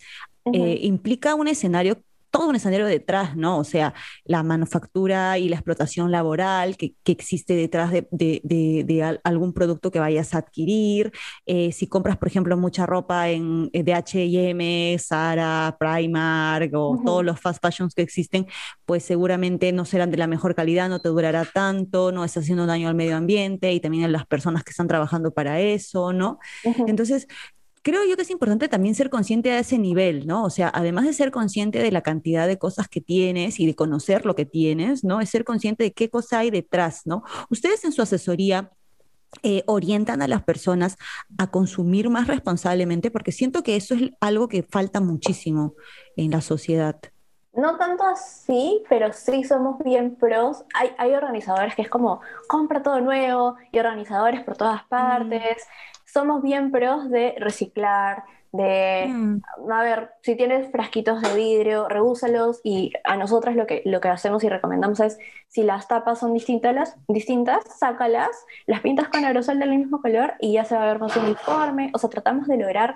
eh, 0.54 0.80
implica 0.84 1.36
un 1.36 1.50
escenario 1.50 2.02
todo 2.36 2.50
un 2.50 2.56
escenario 2.58 2.86
detrás, 2.86 3.38
¿no? 3.38 3.58
O 3.58 3.64
sea, 3.64 3.94
la 4.26 4.44
manufactura 4.44 5.38
y 5.38 5.48
la 5.48 5.56
explotación 5.56 6.12
laboral 6.12 6.76
que, 6.76 6.94
existe 7.06 7.56
detrás 7.56 7.92
de, 7.92 9.20
algún 9.24 9.54
producto 9.54 9.90
que 9.90 10.00
vayas 10.00 10.36
a 10.36 10.40
adquirir. 10.40 11.14
Eh, 11.46 11.72
si 11.72 11.88
compras, 11.88 12.18
por 12.18 12.28
ejemplo, 12.28 12.58
mucha 12.58 12.86
ropa 12.86 13.30
en 13.30 13.70
eh, 13.72 13.84
de 13.84 13.94
H&M, 13.94 14.98
Zara, 15.00 15.78
Primark 15.80 16.72
o 16.74 17.00
todos 17.06 17.24
los 17.24 17.40
fast 17.40 17.62
fashions 17.62 17.96
que 17.96 18.02
existen, 18.02 18.48
pues 18.86 19.04
seguramente 19.04 19.72
no 19.72 19.86
serán 19.86 20.12
de 20.12 20.18
la 20.18 20.28
mejor 20.28 20.56
calidad, 20.56 20.90
no 20.90 21.00
te 21.00 21.08
durará 21.08 21.46
tanto, 21.46 22.12
no 22.12 22.26
está 22.26 22.42
haciendo 22.42 22.66
daño 22.66 22.90
al 22.90 22.96
medio 22.96 23.16
ambiente 23.16 23.72
y 23.72 23.80
también 23.80 24.04
a 24.04 24.08
las 24.10 24.26
personas 24.26 24.66
que 24.66 24.72
están 24.72 24.90
trabajando 24.90 25.34
para 25.34 25.62
eso, 25.62 26.12
¿no? 26.12 26.40
Entonces, 26.86 27.28
creo 27.86 28.04
yo 28.04 28.16
que 28.16 28.24
es 28.24 28.32
importante 28.32 28.68
también 28.68 28.96
ser 28.96 29.12
consciente 29.12 29.50
de 29.50 29.60
ese 29.60 29.78
nivel, 29.78 30.26
¿no? 30.26 30.44
O 30.44 30.50
sea, 30.50 30.72
además 30.74 31.06
de 31.06 31.14
ser 31.14 31.30
consciente 31.30 31.78
de 31.78 31.92
la 31.92 32.02
cantidad 32.02 32.48
de 32.48 32.58
cosas 32.58 32.88
que 32.88 33.00
tienes 33.00 33.60
y 33.60 33.68
de 33.68 33.76
conocer 33.76 34.26
lo 34.26 34.36
que 34.36 34.44
tienes, 34.44 35.04
¿no? 35.04 35.22
Es 35.22 35.30
ser 35.30 35.46
consciente 35.46 35.84
de 35.84 35.94
qué 35.94 36.10
cosa 36.10 36.40
hay 36.40 36.50
detrás, 36.50 37.04
¿no? 37.06 37.22
Ustedes 37.52 37.86
en 37.86 37.92
su 37.92 38.02
asesoría 38.02 38.72
eh, 39.44 39.62
orientan 39.68 40.24
a 40.24 40.28
las 40.28 40.42
personas 40.42 40.98
a 41.38 41.52
consumir 41.52 42.10
más 42.10 42.26
responsablemente, 42.26 43.12
porque 43.12 43.32
siento 43.32 43.62
que 43.62 43.76
eso 43.76 43.94
es 43.94 44.10
algo 44.20 44.48
que 44.48 44.64
falta 44.64 45.00
muchísimo 45.00 45.76
en 46.18 46.32
la 46.32 46.42
sociedad. 46.42 47.00
No 47.54 47.78
tanto 47.78 48.04
así, 48.04 48.84
pero 48.90 49.14
sí 49.14 49.44
somos 49.44 49.78
bien 49.84 50.16
pros. 50.16 50.66
Hay, 50.74 50.90
hay 50.98 51.14
organizadores 51.14 51.76
que 51.76 51.84
es 51.84 51.90
como, 51.90 52.20
compra 52.48 52.82
todo 52.82 53.00
nuevo 53.00 53.58
y 53.72 53.78
organizadores 53.78 54.44
por 54.44 54.58
todas 54.58 54.84
mm. 54.86 54.90
partes 54.90 55.68
somos 56.16 56.42
bien 56.42 56.72
pros 56.72 57.10
de 57.10 57.36
reciclar, 57.40 58.24
de, 58.54 59.08
mm. 59.10 59.70
a 59.70 59.84
ver, 59.84 60.12
si 60.22 60.38
tienes 60.38 60.72
frasquitos 60.72 61.22
de 61.22 61.36
vidrio, 61.36 61.90
reúsalos 61.90 62.62
y 62.64 62.94
a 63.04 63.18
nosotras 63.18 63.58
lo 63.58 63.68
que, 63.68 63.82
lo 63.84 64.00
que 64.00 64.08
hacemos 64.08 64.42
y 64.46 64.48
recomendamos 64.48 65.02
es, 65.02 65.18
si 65.50 65.64
las 65.64 65.90
tapas 65.90 66.20
son 66.20 66.34
distintas, 66.34 66.96
distintas, 67.10 67.66
sácalas, 67.78 68.30
las 68.66 68.80
pintas 68.80 69.10
con 69.10 69.26
aerosol 69.26 69.60
del 69.60 69.78
mismo 69.78 70.02
color 70.02 70.36
y 70.40 70.54
ya 70.54 70.64
se 70.64 70.76
va 70.76 70.84
a 70.84 70.88
ver 70.88 71.00
más 71.00 71.18
uniforme, 71.18 71.92
o 71.94 71.98
sea, 71.98 72.10
tratamos 72.10 72.48
de 72.48 72.60
lograr 72.60 72.96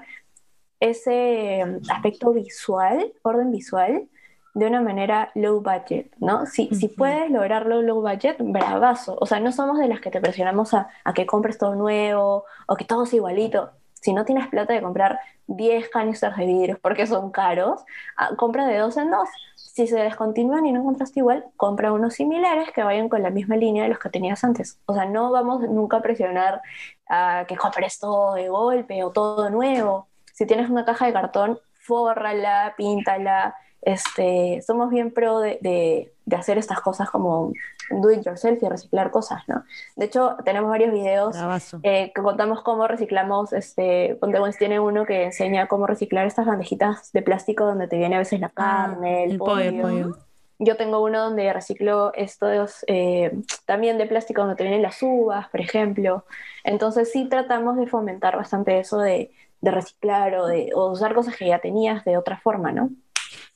ese 0.80 1.66
aspecto 1.90 2.32
visual, 2.32 3.12
orden 3.24 3.52
visual, 3.52 4.08
de 4.54 4.66
una 4.66 4.82
manera 4.82 5.32
low 5.36 5.62
budget, 5.62 6.12
¿no? 6.18 6.46
Si, 6.46 6.68
si 6.76 6.88
puedes 6.88 7.30
lograrlo 7.30 7.82
low 7.82 8.02
budget, 8.02 8.38
bravazo. 8.40 9.18
O 9.20 9.26
sea, 9.26 9.40
no 9.40 9.52
somos 9.52 9.78
de 9.78 9.88
las 9.88 10.02
que 10.02 10.12
te 10.12 10.22
presionamos 10.22 10.74
a, 10.74 10.90
a 11.04 11.14
que 11.14 11.26
compres 11.26 11.58
todo 11.58 11.76
nuevo 11.76 12.46
o 12.68 12.76
que 12.76 12.86
todo 12.86 13.06
sea 13.06 13.18
igualito. 13.18 13.72
Si 13.94 14.14
no 14.14 14.26
tienes 14.26 14.48
plata 14.48 14.74
de 14.74 14.82
comprar 14.82 15.20
10 15.48 15.90
canisters 15.90 16.38
de 16.38 16.46
vidrio 16.46 16.80
porque 16.82 17.06
son 17.06 17.32
caros, 17.32 17.84
ah, 18.18 18.30
compra 18.38 18.66
de 18.68 18.78
dos 18.78 18.98
en 18.98 19.12
dos. 19.12 19.28
Si 19.56 19.88
se 19.88 19.98
descontinúan 20.00 20.66
y 20.66 20.72
no 20.72 20.82
encontraste 20.82 21.20
igual, 21.20 21.46
compra 21.58 21.92
unos 21.92 22.14
similares 22.14 22.72
que 22.72 22.84
vayan 22.84 23.10
con 23.10 23.24
la 23.24 23.30
misma 23.30 23.56
línea 23.58 23.84
de 23.84 23.90
los 23.90 24.00
que 24.00 24.10
tenías 24.10 24.44
antes. 24.44 24.80
O 24.86 24.94
sea, 24.94 25.06
no 25.06 25.32
vamos 25.32 25.62
nunca 25.62 25.98
a 25.98 26.02
presionar 26.02 26.62
a 27.10 27.46
que 27.48 27.58
compres 27.58 28.00
todo 28.00 28.36
de 28.36 28.50
golpe 28.50 29.04
o 29.04 29.12
todo 29.12 29.50
nuevo. 29.50 30.08
Si 30.34 30.46
tienes 30.46 30.70
una 30.70 30.86
caja 30.86 31.06
de 31.06 31.14
cartón, 31.14 31.60
fórrala, 31.74 32.74
píntala, 32.78 33.56
este, 33.82 34.62
somos 34.66 34.90
bien 34.90 35.12
pro 35.12 35.40
de, 35.40 36.12
hacer 36.38 36.58
estas 36.58 36.82
cosas 36.82 37.10
como 37.10 37.54
do 37.90 38.12
it 38.12 38.24
yourself 38.24 38.62
y 38.62 38.70
reciclar 38.70 39.10
cosas, 39.10 39.42
¿no? 39.48 39.64
De 39.96 40.06
hecho, 40.06 40.38
tenemos 40.46 40.70
varios 40.70 40.92
videos 40.92 41.36
eh, 41.82 42.12
que 42.14 42.22
contamos 42.22 42.62
cómo 42.62 42.88
reciclamos, 42.88 43.52
este, 43.54 44.16
Ponte 44.20 44.40
tiene 44.58 44.80
uno 44.80 45.06
que 45.06 45.24
enseña 45.24 45.68
cómo 45.68 45.88
reciclar 45.88 46.28
estas 46.28 46.46
bandejitas 46.46 47.12
de 47.14 47.22
plástico 47.24 47.66
donde 47.66 47.88
te 47.88 47.98
viene 47.98 48.16
a 48.16 48.20
veces 48.20 48.40
la 48.40 48.52
ah, 48.56 48.90
carne, 48.92 49.24
el, 49.24 49.38
pollo. 49.38 50.16
Yo 50.62 50.76
tengo 50.76 51.02
uno 51.02 51.24
donde 51.24 51.54
reciclo 51.54 52.14
estos 52.14 52.84
eh, 52.88 53.32
también 53.66 53.98
de 53.98 54.06
plástico 54.06 54.42
donde 54.42 54.58
te 54.58 54.64
vienen 54.64 54.82
las 54.82 55.02
uvas, 55.02 55.48
por 55.48 55.62
ejemplo. 55.62 56.26
Entonces 56.66 57.12
sí 57.14 57.30
tratamos 57.30 57.78
de 57.78 57.88
fomentar 57.88 58.36
bastante 58.36 58.78
eso 58.78 59.00
de, 59.00 59.32
reciclar 59.62 60.36
o 60.36 60.48
de 60.48 60.72
o 60.76 60.92
usar 60.92 61.14
cosas 61.14 61.36
que 61.36 61.48
ya 61.48 61.60
tenías 61.60 62.04
de 62.06 62.18
otra 62.18 62.38
forma, 62.40 62.72
¿no? 62.74 62.90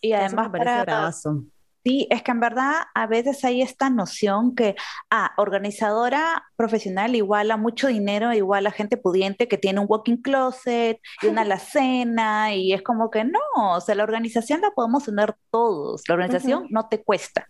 Y 0.02 0.14
además 0.14 0.50
para... 0.50 1.12
Sí, 1.86 2.08
es 2.10 2.24
que 2.24 2.32
en 2.32 2.40
verdad 2.40 2.84
a 2.96 3.08
veces 3.08 3.44
hay 3.44 3.62
esta 3.62 3.90
noción 3.90 4.56
que, 4.56 4.76
ah, 5.10 5.34
organizadora 5.36 6.46
profesional 6.56 7.14
igual 7.14 7.52
a 7.52 7.58
mucho 7.58 7.88
dinero, 7.88 8.32
igual 8.32 8.68
a 8.68 8.72
gente 8.72 8.96
pudiente 8.96 9.50
que 9.50 9.58
tiene 9.58 9.82
un 9.82 9.88
walking 9.90 10.22
closet 10.22 11.02
y 11.22 11.28
una 11.28 11.42
alacena, 11.42 12.56
y 12.56 12.72
es 12.72 12.84
como 12.84 13.12
que 13.12 13.26
no, 13.26 13.40
o 13.54 13.82
sea, 13.82 13.96
la 13.96 14.04
organización 14.04 14.62
la 14.62 14.72
podemos 14.72 15.04
tener 15.04 15.36
todos, 15.52 16.04
la 16.08 16.14
organización 16.14 16.68
no 16.70 16.88
te 16.88 17.04
cuesta. 17.04 17.50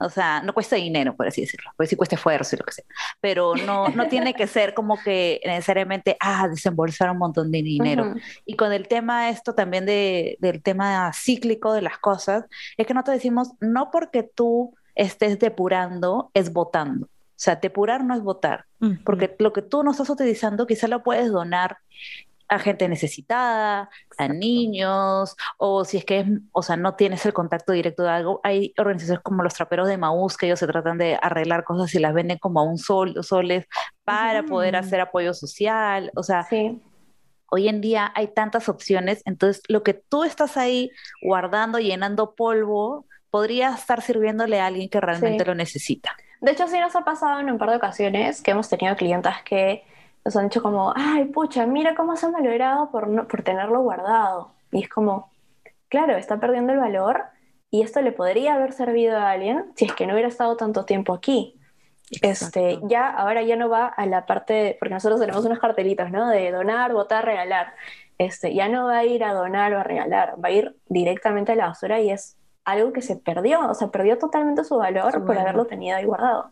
O 0.00 0.08
sea, 0.10 0.42
no 0.42 0.54
cuesta 0.54 0.76
dinero, 0.76 1.16
por 1.16 1.26
así 1.26 1.40
decirlo. 1.40 1.72
Puede 1.76 1.88
sí 1.88 1.96
cuesta 1.96 2.14
esfuerzo 2.14 2.54
y 2.54 2.58
lo 2.58 2.64
que 2.64 2.72
sea. 2.72 2.84
Pero 3.20 3.54
no, 3.56 3.88
no 3.88 4.06
tiene 4.08 4.34
que 4.34 4.46
ser 4.46 4.72
como 4.74 4.96
que 5.02 5.40
necesariamente, 5.44 6.16
ah, 6.20 6.48
desembolsar 6.48 7.10
un 7.10 7.18
montón 7.18 7.50
de 7.50 7.62
dinero. 7.62 8.14
Y 8.46 8.54
con 8.54 8.72
el 8.72 8.86
tema 8.86 9.28
esto 9.28 9.54
también 9.54 9.86
de, 9.86 10.36
del 10.40 10.62
tema 10.62 11.12
cíclico 11.12 11.72
de 11.72 11.82
las 11.82 11.98
cosas, 11.98 12.44
es 12.76 12.86
que 12.86 12.94
no 12.94 13.02
te 13.02 13.10
decimos, 13.10 13.50
no 13.60 13.90
porque 13.90 14.22
tú 14.22 14.74
estés 14.94 15.38
depurando, 15.38 16.30
es 16.34 16.52
votando. 16.52 17.06
O 17.06 17.40
sea, 17.40 17.54
depurar 17.54 18.02
no 18.02 18.14
es 18.14 18.22
votar, 18.22 18.64
porque 19.04 19.36
lo 19.38 19.52
que 19.52 19.62
tú 19.62 19.84
no 19.84 19.92
estás 19.92 20.10
utilizando 20.10 20.66
quizá 20.66 20.88
lo 20.88 21.04
puedes 21.04 21.30
donar 21.30 21.76
a 22.48 22.58
gente 22.58 22.88
necesitada, 22.88 23.90
a 24.16 24.28
niños, 24.28 25.36
o 25.58 25.84
si 25.84 25.98
es 25.98 26.04
que 26.04 26.20
es, 26.20 26.26
o 26.52 26.62
sea, 26.62 26.76
no 26.76 26.94
tienes 26.94 27.24
el 27.26 27.32
contacto 27.32 27.72
directo 27.72 28.02
de 28.02 28.10
algo, 28.10 28.40
hay 28.42 28.72
organizaciones 28.78 29.22
como 29.22 29.42
los 29.42 29.54
traperos 29.54 29.88
de 29.88 29.98
Maús 29.98 30.36
que 30.36 30.46
ellos 30.46 30.58
se 30.58 30.66
tratan 30.66 30.98
de 30.98 31.18
arreglar 31.20 31.64
cosas 31.64 31.94
y 31.94 31.98
las 31.98 32.14
venden 32.14 32.38
como 32.38 32.60
a 32.60 32.64
un 32.64 32.78
sol, 32.78 33.14
soles 33.22 33.66
para 34.04 34.44
poder 34.44 34.76
hacer 34.76 35.00
apoyo 35.00 35.34
social, 35.34 36.10
o 36.16 36.22
sea, 36.22 36.46
hoy 37.50 37.68
en 37.68 37.80
día 37.80 38.12
hay 38.14 38.28
tantas 38.28 38.68
opciones, 38.68 39.22
entonces 39.26 39.62
lo 39.68 39.82
que 39.82 39.94
tú 39.94 40.24
estás 40.24 40.56
ahí 40.56 40.90
guardando, 41.22 41.78
llenando 41.78 42.34
polvo, 42.34 43.06
podría 43.30 43.74
estar 43.74 44.02
sirviéndole 44.02 44.60
a 44.60 44.66
alguien 44.66 44.88
que 44.88 45.00
realmente 45.00 45.44
lo 45.44 45.54
necesita. 45.54 46.16
De 46.40 46.52
hecho, 46.52 46.68
sí 46.68 46.78
nos 46.78 46.94
ha 46.94 47.04
pasado 47.04 47.40
en 47.40 47.50
un 47.50 47.58
par 47.58 47.70
de 47.70 47.76
ocasiones 47.76 48.42
que 48.42 48.52
hemos 48.52 48.68
tenido 48.68 48.94
clientas 48.96 49.42
que 49.42 49.84
nos 50.28 50.36
han 50.36 50.44
dicho 50.44 50.62
como, 50.62 50.92
ay, 50.94 51.24
pucha, 51.24 51.64
mira 51.64 51.94
cómo 51.94 52.14
se 52.14 52.26
ha 52.26 52.28
malogrado 52.28 52.90
por, 52.90 53.08
no, 53.08 53.26
por 53.26 53.42
tenerlo 53.42 53.80
guardado. 53.80 54.52
Y 54.70 54.82
es 54.82 54.88
como, 54.90 55.30
claro, 55.88 56.18
está 56.18 56.38
perdiendo 56.38 56.74
el 56.74 56.78
valor 56.78 57.24
y 57.70 57.80
esto 57.80 58.02
le 58.02 58.12
podría 58.12 58.56
haber 58.56 58.74
servido 58.74 59.16
a 59.16 59.30
alguien 59.30 59.72
si 59.74 59.86
es 59.86 59.94
que 59.94 60.06
no 60.06 60.12
hubiera 60.12 60.28
estado 60.28 60.54
tanto 60.58 60.84
tiempo 60.84 61.14
aquí. 61.14 61.58
Este, 62.20 62.78
ya, 62.82 63.08
ahora 63.08 63.40
ya 63.40 63.56
no 63.56 63.70
va 63.70 63.86
a 63.86 64.04
la 64.04 64.26
parte, 64.26 64.76
porque 64.78 64.92
nosotros 64.92 65.18
tenemos 65.18 65.46
unos 65.46 65.60
cartelitos, 65.60 66.10
¿no? 66.10 66.28
De 66.28 66.50
donar, 66.52 66.92
votar, 66.92 67.24
regalar. 67.24 67.72
Este, 68.18 68.54
ya 68.54 68.68
no 68.68 68.84
va 68.84 68.98
a 68.98 69.04
ir 69.06 69.24
a 69.24 69.32
donar 69.32 69.72
o 69.72 69.78
a 69.78 69.82
regalar, 69.82 70.34
va 70.44 70.48
a 70.48 70.52
ir 70.52 70.76
directamente 70.88 71.52
a 71.52 71.56
la 71.56 71.68
basura 71.68 72.00
y 72.00 72.10
es 72.10 72.36
algo 72.66 72.92
que 72.92 73.00
se 73.00 73.16
perdió, 73.16 73.66
o 73.66 73.74
sea, 73.74 73.88
perdió 73.88 74.18
totalmente 74.18 74.62
su 74.62 74.76
valor 74.76 75.24
por 75.24 75.38
haberlo 75.38 75.64
tenido 75.64 75.96
ahí 75.96 76.04
guardado. 76.04 76.50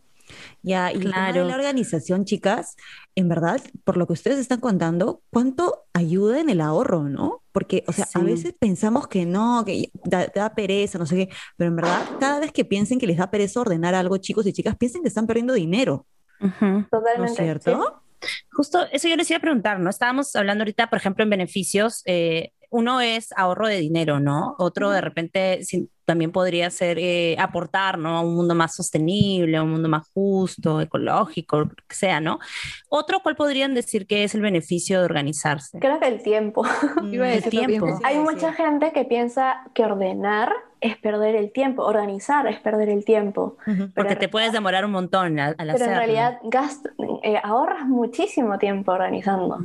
Ya, 0.63 0.93
y 0.93 0.99
claro. 0.99 1.45
la 1.45 1.55
organización, 1.55 2.25
chicas, 2.25 2.77
en 3.15 3.29
verdad, 3.29 3.61
por 3.85 3.97
lo 3.97 4.07
que 4.07 4.13
ustedes 4.13 4.39
están 4.39 4.61
contando, 4.61 5.23
¿cuánto 5.31 5.85
ayuda 5.93 6.41
en 6.41 6.51
el 6.51 6.61
ahorro, 6.61 7.05
no? 7.05 7.43
Porque, 7.53 7.85
o 7.87 7.93
sea, 7.93 8.07
a 8.15 8.21
veces 8.21 8.55
pensamos 8.59 9.09
que 9.09 9.25
no, 9.25 9.65
que 9.65 9.91
da, 10.05 10.27
da, 10.35 10.55
pereza, 10.55 10.99
no 10.99 11.07
sé 11.07 11.17
qué, 11.17 11.29
pero 11.57 11.69
en 11.69 11.77
verdad, 11.77 12.05
cada 12.21 12.41
vez 12.41 12.53
que 12.53 12.65
piensen 12.65 12.99
que 12.99 13.07
les 13.07 13.17
da 13.17 13.31
pereza 13.31 13.61
ordenar 13.61 13.95
algo, 13.95 14.19
chicos 14.19 14.47
y 14.47 14.53
chicas, 14.53 14.77
piensen 14.77 15.03
que 15.03 15.09
están 15.09 15.27
perdiendo 15.27 15.55
dinero. 15.55 16.07
Totalmente. 16.39 17.19
¿No 17.19 17.25
es 17.25 17.35
cierto? 17.35 18.03
Justo 18.53 18.87
eso 18.93 19.09
yo 19.09 19.17
les 19.17 19.31
iba 19.31 19.39
a 19.39 19.41
preguntar, 19.41 19.81
¿no? 19.81 19.91
Estábamos 19.91 20.35
hablando 20.37 20.63
ahorita, 20.63 20.89
por 20.89 20.99
ejemplo, 20.99 21.25
en 21.25 21.31
beneficios. 21.31 22.03
Eh, 22.07 22.51
uno 22.71 23.01
es 23.01 23.33
ahorro 23.37 23.69
de 23.69 23.79
dinero, 23.79 24.21
¿no? 24.21 24.55
Otro 24.59 24.91
de 24.91 25.01
repente 25.01 25.61
también 26.07 26.33
podría 26.33 26.71
ser 26.71 26.99
eh, 26.99 27.37
aportar, 27.39 27.99
¿no? 27.99 28.17
A 28.17 28.21
un 28.23 28.35
mundo 28.35 28.55
más 28.55 28.75
sostenible, 28.75 29.57
a 29.57 29.63
un 29.63 29.73
mundo 29.73 29.89
más 29.89 30.09
justo, 30.15 30.81
ecológico, 30.81 31.61
lo 31.61 31.69
que 31.69 31.95
sea, 31.95 32.21
¿no? 32.21 32.39
Otro, 32.89 33.21
¿cuál 33.23 33.37
podrían 33.37 33.75
decir 33.75 34.07
que 34.07 34.25
es 34.25 34.35
el 34.35 34.41
beneficio 34.41 35.01
de 35.01 35.05
organizarse? 35.05 35.79
Creo 35.81 35.99
que 36.01 36.09
el 36.09 36.23
tiempo. 36.23 36.65
el 37.03 37.43
tiempo. 37.45 37.99
Hay 38.05 38.19
mucha 38.19 38.53
gente 38.53 38.93
que 38.93 39.05
piensa 39.05 39.65
que 39.75 39.85
ordenar 39.85 40.53
es 40.81 40.97
perder 40.99 41.35
el 41.35 41.53
tiempo, 41.53 41.83
organizar 41.83 42.47
es 42.47 42.61
perder 42.61 42.89
el 42.89 43.05
tiempo. 43.05 43.57
Porque 43.95 44.17
te 44.17 44.29
puedes 44.29 44.53
demorar 44.53 44.85
un 44.85 44.93
montón 44.93 45.39
al, 45.39 45.57
Pero 45.57 45.85
en 45.85 45.97
realidad 45.97 46.39
eh, 47.23 47.41
ahorras 47.43 47.87
muchísimo 47.87 48.59
tiempo 48.59 48.93
organizando, 48.93 49.59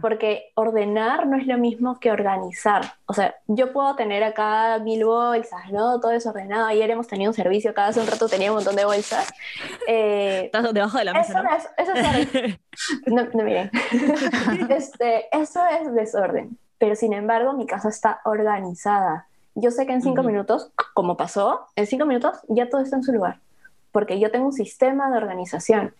porque 0.00 0.52
ordenar 0.54 1.26
no 1.26 1.36
es 1.36 1.46
lo 1.46 1.58
mismo 1.58 1.98
que 1.98 2.10
organizar. 2.10 2.82
O 3.06 3.14
sea, 3.14 3.34
yo 3.46 3.72
puedo 3.72 3.96
tener 3.96 4.22
acá 4.22 4.78
mil 4.78 5.04
bolsas, 5.04 5.70
¿no? 5.74 6.00
Todo 6.00 6.12
desordenado. 6.12 6.66
Ayer 6.66 6.90
hemos 6.90 7.08
tenido 7.08 7.30
un 7.30 7.34
servicio, 7.34 7.72
acá 7.72 7.88
hace 7.88 8.00
un 8.00 8.06
rato 8.06 8.28
tenía 8.28 8.50
un 8.50 8.56
montón 8.56 8.76
de 8.76 8.84
bolsas. 8.84 9.30
Eh, 9.86 10.42
Estás 10.46 10.72
debajo 10.72 10.96
de 10.96 11.04
la 11.04 11.12
mesa. 11.12 11.44
Eso, 11.44 11.68
es, 11.76 11.88
eso 11.88 12.28
es 12.32 12.58
no, 13.06 13.24
no, 13.24 13.44
miren. 13.44 13.70
este, 14.70 15.26
eso 15.36 15.60
es 15.66 15.92
desorden. 15.92 16.56
Pero 16.78 16.94
sin 16.94 17.12
embargo, 17.12 17.52
mi 17.52 17.66
casa 17.66 17.88
está 17.88 18.20
organizada. 18.24 19.26
Yo 19.54 19.70
sé 19.70 19.86
que 19.86 19.92
en 19.92 20.02
cinco 20.02 20.22
minutos, 20.22 20.70
como 20.94 21.16
pasó, 21.16 21.66
en 21.76 21.86
cinco 21.86 22.06
minutos 22.06 22.38
ya 22.48 22.68
todo 22.68 22.80
está 22.80 22.96
en 22.96 23.04
su 23.04 23.12
lugar. 23.12 23.40
Porque 23.92 24.18
yo 24.18 24.30
tengo 24.30 24.46
un 24.46 24.52
sistema 24.52 25.10
de 25.10 25.16
organización. 25.16 25.94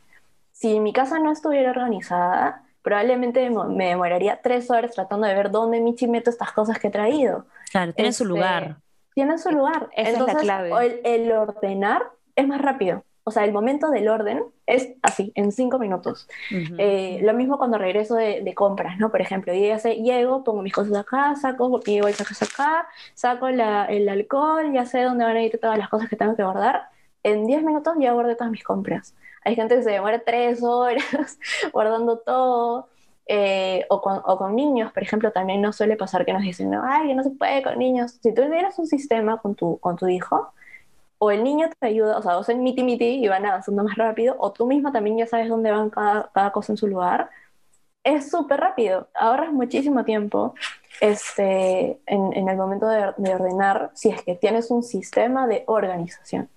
Si 0.53 0.81
mi 0.81 0.93
casa 0.93 1.19
no 1.19 1.31
estuviera 1.31 1.71
organizada, 1.71 2.63
probablemente 2.83 3.49
me 3.51 3.89
demoraría 3.89 4.41
tres 4.43 4.71
horas 4.71 4.93
tratando 4.93 5.27
de 5.27 5.35
ver 5.35 5.51
dónde 5.51 5.81
mi 5.81 5.95
meto 6.09 6.31
estas 6.31 6.53
cosas 6.53 6.79
que 6.79 6.89
he 6.89 6.91
traído. 6.91 7.47
Claro, 7.71 7.93
tiene 7.93 8.13
su 8.13 8.25
este, 8.25 8.35
lugar 8.35 8.77
tienen 9.15 9.39
su 9.39 9.51
lugar. 9.51 9.89
Entonces, 9.97 10.29
es 10.29 10.35
la 10.35 10.41
clave. 10.41 11.01
El, 11.05 11.33
ordenar 11.33 12.11
es 12.37 12.47
más 12.47 12.61
rápido. 12.61 13.05
O 13.27 13.31
sea, 13.31 13.45
el 13.45 13.53
momento 13.53 13.91
del 13.91 14.09
orden 14.09 14.43
es 14.67 14.93
así, 15.01 15.33
en 15.35 15.51
cinco 15.51 15.79
minutos. 15.79 16.29
Eh, 16.51 17.21
lo 17.23 17.33
mismo 17.33 17.57
cuando 17.57 17.79
regreso 17.79 18.17
de, 18.17 18.53
compras, 18.55 18.99
¿no? 18.99 19.11
Por 19.11 19.23
ejemplo, 19.23 19.55
yo 19.55 19.65
ya 19.67 19.79
sé, 19.79 19.95
llego, 19.97 20.45
pongo 20.45 20.61
mis 20.61 20.75
cosas 20.75 20.95
acá, 20.99 21.35
saco 21.35 21.81
mi 21.87 22.01
bolsas 22.03 22.43
acá, 22.43 22.87
saco 23.15 23.49
la, 23.49 23.87
el 23.87 24.09
alcohol, 24.11 24.73
ya 24.75 24.85
sé 24.85 25.03
dónde 25.03 25.25
van 25.25 25.37
a 25.37 25.43
ir 25.43 25.59
todas 25.59 25.79
las 25.79 25.89
cosas 25.89 26.11
que 26.11 26.17
tengo 26.17 26.37
que 26.37 26.45
guardar. 26.45 26.89
En 27.23 27.47
diez 27.47 27.63
minutos 27.63 27.95
ya 27.99 28.13
guardé 28.13 28.35
todas 28.37 28.51
mis 28.51 28.63
compras. 28.63 29.15
Hay 29.43 29.55
gente 29.55 29.77
que 29.77 29.83
se 29.83 29.91
demora 29.91 30.19
tres 30.19 30.63
horas 30.63 31.39
guardando 31.73 32.19
todo. 32.19 32.89
Eh, 33.27 33.87
o, 33.89 34.03
con, 34.03 34.21
o, 34.25 34.37
con, 34.37 34.55
niños, 34.55 34.93
por 34.93 35.03
ejemplo, 35.03 35.33
también 35.33 35.63
no 35.63 35.73
suele 35.73 35.97
pasar 35.97 36.27
que 36.27 36.33
nos 36.35 36.43
dicen, 36.43 36.71
no, 36.71 36.83
ay, 36.85 37.15
no 37.15 37.23
se 37.23 37.31
puede 37.31 37.63
con 37.63 37.79
niños. 37.79 38.19
Si 38.23 38.35
tú 38.35 38.43
tuvieras 38.45 38.79
un 38.79 38.87
sistema 38.87 39.39
con 39.39 39.55
tu, 39.55 39.79
con 39.79 39.97
tu 39.97 40.09
hijo, 40.09 40.53
o 41.19 41.31
el 41.31 41.43
niño 41.45 41.71
te 41.79 41.87
ayuda, 41.87 42.19
o 42.19 42.23
sea, 42.23 42.37
vos 42.37 42.49
en 42.51 42.63
miti 42.63 42.83
miti 42.83 43.25
y 43.25 43.29
van 43.29 43.47
avanzando 43.47 43.83
más 43.85 43.97
rápido, 43.97 44.37
o 44.39 44.53
tú 44.53 44.67
misma 44.67 44.93
también 44.93 45.17
ya 45.19 45.27
sabes 45.27 45.49
dónde 45.49 45.71
van 45.71 45.91
cada, 45.91 46.31
cada 46.35 46.53
cosa 46.53 46.73
en 46.73 46.77
su 46.77 46.87
lugar, 46.87 47.31
es 48.05 48.31
súper 48.31 48.61
rápido, 48.61 49.09
ahorras 49.15 49.53
muchísimo 49.53 50.05
tiempo 50.05 50.55
este, 51.01 52.01
en, 52.07 52.33
en 52.35 52.49
el 52.49 52.57
momento 52.57 52.87
de, 52.87 53.15
de 53.17 53.35
ordenar 53.35 53.91
si 53.95 54.11
es 54.11 54.23
que 54.23 54.35
tienes 54.35 54.71
un 54.71 54.83
sistema 54.83 55.47
de 55.47 55.65
organización. 55.67 56.49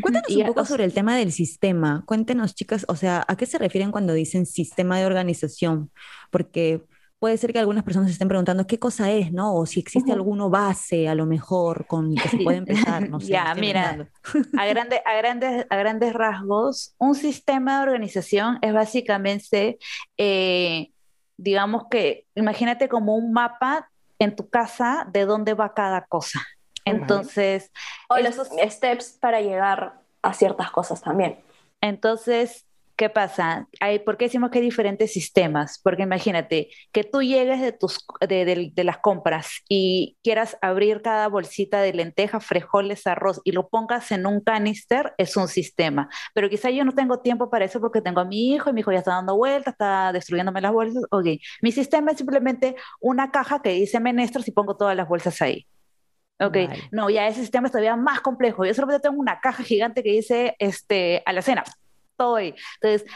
Cuéntanos 0.00 0.34
un 0.34 0.46
poco 0.46 0.64
sobre 0.64 0.84
el 0.84 0.92
tema 0.92 1.16
del 1.16 1.32
sistema. 1.32 2.02
Cuéntenos, 2.06 2.54
chicas, 2.54 2.84
o 2.88 2.96
sea, 2.96 3.24
¿a 3.26 3.36
qué 3.36 3.46
se 3.46 3.58
refieren 3.58 3.90
cuando 3.90 4.12
dicen 4.12 4.46
sistema 4.46 4.98
de 4.98 5.06
organización? 5.06 5.90
Porque 6.30 6.82
puede 7.18 7.36
ser 7.36 7.52
que 7.52 7.58
algunas 7.58 7.84
personas 7.84 8.08
se 8.08 8.12
estén 8.12 8.28
preguntando 8.28 8.66
qué 8.66 8.78
cosa 8.78 9.10
es, 9.10 9.32
¿no? 9.32 9.54
O 9.54 9.66
si 9.66 9.80
existe 9.80 10.12
alguno 10.12 10.50
base, 10.50 11.08
a 11.08 11.14
lo 11.14 11.26
mejor, 11.26 11.86
con 11.86 12.14
que 12.14 12.28
se 12.28 12.38
puede 12.38 12.58
empezar, 12.58 13.08
no 13.08 13.20
sé. 13.20 13.28
ya, 13.28 13.54
mira, 13.54 14.08
a, 14.56 14.66
grande, 14.66 15.02
a, 15.04 15.16
grandes, 15.16 15.66
a 15.68 15.76
grandes 15.76 16.12
rasgos, 16.12 16.94
un 16.98 17.14
sistema 17.14 17.78
de 17.78 17.82
organización 17.82 18.58
es 18.62 18.72
básicamente, 18.72 19.78
eh, 20.16 20.90
digamos 21.36 21.84
que, 21.90 22.26
imagínate 22.34 22.88
como 22.88 23.16
un 23.16 23.32
mapa 23.32 23.90
en 24.18 24.34
tu 24.34 24.48
casa 24.48 25.06
de 25.12 25.24
dónde 25.24 25.54
va 25.54 25.74
cada 25.74 26.04
cosa. 26.06 26.40
Entonces... 26.88 27.70
O 28.08 28.18
los 28.18 28.36
steps 28.70 29.18
para 29.20 29.40
llegar 29.40 30.00
a 30.22 30.34
ciertas 30.34 30.70
cosas 30.70 31.00
también. 31.00 31.38
Entonces, 31.80 32.66
¿qué 32.98 33.08
pasa? 33.08 33.68
Hay, 33.80 34.00
¿Por 34.00 34.16
qué 34.16 34.24
decimos 34.24 34.50
que 34.50 34.58
hay 34.58 34.64
diferentes 34.64 35.12
sistemas? 35.12 35.80
Porque 35.82 36.02
imagínate 36.02 36.68
que 36.90 37.04
tú 37.04 37.22
llegues 37.22 37.60
de, 37.60 37.70
tus, 37.70 38.04
de, 38.20 38.72
de, 38.74 38.84
las 38.84 38.98
compras 38.98 39.62
y 39.68 40.16
quieras 40.24 40.58
abrir 40.60 41.00
cada 41.00 41.28
bolsita 41.28 41.80
de 41.80 41.92
lentejas, 41.92 42.44
frijoles, 42.44 43.06
arroz 43.06 43.40
y 43.44 43.52
lo 43.52 43.68
pongas 43.68 44.10
en 44.10 44.26
un 44.26 44.40
canister, 44.40 45.14
es 45.16 45.36
un 45.36 45.46
sistema. 45.46 46.08
Pero 46.34 46.50
quizá 46.50 46.70
yo 46.70 46.84
no 46.84 46.92
tengo 46.92 47.20
tiempo 47.20 47.48
para 47.48 47.64
eso 47.64 47.80
porque 47.80 48.02
tengo 48.02 48.20
a 48.20 48.24
mi 48.24 48.52
hijo 48.52 48.68
y 48.68 48.72
mi 48.72 48.80
hijo 48.80 48.90
ya 48.90 48.98
está 48.98 49.12
dando 49.12 49.36
vueltas, 49.36 49.74
está 49.74 50.12
destruyéndome 50.12 50.60
las 50.60 50.72
bolsas. 50.72 51.04
Ok, 51.10 51.26
mi 51.62 51.70
sistema 51.70 52.10
es 52.10 52.18
simplemente 52.18 52.74
una 53.00 53.30
caja 53.30 53.62
que 53.62 53.70
dice 53.70 54.00
menestros 54.00 54.48
y 54.48 54.50
pongo 54.50 54.76
todas 54.76 54.96
las 54.96 55.08
bolsas 55.08 55.40
ahí. 55.40 55.66
Ok, 56.40 56.56
no, 56.92 57.10
ya 57.10 57.26
ese 57.26 57.40
sistema 57.40 57.66
es 57.66 57.72
todavía 57.72 57.96
más 57.96 58.20
complejo. 58.20 58.64
Yo 58.64 58.72
solamente 58.72 59.08
tengo 59.08 59.18
una 59.18 59.40
caja 59.40 59.62
gigante 59.64 60.02
que 60.02 60.12
dice 60.12 60.54
este, 60.58 61.22
a 61.26 61.32
la 61.32 61.42
cena, 61.42 61.64
ahí. 62.36 62.54
Entonces, 62.80 63.10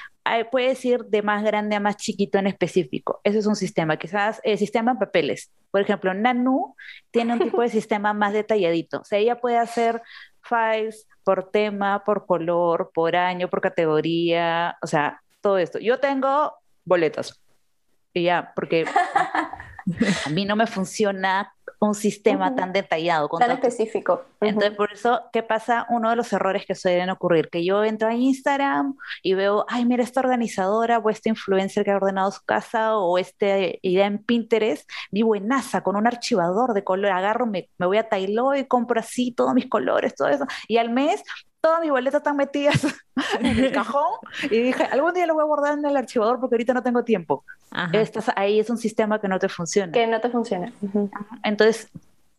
puedes 0.51 0.85
ir 0.85 1.05
de 1.07 1.23
más 1.23 1.43
grande 1.43 1.77
a 1.77 1.81
más 1.81 1.97
chiquito 1.97 2.39
en 2.39 2.47
específico. 2.47 3.21
Ese 3.25 3.39
es 3.39 3.47
un 3.47 3.57
sistema. 3.57 3.97
Quizás 3.97 4.41
el 4.45 4.59
sistema 4.59 4.93
en 4.93 4.99
papeles. 4.99 5.51
Por 5.71 5.81
ejemplo, 5.81 6.15
Nanu 6.15 6.75
tiene 7.11 7.35
un 7.35 7.41
tipo 7.41 7.63
de 7.63 7.69
sistema 7.69 8.13
más 8.13 8.33
detalladito. 8.33 9.01
O 9.01 9.05
sea, 9.05 9.19
ella 9.19 9.41
puede 9.41 9.59
hacer 9.59 10.03
files 10.43 11.07
por 11.25 11.51
tema, 11.51 12.03
por 12.05 12.27
color, 12.27 12.91
por 12.95 13.17
año, 13.17 13.49
por 13.49 13.61
categoría, 13.61 14.77
o 14.83 14.87
sea, 14.87 15.23
todo 15.41 15.59
esto. 15.59 15.79
Yo 15.79 15.99
tengo 15.99 16.55
boletos. 16.85 17.41
Y 18.13 18.25
ya, 18.25 18.53
porque 18.55 18.85
a 20.27 20.29
mí 20.31 20.45
no 20.45 20.57
me 20.57 20.67
funciona 20.67 21.55
un 21.87 21.95
sistema 21.95 22.55
tan 22.55 22.73
detallado. 22.73 23.29
tan 23.29 23.51
específico. 23.51 24.25
Entonces, 24.41 24.77
por 24.77 24.93
eso, 24.93 25.23
¿qué 25.33 25.43
pasa? 25.43 25.87
Uno 25.91 26.11
de 26.11 26.17
los 26.17 26.33
errores 26.33 26.65
que 26.67 26.75
suelen 26.75 27.11
ocurrir, 27.11 27.49
que 27.51 27.65
yo 27.65 27.83
entro 27.85 28.09
a 28.09 28.15
Instagram 28.15 28.97
y 29.23 29.35
veo, 29.35 29.65
ay, 29.69 29.85
mira 29.85 30.03
esta 30.03 30.21
organizadora 30.21 30.99
o 30.99 31.11
este 31.11 31.29
influencer 31.29 31.85
que 31.85 31.91
ha 31.91 31.97
ordenado 31.97 32.31
su 32.31 32.43
casa 32.45 32.97
o 32.97 33.19
esta 33.19 33.47
idea 33.83 34.07
en 34.07 34.19
Pinterest, 34.19 34.89
vivo 35.11 35.35
en 35.35 35.49
NASA 35.49 35.83
con 35.83 35.97
un 35.97 36.07
archivador 36.07 36.73
de 36.75 36.85
color, 36.85 37.11
agarro, 37.13 37.47
me, 37.47 37.69
me 37.79 37.87
voy 37.87 37.99
a 37.99 38.09
Tailó 38.09 38.55
y 38.55 38.65
compro 38.65 39.01
así 39.01 39.33
todos 39.33 39.55
mis 39.55 39.69
colores, 39.69 40.15
todo 40.15 40.29
eso, 40.29 40.47
y 40.69 40.77
al 40.77 40.91
mes 40.91 41.23
todas 41.63 41.81
mis 41.81 41.91
boletas 41.91 42.19
están 42.19 42.37
metidas 42.37 42.85
en 43.41 43.47
el 43.47 43.73
cajón 43.73 44.19
y 44.45 44.59
dije, 44.59 44.85
algún 44.85 45.15
día 45.15 45.27
lo 45.27 45.35
voy 45.35 45.45
a 45.45 45.47
guardar 45.47 45.79
en 45.79 45.87
el 45.87 45.97
archivador 45.97 46.39
porque 46.39 46.57
ahorita 46.57 46.75
no 46.75 46.83
tengo 46.83 47.05
tiempo. 47.05 47.45
Estás, 47.93 48.31
ahí 48.37 48.61
es 48.61 48.69
un 48.69 48.77
sistema 48.77 49.19
que 49.19 49.29
no 49.29 49.39
te 49.39 49.49
funciona. 49.49 49.93
Que 49.93 50.07
no 50.07 50.21
te 50.21 50.29
funciona. 50.29 50.71
Entonces, 51.43 51.89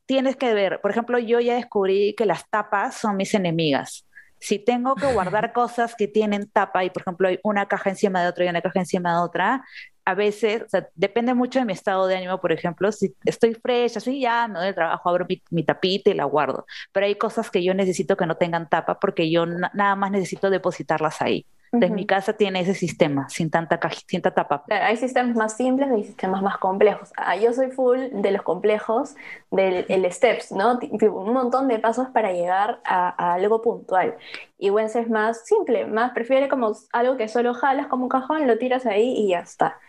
tienes 0.05 0.35
que 0.35 0.53
ver, 0.53 0.79
por 0.81 0.91
ejemplo, 0.91 1.17
yo 1.17 1.39
ya 1.39 1.55
descubrí 1.55 2.13
que 2.15 2.27
las 2.27 2.47
tapas 2.49 2.95
son 2.95 3.15
mis 3.15 3.33
enemigas. 3.33 4.05
Si 4.39 4.59
tengo 4.59 4.93
que 4.95 5.11
guardar 5.11 5.53
cosas 5.53 5.95
que 5.95 6.07
tienen 6.07 6.49
tapa 6.49 6.83
y, 6.83 6.89
por 6.89 7.01
ejemplo, 7.01 7.29
hay 7.29 7.39
una 7.43 7.67
caja 7.67 7.89
encima 7.89 8.21
de 8.21 8.27
otra 8.27 8.45
y 8.45 8.49
una 8.49 8.61
caja 8.61 8.79
encima 8.79 9.13
de 9.13 9.19
otra, 9.19 9.65
a 10.05 10.15
veces, 10.15 10.63
o 10.63 10.69
sea, 10.69 10.87
depende 10.95 11.33
mucho 11.33 11.59
de 11.59 11.65
mi 11.65 11.73
estado 11.73 12.07
de 12.07 12.17
ánimo, 12.17 12.41
por 12.41 12.51
ejemplo, 12.51 12.91
si 12.91 13.15
estoy 13.25 13.53
fresh, 13.55 13.97
así 13.97 14.19
ya 14.19 14.47
me 14.47 14.59
doy 14.59 14.67
el 14.69 14.75
trabajo, 14.75 15.09
abro 15.09 15.25
mi, 15.49 15.63
tapita 15.63 16.09
y 16.09 16.13
la 16.13 16.25
guardo. 16.25 16.65
Pero 16.91 17.05
hay 17.05 17.15
cosas 17.15 17.49
que 17.49 17.63
yo 17.63 17.73
necesito 17.73 18.17
que 18.17 18.25
no 18.25 18.35
tengan 18.37 18.69
tapa 18.69 18.99
porque 18.99 19.31
yo 19.31 19.45
nada 19.45 19.95
más 19.95 20.11
necesito 20.11 20.49
depositarlas 20.49 21.21
ahí. 21.21 21.45
Entonces, 21.73 21.95
mi 21.95 22.05
casa 22.05 22.33
tiene 22.33 22.59
ese 22.59 22.75
sistema, 22.75 23.27
sin 23.29 23.49
tanta, 23.49 23.79
sin 24.07 24.21
tanta 24.21 24.43
tapa. 24.43 24.63
hay 24.69 24.95
sistemas 24.95 25.35
más 25.35 25.57
simples 25.57 25.89
y 25.97 26.03
sistemas 26.03 26.43
más 26.43 26.57
complejos. 26.57 27.11
Ah, 27.17 27.35
yo 27.35 27.51
soy 27.51 27.71
full 27.71 27.99
de 28.11 28.31
los 28.31 28.43
complejos, 28.43 29.15
del 29.49 29.85
el 29.89 30.11
steps, 30.11 30.51
¿no? 30.51 30.79
un 30.79 31.33
montón 31.33 31.67
de 31.67 31.79
pasos 31.79 32.09
para 32.13 32.31
llegar 32.31 32.79
a, 32.85 33.33
algo 33.33 33.61
puntual. 33.61 34.15
Y 34.59 34.69
Wences 34.69 35.05
es 35.05 35.09
más 35.09 35.45
simple, 35.45 35.87
más 35.87 36.11
prefiere 36.11 36.47
como 36.47 36.73
algo 36.91 37.17
que 37.17 37.27
solo 37.27 37.55
jalas 37.55 37.87
como 37.87 38.03
un 38.03 38.09
cajón, 38.09 38.47
lo 38.47 38.57
tiras 38.59 38.85
ahí 38.85 39.15
y 39.17 39.29
ya 39.29 39.39
está 39.39 39.79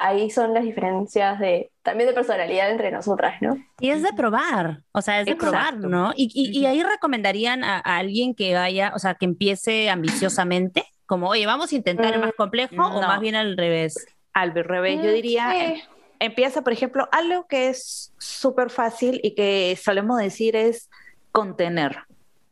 ahí 0.00 0.30
son 0.30 0.54
las 0.54 0.64
diferencias 0.64 1.38
de 1.38 1.70
también 1.82 2.08
de 2.08 2.14
personalidad 2.14 2.70
entre 2.70 2.90
nosotras, 2.90 3.40
¿no? 3.40 3.56
Y 3.78 3.90
es 3.90 4.02
de 4.02 4.12
probar, 4.12 4.82
o 4.92 5.02
sea, 5.02 5.20
es 5.20 5.26
de 5.26 5.36
probar, 5.36 5.76
¿no? 5.76 6.12
Y, 6.16 6.30
y, 6.34 6.64
ahí 6.66 6.82
recomendarían 6.82 7.62
a, 7.64 7.78
alguien 7.78 8.34
que 8.34 8.54
vaya, 8.54 8.92
o 8.94 8.98
sea, 8.98 9.14
que 9.14 9.26
empiece 9.26 9.90
ambiciosamente, 9.90 10.84
como, 11.10 11.28
oye, 11.28 11.44
vamos 11.44 11.72
a 11.72 11.74
intentar 11.74 12.14
el 12.14 12.20
más 12.20 12.30
mm, 12.30 12.36
complejo 12.36 12.86
o 12.86 13.02
más 13.02 13.18
bien 13.18 13.34
al 13.34 13.56
revés. 13.56 14.06
Al 14.32 14.54
revés, 14.54 15.02
yo 15.02 15.10
mm, 15.10 15.14
diría, 15.14 15.50
em, 15.56 15.80
empieza, 16.20 16.62
por 16.62 16.72
ejemplo, 16.72 17.08
algo 17.10 17.48
que 17.48 17.68
es 17.68 18.14
súper 18.16 18.70
fácil 18.70 19.18
y 19.24 19.34
que 19.34 19.76
solemos 19.82 20.18
decir 20.18 20.54
es 20.54 20.88
contener. 21.32 22.04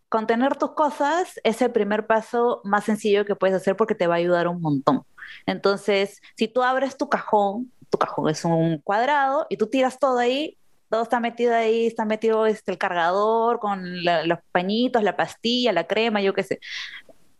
Contener 0.09 0.57
tus 0.57 0.73
cosas 0.73 1.39
es 1.45 1.63
el 1.63 1.71
primer 1.71 2.09
paso 2.09 2.61
más 2.65 2.83
sencillo 2.83 3.25
que 3.25 3.37
puedes 3.37 3.55
hacer 3.55 3.77
porque 3.77 3.95
te 3.95 4.09
va 4.09 4.15
a 4.15 4.19
ayudar 4.19 4.49
un 4.49 4.61
montón. 4.61 5.05
Entonces, 5.47 6.21
si 6.37 6.49
tú 6.49 6.65
abres 6.65 6.97
tu 6.97 7.09
cajón, 7.09 7.71
tu 7.91 7.99
cajón 7.99 8.29
es 8.29 8.45
un 8.45 8.79
cuadrado 8.79 9.47
y 9.49 9.57
tú 9.57 9.69
tiras 9.69 10.01
todo 10.01 10.19
ahí, 10.19 10.59
todo 10.91 11.05
está 11.05 11.21
metido 11.21 11.55
ahí, 11.55 11.87
está 11.87 12.05
metido 12.05 12.45
este, 12.45 12.73
el 12.73 12.79
cargador 12.79 13.61
con 13.61 14.03
los 14.03 14.39
pañitos, 14.51 15.05
la 15.05 15.17
pastilla, 15.17 15.73
la 15.73 15.87
crema, 15.87 16.21
yo 16.21 16.35
qué 16.35 16.43
sé. 16.43 16.59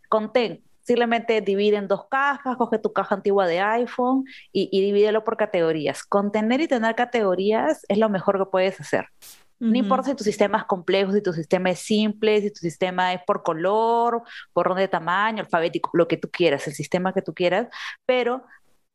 Contén, 0.09 0.63
simplemente 0.89 1.43
divide 1.43 1.77
en 1.77 1.87
dos 1.87 2.07
cajas, 2.09 2.57
coge 2.57 2.79
tu 2.79 2.95
caja 2.95 3.15
antigua 3.15 3.47
de 3.47 3.61
iPhone 3.61 4.25
y, 4.53 4.71
y 4.73 4.81
divídelo 4.81 5.23
por 5.23 5.37
categorías. 5.37 6.03
Contener 6.03 6.63
y 6.63 6.67
tener 6.67 6.95
categorías 6.95 7.85
es 7.89 7.99
lo 7.99 8.09
mejor 8.09 8.39
que 8.39 8.47
puedes 8.47 8.81
hacer. 8.81 9.07
No 9.61 9.77
importa 9.77 10.11
si 10.11 10.15
tu 10.15 10.25
sistema 10.25 10.59
es 10.59 10.65
complejo, 10.65 11.13
si 11.13 11.21
tu 11.21 11.33
sistema 11.33 11.71
es 11.71 11.81
simple, 11.81 12.41
si 12.41 12.51
tu 12.51 12.61
sistema 12.61 13.13
es 13.13 13.21
por 13.27 13.43
color, 13.43 14.23
por 14.53 14.69
orden 14.69 14.85
de 14.85 14.89
tamaño, 14.89 15.43
alfabético, 15.43 15.91
lo 15.95 16.07
que 16.07 16.17
tú 16.17 16.31
quieras, 16.31 16.67
el 16.69 16.75
sistema 16.75 17.13
que 17.13 17.23
tú 17.23 17.35
quieras, 17.35 17.67
pero 18.07 18.45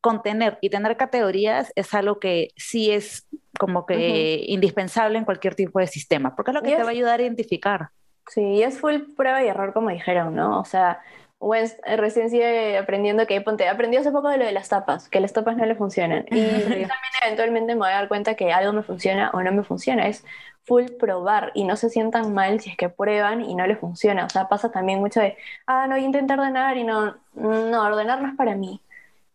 contener 0.00 0.58
y 0.62 0.70
tener 0.70 0.96
categorías 0.96 1.70
es 1.76 1.94
algo 1.94 2.18
que 2.18 2.48
sí 2.56 2.90
es 2.90 3.26
como 3.58 3.86
que 3.86 4.42
indispensable 4.48 5.18
en 5.18 5.24
cualquier 5.26 5.54
tipo 5.54 5.78
de 5.78 5.86
sistema, 5.86 6.34
porque 6.34 6.50
es 6.50 6.54
lo 6.54 6.62
que 6.62 6.74
te 6.74 6.82
va 6.82 6.88
a 6.88 6.92
ayudar 6.92 7.20
a 7.20 7.22
identificar. 7.22 7.90
Sí, 8.28 8.62
es 8.62 8.80
full 8.80 8.96
prueba 9.16 9.44
y 9.44 9.48
error, 9.48 9.74
como 9.74 9.90
dijeron, 9.90 10.34
¿no? 10.34 10.60
O 10.60 10.64
sea, 10.64 11.00
Wes 11.44 11.76
recién 11.84 12.30
sigue 12.30 12.78
aprendiendo 12.78 13.26
que, 13.26 13.38
ponte, 13.42 13.68
aprendió 13.68 14.00
hace 14.00 14.10
poco 14.10 14.30
de 14.30 14.38
lo 14.38 14.46
de 14.46 14.52
las 14.52 14.70
tapas, 14.70 15.10
que 15.10 15.20
las 15.20 15.34
tapas 15.34 15.56
no 15.56 15.66
le 15.66 15.74
funcionan. 15.74 16.24
Y 16.30 16.32
también 16.32 17.12
eventualmente 17.22 17.74
me 17.74 17.80
voy 17.80 17.88
a 17.88 17.96
dar 17.96 18.08
cuenta 18.08 18.34
que 18.34 18.52
algo 18.52 18.72
me 18.72 18.82
funciona 18.82 19.30
o 19.34 19.42
no 19.42 19.52
me 19.52 19.62
funciona. 19.62 20.08
Es 20.08 20.24
full 20.64 20.86
probar 20.98 21.52
y 21.54 21.64
no 21.64 21.76
se 21.76 21.90
sientan 21.90 22.32
mal 22.32 22.60
si 22.60 22.70
es 22.70 22.76
que 22.76 22.88
prueban 22.88 23.42
y 23.42 23.54
no 23.54 23.66
les 23.66 23.78
funciona. 23.78 24.24
O 24.24 24.30
sea, 24.30 24.48
pasa 24.48 24.72
también 24.72 25.00
mucho 25.00 25.20
de, 25.20 25.36
ah, 25.66 25.86
no, 25.86 25.98
intenté 25.98 26.32
ordenar 26.32 26.78
y 26.78 26.84
no, 26.84 27.14
no, 27.34 27.82
ordenar 27.82 28.22
no 28.22 28.28
es 28.28 28.34
para 28.36 28.54
mí. 28.54 28.80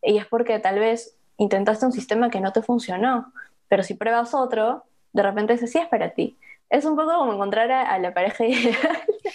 Y 0.02 0.18
es 0.18 0.26
porque 0.26 0.58
tal 0.58 0.80
vez 0.80 1.16
intentaste 1.38 1.86
un 1.86 1.92
sistema 1.92 2.32
que 2.32 2.42
no 2.42 2.52
te 2.52 2.64
funcionó, 2.64 3.32
pero 3.68 3.84
si 3.84 3.94
pruebas 3.94 4.34
otro, 4.34 4.84
de 5.14 5.22
repente 5.22 5.54
ese 5.54 5.68
sí 5.68 5.78
es 5.78 5.88
para 5.88 6.10
ti. 6.10 6.39
Es 6.70 6.86
un 6.86 6.96
poco 6.96 7.12
como 7.18 7.34
encontrar 7.34 7.72
a, 7.72 7.98
la 8.00 8.14
pareja 8.14 8.46
ideal. 8.46 8.78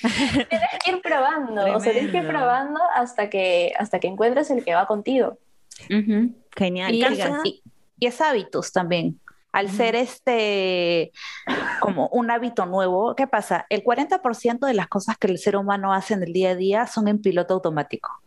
tienes 0.49 0.68
que 0.85 0.91
ir 0.93 1.03
probando, 1.03 1.74
o 1.74 1.80
sea, 1.80 1.93
tienes 1.93 2.12
que 2.12 2.18
ir 2.18 2.28
probando 2.28 2.80
hasta 2.95 3.28
que, 3.28 3.72
hasta 3.78 3.99
que 3.99 4.07
encuentres 4.07 4.51
el 4.51 4.64
que 4.64 4.74
va 4.74 4.87
contigo. 4.87 5.39
Genial. 6.57 6.95
y 6.95 8.07
es 8.07 8.20
hábitos 8.20 8.72
también 8.72 9.20
al 9.55 9.70
ser 9.70 9.95
este 9.95 11.12
como 11.78 12.09
un 12.09 12.28
hábito 12.28 12.66
nuevo, 12.66 13.14
¿qué 13.14 13.28
pasa? 13.28 13.66
El 13.68 13.85
40% 13.85 14.66
de 14.66 14.74
las 14.74 14.89
cosas 14.89 15.16
que 15.16 15.28
el 15.28 15.39
ser 15.39 15.57
humano 15.57 15.93
hace 15.93 16.14
en 16.14 16.24
el 16.24 16.32
día 16.32 16.51
a 16.51 16.55
día 16.57 16.87
son 16.89 17.07
en 17.07 17.22
piloto 17.22 17.55
automático 17.55 18.24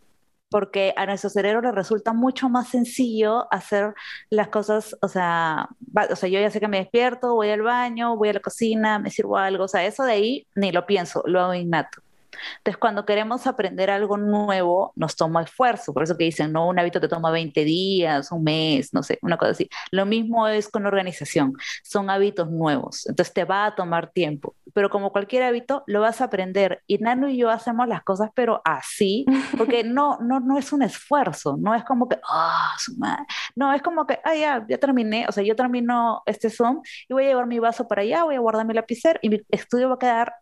porque 0.50 0.94
a 0.96 1.06
nuestro 1.06 1.30
cerebro 1.30 1.60
le 1.60 1.72
resulta 1.72 2.12
mucho 2.12 2.48
más 2.48 2.68
sencillo 2.68 3.46
hacer 3.52 3.94
las 4.30 4.48
cosas, 4.48 4.96
o 5.02 5.08
sea, 5.08 5.68
o 6.10 6.16
sea, 6.16 6.28
yo 6.28 6.40
ya 6.40 6.50
sé 6.50 6.60
que 6.60 6.68
me 6.68 6.78
despierto, 6.78 7.34
voy 7.34 7.50
al 7.50 7.62
baño, 7.62 8.16
voy 8.16 8.30
a 8.30 8.34
la 8.34 8.40
cocina, 8.40 8.98
me 8.98 9.10
sirvo 9.10 9.36
algo, 9.36 9.64
o 9.64 9.68
sea, 9.68 9.84
eso 9.86 10.04
de 10.04 10.12
ahí 10.12 10.46
ni 10.54 10.72
lo 10.72 10.86
pienso, 10.86 11.22
lo 11.26 11.40
hago 11.40 11.54
innato. 11.54 12.02
Entonces, 12.58 12.78
cuando 12.78 13.04
queremos 13.04 13.46
aprender 13.46 13.90
algo 13.90 14.16
nuevo, 14.16 14.92
nos 14.96 15.16
toma 15.16 15.42
esfuerzo. 15.42 15.92
Por 15.92 16.02
eso 16.02 16.16
que 16.16 16.24
dicen, 16.24 16.52
no, 16.52 16.68
un 16.68 16.78
hábito 16.78 17.00
te 17.00 17.08
toma 17.08 17.30
20 17.30 17.64
días, 17.64 18.30
un 18.32 18.44
mes, 18.44 18.92
no 18.92 19.02
sé, 19.02 19.18
una 19.22 19.36
cosa 19.36 19.52
así. 19.52 19.68
Lo 19.90 20.06
mismo 20.06 20.48
es 20.48 20.68
con 20.68 20.86
organización. 20.86 21.54
Son 21.82 22.10
hábitos 22.10 22.50
nuevos. 22.50 23.06
Entonces, 23.06 23.34
te 23.34 23.44
va 23.44 23.66
a 23.66 23.74
tomar 23.74 24.10
tiempo. 24.10 24.54
Pero 24.74 24.90
como 24.90 25.12
cualquier 25.12 25.42
hábito, 25.42 25.82
lo 25.86 26.00
vas 26.00 26.20
a 26.20 26.24
aprender. 26.24 26.82
Y 26.86 26.98
Nano 26.98 27.28
y 27.28 27.36
yo 27.36 27.50
hacemos 27.50 27.88
las 27.88 28.02
cosas, 28.02 28.30
pero 28.34 28.60
así, 28.64 29.24
porque 29.56 29.84
no, 29.84 30.18
no, 30.20 30.40
no 30.40 30.58
es 30.58 30.72
un 30.72 30.82
esfuerzo. 30.82 31.56
No 31.58 31.74
es 31.74 31.84
como 31.84 32.08
que, 32.08 32.18
ah, 32.28 32.74
su 32.78 32.96
madre. 32.96 33.24
No, 33.56 33.72
es 33.72 33.82
como 33.82 34.06
que, 34.06 34.20
ah, 34.24 34.34
ya, 34.34 34.66
ya 34.68 34.78
terminé. 34.78 35.26
O 35.28 35.32
sea, 35.32 35.42
yo 35.42 35.56
termino 35.56 36.22
este 36.26 36.50
Zoom 36.50 36.82
y 37.08 37.12
voy 37.12 37.24
a 37.24 37.28
llevar 37.28 37.46
mi 37.46 37.58
vaso 37.58 37.88
para 37.88 38.02
allá, 38.02 38.24
voy 38.24 38.36
a 38.36 38.40
guardar 38.40 38.66
mi 38.66 38.74
lapicero 38.74 39.18
y 39.22 39.30
mi 39.30 39.40
estudio 39.50 39.88
va 39.88 39.94
a 39.94 39.98
quedar 39.98 40.34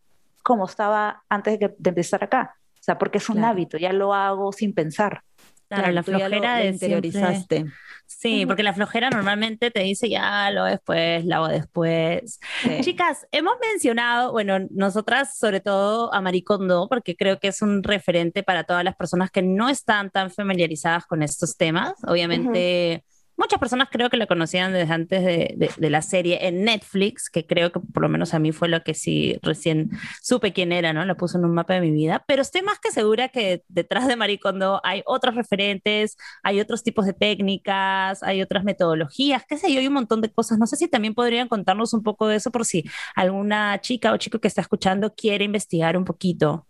como 0.47 0.66
estaba 0.66 1.24
antes 1.28 1.59
de, 1.59 1.74
empezar 1.84 2.22
acá. 2.22 2.55
O 2.74 2.82
sea, 2.86 2.97
porque 2.99 3.18
es 3.18 3.28
un 3.28 3.44
hábito, 3.44 3.78
ya 3.78 3.92
lo 3.92 4.14
hago 4.14 4.53
sin 4.53 4.72
pensar. 4.74 5.22
Claro, 5.68 5.90
la 5.90 6.05
flojera 6.05 6.59
de 6.59 6.68
interiorizaste. 6.68 7.64
Sí, 8.07 8.47
porque 8.47 8.62
la 8.62 8.72
flojera 8.72 9.11
normalmente 9.11 9.72
te 9.72 9.80
dice 9.80 10.09
ya 10.09 10.49
lo 10.53 10.64
después, 10.66 11.24
lo 11.24 11.34
hago 11.34 11.49
después. 11.49 12.38
Chicas, 12.82 13.26
hemos 13.32 13.55
mencionado, 13.61 14.30
bueno, 14.30 14.61
nosotras 14.70 15.36
sobre 15.36 15.59
todo 15.61 16.14
a 16.14 16.20
Maricondo, 16.20 16.86
porque 16.88 17.16
creo 17.16 17.40
que 17.40 17.49
es 17.49 17.61
un 17.61 17.82
referente 17.82 18.44
para 18.44 18.62
todas 18.62 18.84
las 18.84 18.94
personas 18.94 19.32
que 19.32 19.42
no 19.42 19.68
están 19.68 20.11
tan 20.11 20.30
familiarizadas 20.30 21.07
con 21.07 21.24
estos 21.24 21.57
temas. 21.57 21.94
Obviamente 22.07 23.03
muchas 23.37 23.59
personas 23.59 23.89
creo 23.91 24.11
que 24.11 24.16
la 24.16 24.26
conocían 24.26 24.72
desde 24.72 24.93
antes 24.93 25.24
de, 25.24 25.91
la 25.91 26.03
serie 26.03 26.47
en 26.47 26.64
Netflix, 26.64 27.30
que 27.30 27.47
creo 27.47 27.72
que 27.72 27.80
por 27.80 28.03
lo 28.03 28.09
menos 28.09 28.34
a 28.34 28.39
mí 28.39 28.53
fue 28.53 28.68
lo 28.68 28.82
que 28.82 28.95
sí 28.95 29.39
recién 29.43 29.91
supe 30.22 30.53
quién 30.53 30.72
era, 30.72 30.93
¿no? 30.93 31.05
La 31.05 31.16
puso 31.16 31.39
en 31.39 31.45
un 31.45 31.55
mapa 31.55 31.74
de 31.74 31.80
mi 31.80 31.91
vida, 31.91 32.24
pero 32.26 32.43
estoy 32.43 32.62
más 32.62 32.78
que 32.78 32.91
segura 32.91 33.28
que 33.28 33.62
detrás 33.68 34.07
de 34.09 34.16
Maricondo 34.16 34.80
hay 34.84 35.03
otros 35.07 35.34
referentes, 35.34 36.16
hay 36.43 36.61
otros 36.61 36.82
tipos 36.82 37.07
de 37.07 37.12
técnicas, 37.12 38.22
hay 38.22 38.43
otras 38.43 38.64
metodologías, 38.64 39.45
qué 39.49 39.59
sé 39.59 39.72
yo, 39.72 39.80
hay 39.80 39.87
un 39.87 39.95
montón 39.95 40.20
de 40.20 40.30
cosas. 40.32 40.59
No 40.59 40.66
sé 40.66 40.76
si 40.76 40.89
también 40.89 41.14
podrían 41.14 41.49
contarnos 41.49 41.93
un 41.95 42.03
poco 42.03 42.28
de 42.28 42.37
eso 42.37 42.51
por 42.51 42.64
si 42.64 42.84
alguna 43.14 43.80
chica 43.80 44.12
o 44.12 44.16
chico 44.16 44.41
que 44.41 44.49
está 44.49 44.61
escuchando 44.61 45.14
quiere 45.14 45.45
investigar 45.45 45.97
un 45.97 46.05
poquito. 46.05 46.66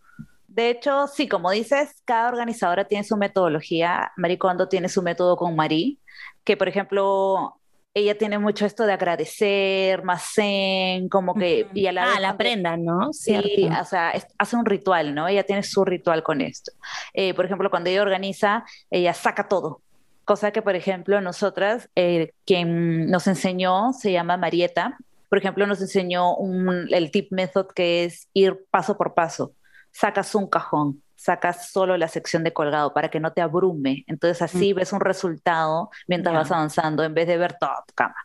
De 0.57 0.71
hecho, 0.71 1.07
sí, 1.07 1.29
como 1.29 1.51
dices, 1.51 2.01
cada 2.07 2.31
organizadora 2.31 2.87
tiene 2.87 3.05
su 3.05 3.19
metodología. 3.19 4.13
Maricondo 4.17 4.69
tiene 4.69 4.89
su 4.89 5.03
método 5.03 5.37
con 5.37 5.55
Marí, 5.55 6.01
que 6.45 6.57
por 6.57 6.67
ejemplo, 6.67 7.61
ella 7.93 8.17
tiene 8.17 8.39
mucho 8.39 8.65
esto 8.65 8.87
de 8.87 8.95
agradecer, 8.95 10.03
más 10.03 10.33
zen, 10.35 11.11
como 11.11 11.35
que... 11.35 11.67
Y 11.75 11.87
a 11.89 11.93
la 11.93 12.15
ah, 12.15 12.21
la 12.21 12.31
aprenda, 12.31 12.79
¿no? 12.79 13.13
Sí, 13.13 13.69
o 13.69 13.85
sea, 13.85 14.15
hace 14.39 14.57
un 14.57 14.65
ritual, 14.65 15.15
¿no? 15.15 15.29
Ella 15.29 15.43
tiene 15.43 15.63
su 15.63 15.85
ritual 15.85 16.23
con 16.23 16.41
esto. 16.41 16.73
Eh, 17.13 17.35
por 17.35 17.45
ejemplo, 17.45 17.69
cuando 17.69 17.91
ella 17.91 18.01
organiza, 18.01 18.65
ella 18.91 19.13
saca 19.13 19.49
todo. 19.49 19.83
Cosa 20.25 20.53
que, 20.53 20.63
por 20.63 20.75
ejemplo, 20.75 21.21
nosotras, 21.21 21.91
eh, 21.97 22.33
quien 22.47 23.11
nos 23.11 23.27
enseñó 23.27 23.93
se 23.93 24.11
llama 24.11 24.39
Marieta, 24.39 24.97
por 25.29 25.37
ejemplo, 25.37 25.67
nos 25.67 25.83
enseñó 25.83 26.35
un, 26.35 26.89
el 26.91 27.11
tip 27.11 27.31
method 27.31 27.67
que 27.75 28.05
es 28.05 28.27
ir 28.33 28.65
paso 28.71 28.97
por 28.97 29.13
paso. 29.13 29.53
Sacas 29.99 30.35
un 30.35 30.47
cajón, 30.47 31.03
sacas 31.15 31.71
solo 31.71 31.97
la 31.97 32.09
sección 32.09 32.45
de 32.45 32.53
colgado 32.53 32.93
para 32.93 33.09
que 33.09 33.19
no 33.19 33.33
te 33.33 33.41
abrume. 33.41 34.05
Entonces 34.07 34.43
así 34.43 34.75
ves 34.75 34.93
un 34.93 35.01
resultado 35.01 35.89
mientras 36.07 36.35
vas 36.35 36.53
avanzando 36.53 37.03
en 37.03 37.15
vez 37.15 37.27
de 37.27 37.39
ver 37.39 37.55
toda 37.59 37.83
tu 37.87 37.95
cama. 37.95 38.17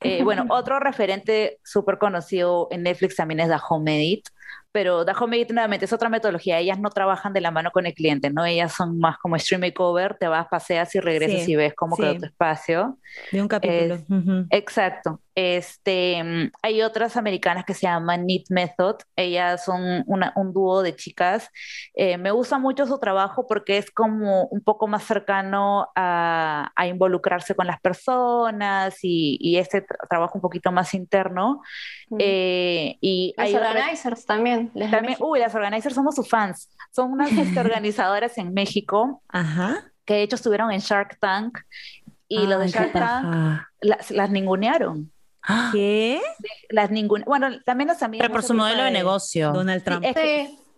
Eh, 0.00 0.22
bueno, 0.22 0.46
otro 0.50 0.78
referente 0.78 1.58
súper 1.64 1.98
conocido 1.98 2.68
en 2.70 2.84
Netflix 2.84 3.16
también 3.16 3.40
es 3.40 3.48
The 3.48 3.56
Home 3.68 3.96
Edit, 3.96 4.28
pero 4.72 5.04
The 5.04 5.12
Home 5.18 5.36
Edit 5.36 5.50
nuevamente 5.50 5.84
es 5.84 5.92
otra 5.92 6.08
metodología. 6.08 6.58
Ellas 6.58 6.78
no 6.78 6.90
trabajan 6.90 7.32
de 7.32 7.40
la 7.40 7.50
mano 7.50 7.70
con 7.70 7.86
el 7.86 7.94
cliente, 7.94 8.30
¿no? 8.30 8.44
Ellas 8.44 8.72
son 8.72 8.98
más 8.98 9.18
como 9.18 9.38
stream 9.38 9.62
makeover, 9.62 10.16
te 10.18 10.28
vas, 10.28 10.46
paseas 10.48 10.94
y 10.94 11.00
regresas 11.00 11.48
y 11.48 11.56
ves 11.56 11.74
cómo 11.74 11.96
quedó 11.96 12.16
tu 12.16 12.26
espacio. 12.26 12.98
De 13.32 13.42
un 13.42 13.48
capítulo. 13.48 13.98
Exacto. 14.50 15.20
Este, 15.34 16.22
mm, 16.22 16.50
hay 16.62 16.82
otras 16.82 17.16
americanas 17.16 17.64
que 17.64 17.72
se 17.72 17.86
llaman 17.86 18.24
Knit 18.24 18.50
Method. 18.50 18.96
Ellas 19.16 19.64
son 19.64 20.04
un 20.06 20.52
dúo 20.52 20.82
de 20.82 20.94
chicas. 20.94 21.48
Eh, 21.94 22.18
me 22.18 22.30
gusta 22.30 22.58
mucho 22.58 22.86
su 22.86 22.98
trabajo 22.98 23.46
porque 23.46 23.78
es 23.78 23.90
como 23.90 24.44
un 24.46 24.60
poco 24.60 24.86
más 24.86 25.04
cercano 25.04 25.88
a, 25.94 26.70
involucrarse 26.86 27.54
con 27.54 27.66
las 27.66 27.80
personas 27.80 28.98
y, 29.02 29.56
este 29.56 29.84
trabajo 30.08 30.32
un 30.34 30.42
poquito 30.42 30.72
más 30.72 30.94
interno. 30.94 31.62
Eh, 32.18 32.96
y 33.00 33.32
las 33.36 33.54
organizers 33.54 34.26
también. 34.26 34.59
También 34.90 35.16
uy, 35.20 35.38
las 35.38 35.54
organizers 35.54 35.94
somos 35.94 36.14
sus 36.14 36.28
fans. 36.28 36.70
Son 36.90 37.12
unas 37.12 37.32
este, 37.32 37.60
organizadoras 37.60 38.38
en 38.38 38.52
México. 38.52 39.22
Que 40.04 40.14
de 40.14 40.22
hecho 40.22 40.36
estuvieron 40.36 40.70
en 40.72 40.80
Shark 40.80 41.18
Tank 41.20 41.58
y 42.28 42.46
los 42.46 42.60
de 42.60 42.68
Shark 42.68 42.92
Tank 42.92 43.62
las, 43.80 44.10
las 44.10 44.30
ningunearon. 44.30 45.12
¿Qué? 45.72 46.20
Las 46.68 46.90
ninguna, 46.90 47.24
bueno, 47.26 47.48
también 47.64 47.88
las 47.88 48.02
amigas. 48.02 48.24
Pero 48.24 48.32
por 48.32 48.42
su 48.42 48.54
modelo 48.54 48.84
de, 48.84 48.90
negocio. 48.90 49.52
Donald 49.52 49.82
Trump. 49.82 50.04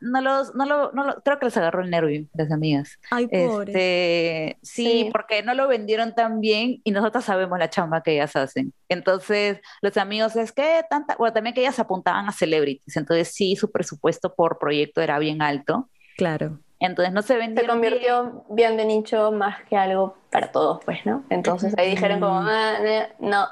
No 0.02 0.20
los, 0.20 0.54
no 0.54 0.66
lo, 0.66 0.92
no 0.92 1.04
lo, 1.04 1.22
creo 1.22 1.38
que 1.38 1.46
les 1.46 1.56
agarró 1.56 1.82
el 1.82 1.90
nervio, 1.90 2.26
las 2.34 2.50
amigas. 2.50 2.98
Ay, 3.10 3.28
pobre. 3.28 3.72
Este, 3.72 4.58
sí, 4.62 5.08
porque 5.12 5.42
no 5.42 5.54
lo 5.54 5.68
vendieron 5.68 6.14
tan 6.14 6.40
bien 6.40 6.80
y 6.84 6.90
nosotros 6.90 7.24
sabemos 7.24 7.58
la 7.58 7.70
chamba 7.70 8.02
que 8.02 8.12
ellas 8.12 8.34
hacen. 8.36 8.72
Entonces, 8.88 9.60
los 9.80 9.96
amigos 9.96 10.36
es 10.36 10.52
que 10.52 10.82
tanta, 10.90 11.16
bueno, 11.16 11.32
también 11.32 11.54
que 11.54 11.60
ellas 11.60 11.78
apuntaban 11.78 12.28
a 12.28 12.32
celebrities, 12.32 12.96
entonces 12.96 13.28
sí, 13.28 13.56
su 13.56 13.70
presupuesto 13.70 14.34
por 14.34 14.58
proyecto 14.58 15.00
era 15.00 15.18
bien 15.18 15.40
alto. 15.40 15.88
Claro. 16.16 16.58
Entonces 16.86 17.14
no 17.14 17.22
se 17.22 17.36
vendieron. 17.36 17.64
Se 17.64 17.72
convirtió 17.72 18.44
bien. 18.50 18.76
de 18.76 18.84
nicho 18.84 19.30
más 19.32 19.62
que 19.64 19.76
algo 19.76 20.16
para 20.30 20.50
todos, 20.50 20.84
pues, 20.84 21.04
¿no? 21.06 21.24
Entonces 21.30 21.74
ahí 21.78 21.90
dijeron 21.90 22.20
como, 22.20 22.40
ah, 22.40 22.78
no. 23.20 23.48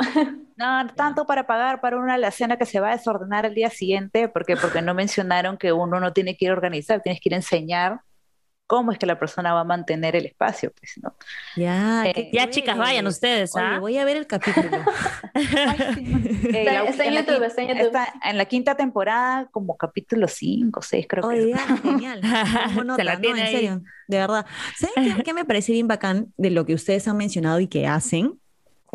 No, 0.57 0.87
tanto 0.95 1.26
para 1.26 1.47
pagar 1.47 1.81
para 1.81 1.97
una 1.97 2.14
alacena 2.14 2.57
que 2.57 2.66
se 2.66 2.81
va 2.81 2.89
a 2.89 2.97
desordenar 2.97 3.47
el 3.47 3.55
día 3.55 3.70
siguiente, 3.70 4.28
porque 4.28 4.57
porque 4.57 4.83
no 4.83 4.95
mencionaron 4.95 5.57
que 5.57 5.72
uno 5.72 6.01
no 6.01 6.12
tiene 6.12 6.37
que 6.37 6.47
ir 6.47 6.51
a 6.51 6.55
organizar, 6.55 7.01
tienes 7.01 7.20
que 7.20 7.28
ir 7.31 7.35
a 7.35 7.37
enseñar 7.37 8.01
cómo 8.71 8.93
es 8.93 8.99
que 8.99 9.07
la 9.07 9.18
persona 9.18 9.53
va 9.53 9.62
a 9.62 9.64
mantener 9.64 10.14
el 10.14 10.27
espacio, 10.27 10.73
pues, 10.79 10.93
¿no? 11.03 11.16
Ya, 11.57 12.07
eh, 12.07 12.31
ya 12.33 12.49
chicas, 12.51 12.79
vayan 12.79 13.05
ustedes, 13.09 13.57
¿ah? 13.57 13.81
voy 13.81 13.99
a 13.99 14.05
ver 14.05 14.16
el 14.16 14.29
capítulo. 14.29 14.71
Eh, 16.53 16.66
está, 16.89 17.05
en 17.05 17.14
YouTube, 17.14 17.43
está 17.45 17.62
en 17.62 17.68
YouTube. 17.68 17.87
Está 17.87 18.12
en 18.25 18.39
la 18.39 18.45
quinta 18.45 18.77
temporada, 18.77 19.49
como 19.51 19.77
capítulo 19.77 20.29
5, 20.29 20.83
6, 20.83 21.07
creo 21.09 21.29
que. 21.29 21.55
genial. 21.83 22.21
Se 22.97 23.05
la 23.05 23.21
tiene 23.21 23.41
en 23.41 23.47
serio, 23.47 23.83
de 24.09 24.18
verdad. 24.18 24.47
¿Saben 24.77 25.16
qué, 25.16 25.23
qué 25.23 25.35
me 25.35 25.45
parece 25.45 25.73
bien 25.73 25.89
bacán 25.89 26.33
de 26.37 26.51
lo 26.51 26.64
que 26.64 26.75
ustedes 26.75 27.07
han 27.09 27.16
mencionado 27.16 27.61
y 27.61 27.66
que 27.66 27.87
hacen? 27.87 28.39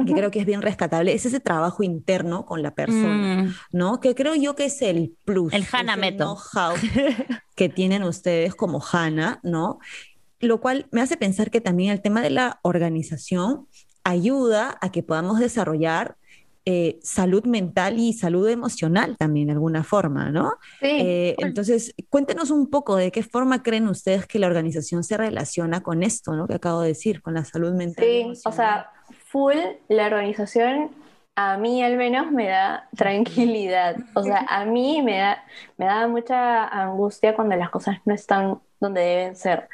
que 0.03 0.13
creo 0.13 0.31
que 0.31 0.39
es 0.39 0.45
bien 0.45 0.61
rescatable, 0.61 1.13
es 1.13 1.25
ese 1.25 1.39
trabajo 1.39 1.83
interno 1.83 2.45
con 2.45 2.61
la 2.61 2.71
persona, 2.71 3.43
mm. 3.43 3.55
¿no? 3.71 3.99
Que 4.01 4.13
creo 4.13 4.35
yo 4.35 4.55
que 4.55 4.65
es 4.65 4.81
el 4.81 5.15
plus. 5.23 5.53
El 5.53 5.65
Hana 5.71 5.95
Meto. 5.95 6.37
Que 7.55 7.69
tienen 7.69 8.03
ustedes 8.03 8.53
como 8.55 8.81
Hana, 8.91 9.39
¿no? 9.43 9.79
Lo 10.39 10.59
cual 10.59 10.87
me 10.91 11.01
hace 11.01 11.17
pensar 11.17 11.49
que 11.49 11.61
también 11.61 11.91
el 11.91 12.01
tema 12.01 12.21
de 12.21 12.29
la 12.29 12.59
organización 12.61 13.67
ayuda 14.03 14.77
a 14.81 14.91
que 14.91 15.01
podamos 15.01 15.39
desarrollar 15.39 16.17
eh, 16.67 16.97
salud 17.03 17.45
mental 17.45 17.99
y 17.99 18.13
salud 18.13 18.49
emocional 18.49 19.17
también 19.17 19.47
de 19.47 19.53
alguna 19.53 19.83
forma, 19.83 20.31
¿no? 20.31 20.53
Sí. 20.79 20.87
Eh, 20.89 21.35
entonces, 21.37 21.93
cuéntenos 22.09 22.49
un 22.49 22.71
poco 22.71 22.95
de 22.95 23.11
qué 23.11 23.21
forma 23.21 23.61
creen 23.61 23.87
ustedes 23.87 24.25
que 24.25 24.39
la 24.39 24.47
organización 24.47 25.03
se 25.03 25.15
relaciona 25.15 25.81
con 25.81 26.01
esto, 26.01 26.35
¿no? 26.35 26.47
Que 26.47 26.55
acabo 26.55 26.81
de 26.81 26.87
decir, 26.87 27.21
con 27.21 27.35
la 27.35 27.45
salud 27.45 27.73
mental. 27.73 28.03
Sí, 28.03 28.41
o 28.45 28.51
sea, 28.51 28.89
full 29.27 29.55
la 29.89 30.07
organización 30.07 30.89
a 31.35 31.57
mí 31.57 31.83
al 31.83 31.97
menos 31.97 32.31
me 32.31 32.47
da 32.47 32.87
tranquilidad. 32.95 33.97
O 34.13 34.23
sea, 34.23 34.45
a 34.49 34.65
mí 34.65 35.01
me 35.01 35.17
da, 35.17 35.43
me 35.77 35.85
da 35.85 36.07
mucha 36.07 36.65
angustia 36.67 37.35
cuando 37.35 37.55
las 37.55 37.69
cosas 37.69 37.97
no 38.05 38.13
están 38.13 38.59
donde 38.79 39.01
deben 39.01 39.35
ser. 39.35 39.69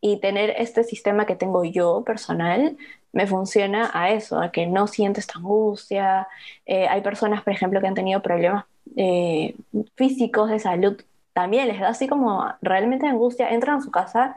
Y 0.00 0.20
tener 0.20 0.54
este 0.58 0.84
sistema 0.84 1.26
que 1.26 1.36
tengo 1.36 1.64
yo 1.64 2.02
personal 2.04 2.76
me 3.12 3.26
funciona 3.26 3.90
a 3.94 4.10
eso, 4.10 4.38
a 4.40 4.52
que 4.52 4.66
no 4.66 4.86
sientes 4.86 5.24
esta 5.26 5.38
angustia. 5.38 6.28
Eh, 6.66 6.86
hay 6.88 7.00
personas, 7.00 7.42
por 7.42 7.52
ejemplo, 7.54 7.80
que 7.80 7.86
han 7.86 7.94
tenido 7.94 8.20
problemas 8.22 8.66
eh, 8.96 9.56
físicos 9.94 10.50
de 10.50 10.58
salud, 10.58 11.02
también 11.32 11.68
les 11.68 11.80
da 11.80 11.88
así 11.88 12.08
como 12.08 12.46
realmente 12.62 13.06
angustia, 13.06 13.50
entran 13.50 13.78
a 13.78 13.82
su 13.82 13.90
casa 13.90 14.36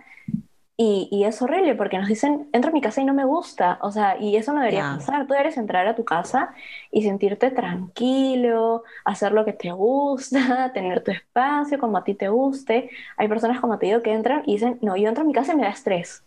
y, 0.82 1.26
es 1.26 1.42
horrible 1.42 1.76
porque 1.76 1.98
nos 1.98 2.08
dicen, 2.08 2.48
entro 2.54 2.70
a 2.70 2.74
mi 2.74 2.80
casa 2.80 3.02
y 3.02 3.06
no 3.06 3.14
me 3.14 3.26
gusta. 3.26 3.80
O 3.82 3.92
sea, 3.92 4.18
y 4.18 4.38
eso 4.38 4.54
no 4.54 4.62
debería 4.62 4.96
pasar. 4.96 5.28
Tú 5.28 5.34
debes 5.34 5.58
entrar 5.58 5.86
a 5.88 5.94
tu 5.94 6.06
casa 6.06 6.54
y 6.90 7.04
sentirte 7.04 7.52
tranquilo, 7.52 8.84
hacer 9.04 9.34
lo 9.34 9.44
que 9.44 9.52
te 9.52 9.74
gusta, 9.74 10.72
tener 10.74 11.04
tu 11.04 11.12
espacio 11.12 11.80
como 11.80 11.98
a 11.98 12.06
ti 12.06 12.14
te 12.14 12.30
guste. 12.30 12.90
Hay 13.18 13.28
personas, 13.28 13.60
como 13.60 13.78
te 13.78 13.88
digo, 13.88 14.02
que 14.02 14.14
entran 14.14 14.44
y 14.46 14.54
dicen, 14.54 14.80
no, 14.82 14.96
yo 14.96 15.10
entro 15.10 15.26
a 15.26 15.28
mi 15.28 15.34
casa 15.34 15.52
y 15.52 15.58
me 15.58 15.64
da 15.64 15.70
estrés. 15.70 16.24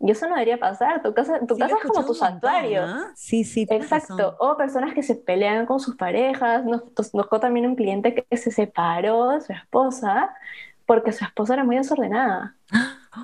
Y 0.00 0.10
eso 0.10 0.26
no 0.26 0.34
debería 0.34 0.58
pasar. 0.58 1.00
Tu 1.00 1.14
casa, 1.14 1.38
tu 1.46 1.56
casa 1.56 1.76
es 1.76 1.88
como 1.88 2.04
tu 2.04 2.14
santuario. 2.14 2.84
Sí, 3.14 3.44
sí. 3.44 3.68
Exacto. 3.70 4.36
O 4.40 4.56
personas 4.56 4.94
que 4.94 5.04
se 5.04 5.14
pelean 5.14 5.64
con 5.64 5.78
sus 5.78 5.94
parejas. 5.94 6.64
Nos, 6.64 6.82
nos 7.14 7.28
también 7.40 7.66
un 7.66 7.76
cliente 7.76 8.12
que 8.16 8.36
se 8.36 8.50
separó 8.50 9.28
de 9.28 9.42
su 9.42 9.52
esposa 9.52 10.34
porque 10.86 11.12
su 11.12 11.24
esposa 11.24 11.54
era 11.54 11.62
muy 11.62 11.76
desordenada. 11.76 12.56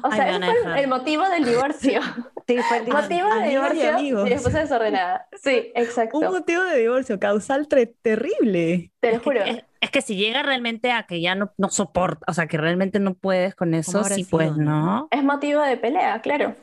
O 0.03 0.13
sea, 0.13 0.37
ese 0.37 0.63
fue 0.63 0.81
el, 0.81 0.89
motivo 0.89 1.29
del 1.29 1.45
divorcio. 1.45 2.01
Sí, 2.49 2.57
fue 2.67 2.79
el 2.79 2.89
motivo 2.89 3.29
del 3.29 3.51
divorcio 3.51 4.27
y 4.27 4.33
esposa 4.33 4.61
desordenada. 4.61 5.29
Sí, 5.43 5.71
exacto. 5.75 6.17
Un 6.17 6.33
motivo 6.33 6.63
de 6.63 6.79
divorcio 6.79 7.21
causal 7.21 7.69
terrible. 7.69 8.91
Te 9.01 9.13
lo 9.13 9.21
juro. 9.21 9.43
Es, 9.45 9.91
que 9.91 10.01
si 10.01 10.17
llega 10.17 10.43
realmente 10.43 10.91
a 10.91 11.03
que 11.03 11.21
ya 11.21 11.35
no, 11.35 11.53
no 11.59 11.69
soporta, 11.69 12.25
o 12.27 12.33
sea, 12.33 12.47
que 12.47 12.57
realmente 12.57 13.01
no 13.01 13.13
puedes 13.13 13.55
con 13.55 13.75
eso, 13.75 14.03
sí, 14.05 14.25
pues, 14.25 14.57
¿no? 14.57 15.09
Es 15.11 15.23
motivo 15.23 15.61
de 15.61 15.77
pelea, 15.77 16.23
claro. 16.23 16.57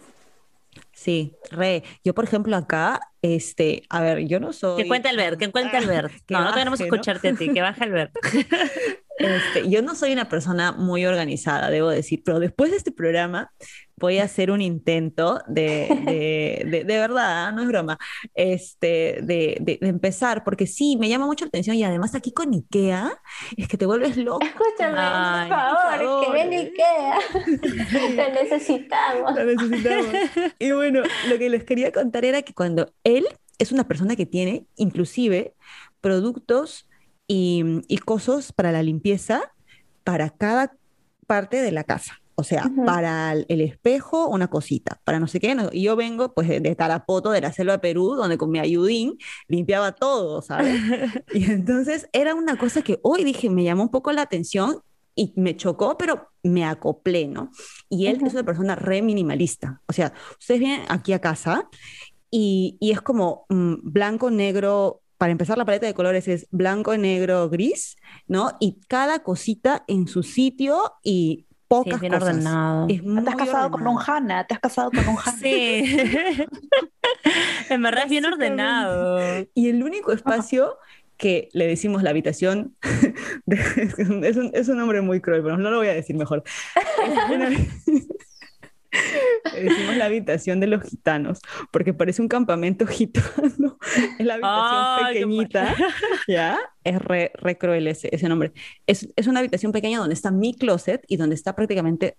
Sí, 0.91 1.35
re. 1.51 1.83
Yo, 2.03 2.15
por 2.15 2.23
ejemplo, 2.23 2.55
acá, 2.55 2.99
este, 3.21 3.83
a 3.89 4.01
ver, 4.01 4.27
yo 4.27 4.39
no 4.39 4.53
soy. 4.53 4.81
Que 4.81 4.87
cuente 4.87 5.09
Albert, 5.09 5.37
que 5.37 5.51
cuente 5.51 5.77
Albert. 5.77 6.13
no, 6.29 6.43
no 6.43 6.53
queremos 6.53 6.79
escucharte 6.81 7.29
a 7.29 7.35
ti, 7.35 7.53
que 7.53 7.61
baje 7.61 7.83
Albert. 7.83 8.15
Este, 9.17 9.69
yo 9.69 9.81
no 9.81 9.95
soy 9.95 10.11
una 10.11 10.27
persona 10.27 10.73
muy 10.73 11.05
organizada, 11.05 11.69
debo 11.69 11.89
decir, 11.89 12.21
pero 12.25 12.39
después 12.39 12.71
de 12.71 12.77
este 12.77 12.91
programa 12.91 13.51
voy 13.97 14.19
a 14.19 14.23
hacer 14.23 14.51
un 14.51 14.61
intento 14.61 15.39
de, 15.47 15.87
de, 16.65 16.83
de, 16.83 16.97
verdad, 16.97 17.53
no 17.53 17.61
es 17.61 17.67
broma, 17.67 17.97
este, 18.33 19.19
de, 19.23 19.57
de, 19.61 19.77
empezar, 19.81 20.43
porque 20.43 20.67
sí, 20.67 20.97
me 20.97 21.07
llama 21.07 21.27
mucho 21.27 21.45
la 21.45 21.49
atención 21.49 21.77
y 21.77 21.83
además 21.85 22.13
aquí 22.13 22.33
con 22.33 22.53
Ikea 22.53 23.21
es 23.55 23.67
que 23.69 23.77
te 23.77 23.85
vuelves 23.85 24.17
loco. 24.17 24.45
Escúchame, 24.45 25.47
por, 25.47 25.57
favor, 25.57 26.25
que 26.25 26.31
ven 26.31 26.51
Ikea. 26.51 27.19
Te 28.15 28.43
necesitamos. 28.43 29.33
Lo 29.33 29.45
necesitamos. 29.45 30.13
Y 30.59 30.71
bueno, 30.71 31.03
lo 31.29 31.37
que 31.37 31.49
les 31.49 31.63
quería 31.63 31.91
contar 31.93 32.25
era 32.25 32.41
que 32.41 32.53
cuando 32.53 32.93
él 33.05 33.25
es 33.59 33.71
una 33.71 33.87
persona 33.87 34.17
que 34.17 34.25
tiene 34.25 34.67
inclusive 34.75 35.53
productos 36.01 36.89
y, 37.27 37.81
y 37.87 37.97
cosas 37.97 38.51
para 38.51 38.71
la 38.71 38.83
limpieza 38.83 39.53
para 40.03 40.29
cada 40.29 40.77
parte 41.27 41.61
de 41.61 41.71
la 41.71 41.83
casa. 41.83 42.21
O 42.37 42.43
sea, 42.43 42.69
para 42.85 43.31
el 43.31 43.61
espejo, 43.61 44.27
una 44.27 44.49
cosita, 44.49 44.99
para 45.05 45.21
no 45.21 45.27
sé 45.27 45.39
qué. 45.39 45.55
y 45.71 45.83
yo 45.83 45.95
vengo, 45.95 46.33
pues, 46.33 46.49
de 46.49 46.75
Tarapoto, 46.75 47.31
de 47.31 47.39
la 47.39 47.53
selva 47.53 47.73
de 47.73 47.79
Perú, 47.79 48.15
donde 48.15 48.37
con 48.37 48.51
mi 48.51 48.59
ayudín 48.59 49.17
limpiaba 49.47 49.93
todo, 49.93 50.41
¿sabes? 50.41 50.75
y 51.33 51.49
entonces 51.49 52.09
era 52.11 52.35
una 52.35 52.57
cosa 52.57 52.81
que 52.81 52.99
hoy 53.03 53.23
dije, 53.23 53.49
me 53.49 53.63
llamó 53.63 53.83
un 53.83 53.89
poco 53.89 54.11
la 54.11 54.23
atención 54.23 54.81
y 55.15 55.31
me 55.37 55.55
chocó, 55.55 55.97
pero 55.97 56.27
me 56.43 56.65
acoplé, 56.65 57.29
¿no? 57.29 57.51
Y 57.87 58.07
él 58.07 58.19
es 58.21 58.33
una 58.33 58.43
persona 58.43 58.75
re 58.75 59.01
minimalista. 59.01 59.81
O 59.87 59.93
sea, 59.93 60.11
ustedes 60.37 60.59
vienen 60.59 60.81
aquí 60.89 61.13
a 61.13 61.19
casa 61.19 61.69
y, 62.29 62.75
y 62.81 62.91
es 62.91 62.99
como 62.99 63.45
mm, 63.47 63.75
blanco, 63.81 64.29
negro, 64.29 65.01
para 65.17 65.31
empezar, 65.31 65.57
la 65.57 65.65
paleta 65.65 65.85
de 65.85 65.93
colores 65.93 66.27
es 66.27 66.47
blanco, 66.51 66.97
negro, 66.97 67.49
gris, 67.49 67.95
¿no? 68.27 68.51
Y 68.59 68.79
cada 68.87 69.19
cosita 69.19 69.83
en 69.87 70.07
su 70.07 70.23
sitio 70.23 70.93
y 71.03 71.45
pocas 71.67 71.99
bien 71.99 72.13
cosas. 72.13 72.29
ordenado. 72.29 72.87
Es 72.89 73.01
te 73.01 73.29
has 73.29 73.35
casado 73.35 73.71
con 73.71 73.87
un 73.87 73.97
Hanna, 74.05 74.45
te 74.45 74.53
has 74.53 74.59
casado 74.59 74.91
con 74.91 75.07
un 75.07 75.17
Hanna. 75.17 75.37
Sí. 75.37 75.83
en 77.69 77.81
verdad 77.81 78.03
es 78.03 78.09
bien 78.09 78.25
ordenado. 78.25 79.19
Y 79.53 79.69
el 79.69 79.83
único 79.83 80.11
espacio 80.11 80.77
que 81.17 81.49
le 81.53 81.67
decimos 81.67 82.03
la 82.03 82.09
habitación, 82.09 82.75
es, 83.47 84.09
un, 84.09 84.23
es, 84.53 84.67
un, 84.67 84.77
nombre 84.77 85.01
muy 85.01 85.21
cruel, 85.21 85.43
pero 85.43 85.57
no 85.57 85.71
lo 85.71 85.77
voy 85.77 85.87
a 85.87 85.93
decir 85.93 86.15
mejor. 86.15 86.43
Le 89.53 89.63
decimos 89.63 89.95
la 89.95 90.05
habitación 90.05 90.59
de 90.59 90.67
los 90.67 90.83
gitanos, 90.83 91.39
porque 91.71 91.93
parece 91.93 92.21
un 92.21 92.27
campamento 92.27 92.85
gitano. 92.85 93.74
Es 94.19 94.25
la 94.25 94.35
habitación 94.35 95.13
pequeñita, 95.13 95.75
¿ya? 96.27 96.59
Es 96.83 96.99
re, 97.01 97.31
cruel 97.57 97.87
ese, 97.87 98.09
ese 98.11 98.27
nombre. 98.29 98.51
Es, 98.87 99.07
es, 99.15 99.27
una 99.27 99.39
habitación 99.39 99.71
pequeña 99.71 99.99
donde 99.99 100.13
está 100.13 100.31
mi 100.31 100.53
closet 100.53 101.03
y 101.07 101.17
donde 101.17 101.35
está 101.35 101.55
prácticamente 101.55 102.17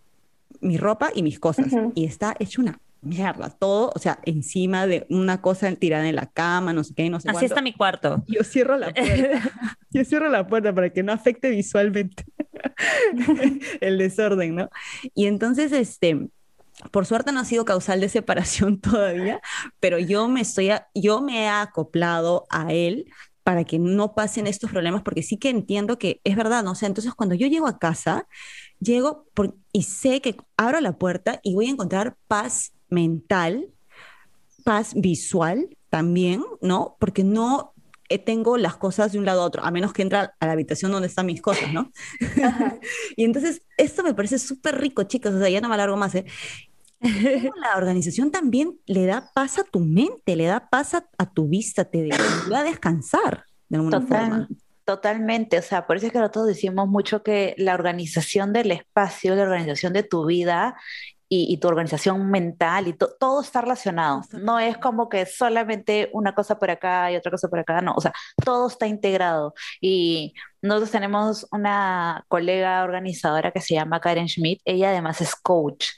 mi 0.60 0.76
ropa 0.76 1.10
y 1.14 1.22
mis 1.22 1.38
cosas. 1.38 1.66
Y 1.94 2.04
está 2.04 2.34
hecho 2.38 2.62
una 2.62 2.78
mierda, 3.02 3.50
todo, 3.50 3.92
o 3.94 3.98
sea, 3.98 4.18
encima 4.24 4.86
de 4.86 5.06
una 5.10 5.40
cosa 5.40 5.72
tirada 5.76 6.08
en 6.08 6.16
la 6.16 6.26
cama, 6.26 6.72
no 6.72 6.82
sé 6.82 6.94
qué, 6.94 7.08
no 7.08 7.20
sé 7.20 7.30
Así 7.30 7.44
está 7.44 7.62
mi 7.62 7.72
cuarto. 7.72 8.24
Yo 8.26 8.42
cierro 8.42 8.76
la 8.76 8.92
puerta. 8.92 9.52
Yo 9.90 10.04
cierro 10.04 10.28
la 10.28 10.46
puerta 10.46 10.74
para 10.74 10.90
que 10.90 11.02
no 11.02 11.12
afecte 11.12 11.50
visualmente 11.50 12.24
el 13.80 13.98
desorden, 13.98 14.56
¿no? 14.56 14.70
Y 15.14 15.26
entonces, 15.26 15.72
este, 15.72 16.28
por 16.90 17.06
suerte 17.06 17.32
no 17.32 17.40
ha 17.40 17.44
sido 17.44 17.64
causal 17.64 18.00
de 18.00 18.08
separación 18.08 18.80
todavía, 18.80 19.40
pero 19.80 19.98
yo 19.98 20.28
me 20.28 20.40
estoy, 20.40 20.70
yo 20.94 21.20
me 21.20 21.44
he 21.44 21.48
acoplado 21.48 22.46
a 22.50 22.72
él 22.72 23.06
para 23.42 23.64
que 23.64 23.78
no 23.78 24.14
pasen 24.14 24.48
estos 24.48 24.70
problemas, 24.70 25.02
porque 25.02 25.22
sí 25.22 25.36
que 25.36 25.50
entiendo 25.50 25.98
que 25.98 26.20
es 26.24 26.34
verdad, 26.34 26.64
¿no? 26.64 26.72
O 26.72 26.76
entonces 26.82 27.14
cuando 27.14 27.36
yo 27.36 27.46
llego 27.46 27.68
a 27.68 27.78
casa, 27.78 28.26
llego 28.80 29.26
y 29.72 29.84
sé 29.84 30.20
que 30.20 30.36
abro 30.56 30.80
la 30.80 30.98
puerta 30.98 31.38
y 31.44 31.54
voy 31.54 31.68
a 31.68 31.70
encontrar 31.70 32.16
paz 32.26 32.72
mental, 32.88 33.68
paz 34.64 34.94
visual 34.96 35.76
también, 35.90 36.42
¿no? 36.60 36.96
Porque 36.98 37.22
no 37.22 37.72
tengo 38.24 38.56
las 38.56 38.76
cosas 38.76 39.12
de 39.12 39.18
un 39.18 39.24
lado 39.24 39.42
a 39.42 39.44
otro, 39.44 39.64
a 39.64 39.70
menos 39.70 39.92
que 39.92 40.02
entra 40.02 40.34
a 40.38 40.46
la 40.46 40.52
habitación 40.52 40.92
donde 40.92 41.08
están 41.08 41.26
mis 41.26 41.42
cosas, 41.42 41.72
¿no? 41.72 41.92
y 43.16 43.24
entonces, 43.24 43.62
esto 43.76 44.02
me 44.02 44.14
parece 44.14 44.38
súper 44.38 44.80
rico, 44.80 45.02
chicos, 45.04 45.34
o 45.34 45.38
sea, 45.38 45.48
ya 45.48 45.60
no 45.60 45.68
me 45.68 45.74
alargo 45.74 45.96
más, 45.96 46.14
¿eh? 46.14 46.24
la 47.00 47.76
organización 47.76 48.30
también 48.30 48.78
le 48.86 49.06
da 49.06 49.30
paz 49.34 49.58
a 49.58 49.64
tu 49.64 49.80
mente, 49.80 50.34
le 50.34 50.46
da 50.46 50.68
paz 50.68 50.94
a, 50.94 51.30
tu 51.32 51.48
vista, 51.48 51.84
te 51.84 52.08
ayuda 52.12 52.60
a 52.60 52.64
descansar 52.64 53.44
de 53.68 53.76
alguna 53.76 54.00
forma. 54.00 54.48
Totalmente, 54.84 55.58
o 55.58 55.62
sea, 55.62 55.86
por 55.86 55.96
eso 55.96 56.06
es 56.06 56.12
que 56.12 56.18
nosotros 56.20 56.46
decimos 56.46 56.88
mucho 56.88 57.24
que 57.24 57.54
la 57.58 57.74
organización 57.74 58.52
del 58.52 58.70
espacio, 58.70 59.34
la 59.34 59.42
organización 59.42 59.92
de 59.92 60.04
tu 60.04 60.24
vida 60.26 60.76
y, 61.28 61.56
tu 61.58 61.68
organización 61.68 62.30
mental 62.30 62.88
y 62.88 62.92
todo 62.92 63.40
está 63.40 63.60
relacionado. 63.60 64.22
No 64.32 64.58
es 64.58 64.78
como 64.78 65.08
que 65.08 65.26
solamente 65.26 66.08
una 66.12 66.34
cosa 66.34 66.58
por 66.58 66.70
acá 66.70 67.10
y 67.10 67.16
otra 67.16 67.30
cosa 67.30 67.48
por 67.48 67.58
acá, 67.58 67.80
no, 67.80 67.94
o 67.94 68.00
sea, 68.00 68.12
todo 68.44 68.68
está 68.68 68.86
integrado. 68.86 69.54
Y 69.80 70.34
nosotros 70.62 70.90
tenemos 70.90 71.46
una 71.50 72.24
colega 72.28 72.84
organizadora 72.84 73.50
que 73.52 73.60
se 73.60 73.74
llama 73.74 74.00
Karen 74.00 74.28
Schmidt, 74.28 74.60
ella 74.64 74.90
además 74.90 75.20
es 75.20 75.34
coach. 75.34 75.88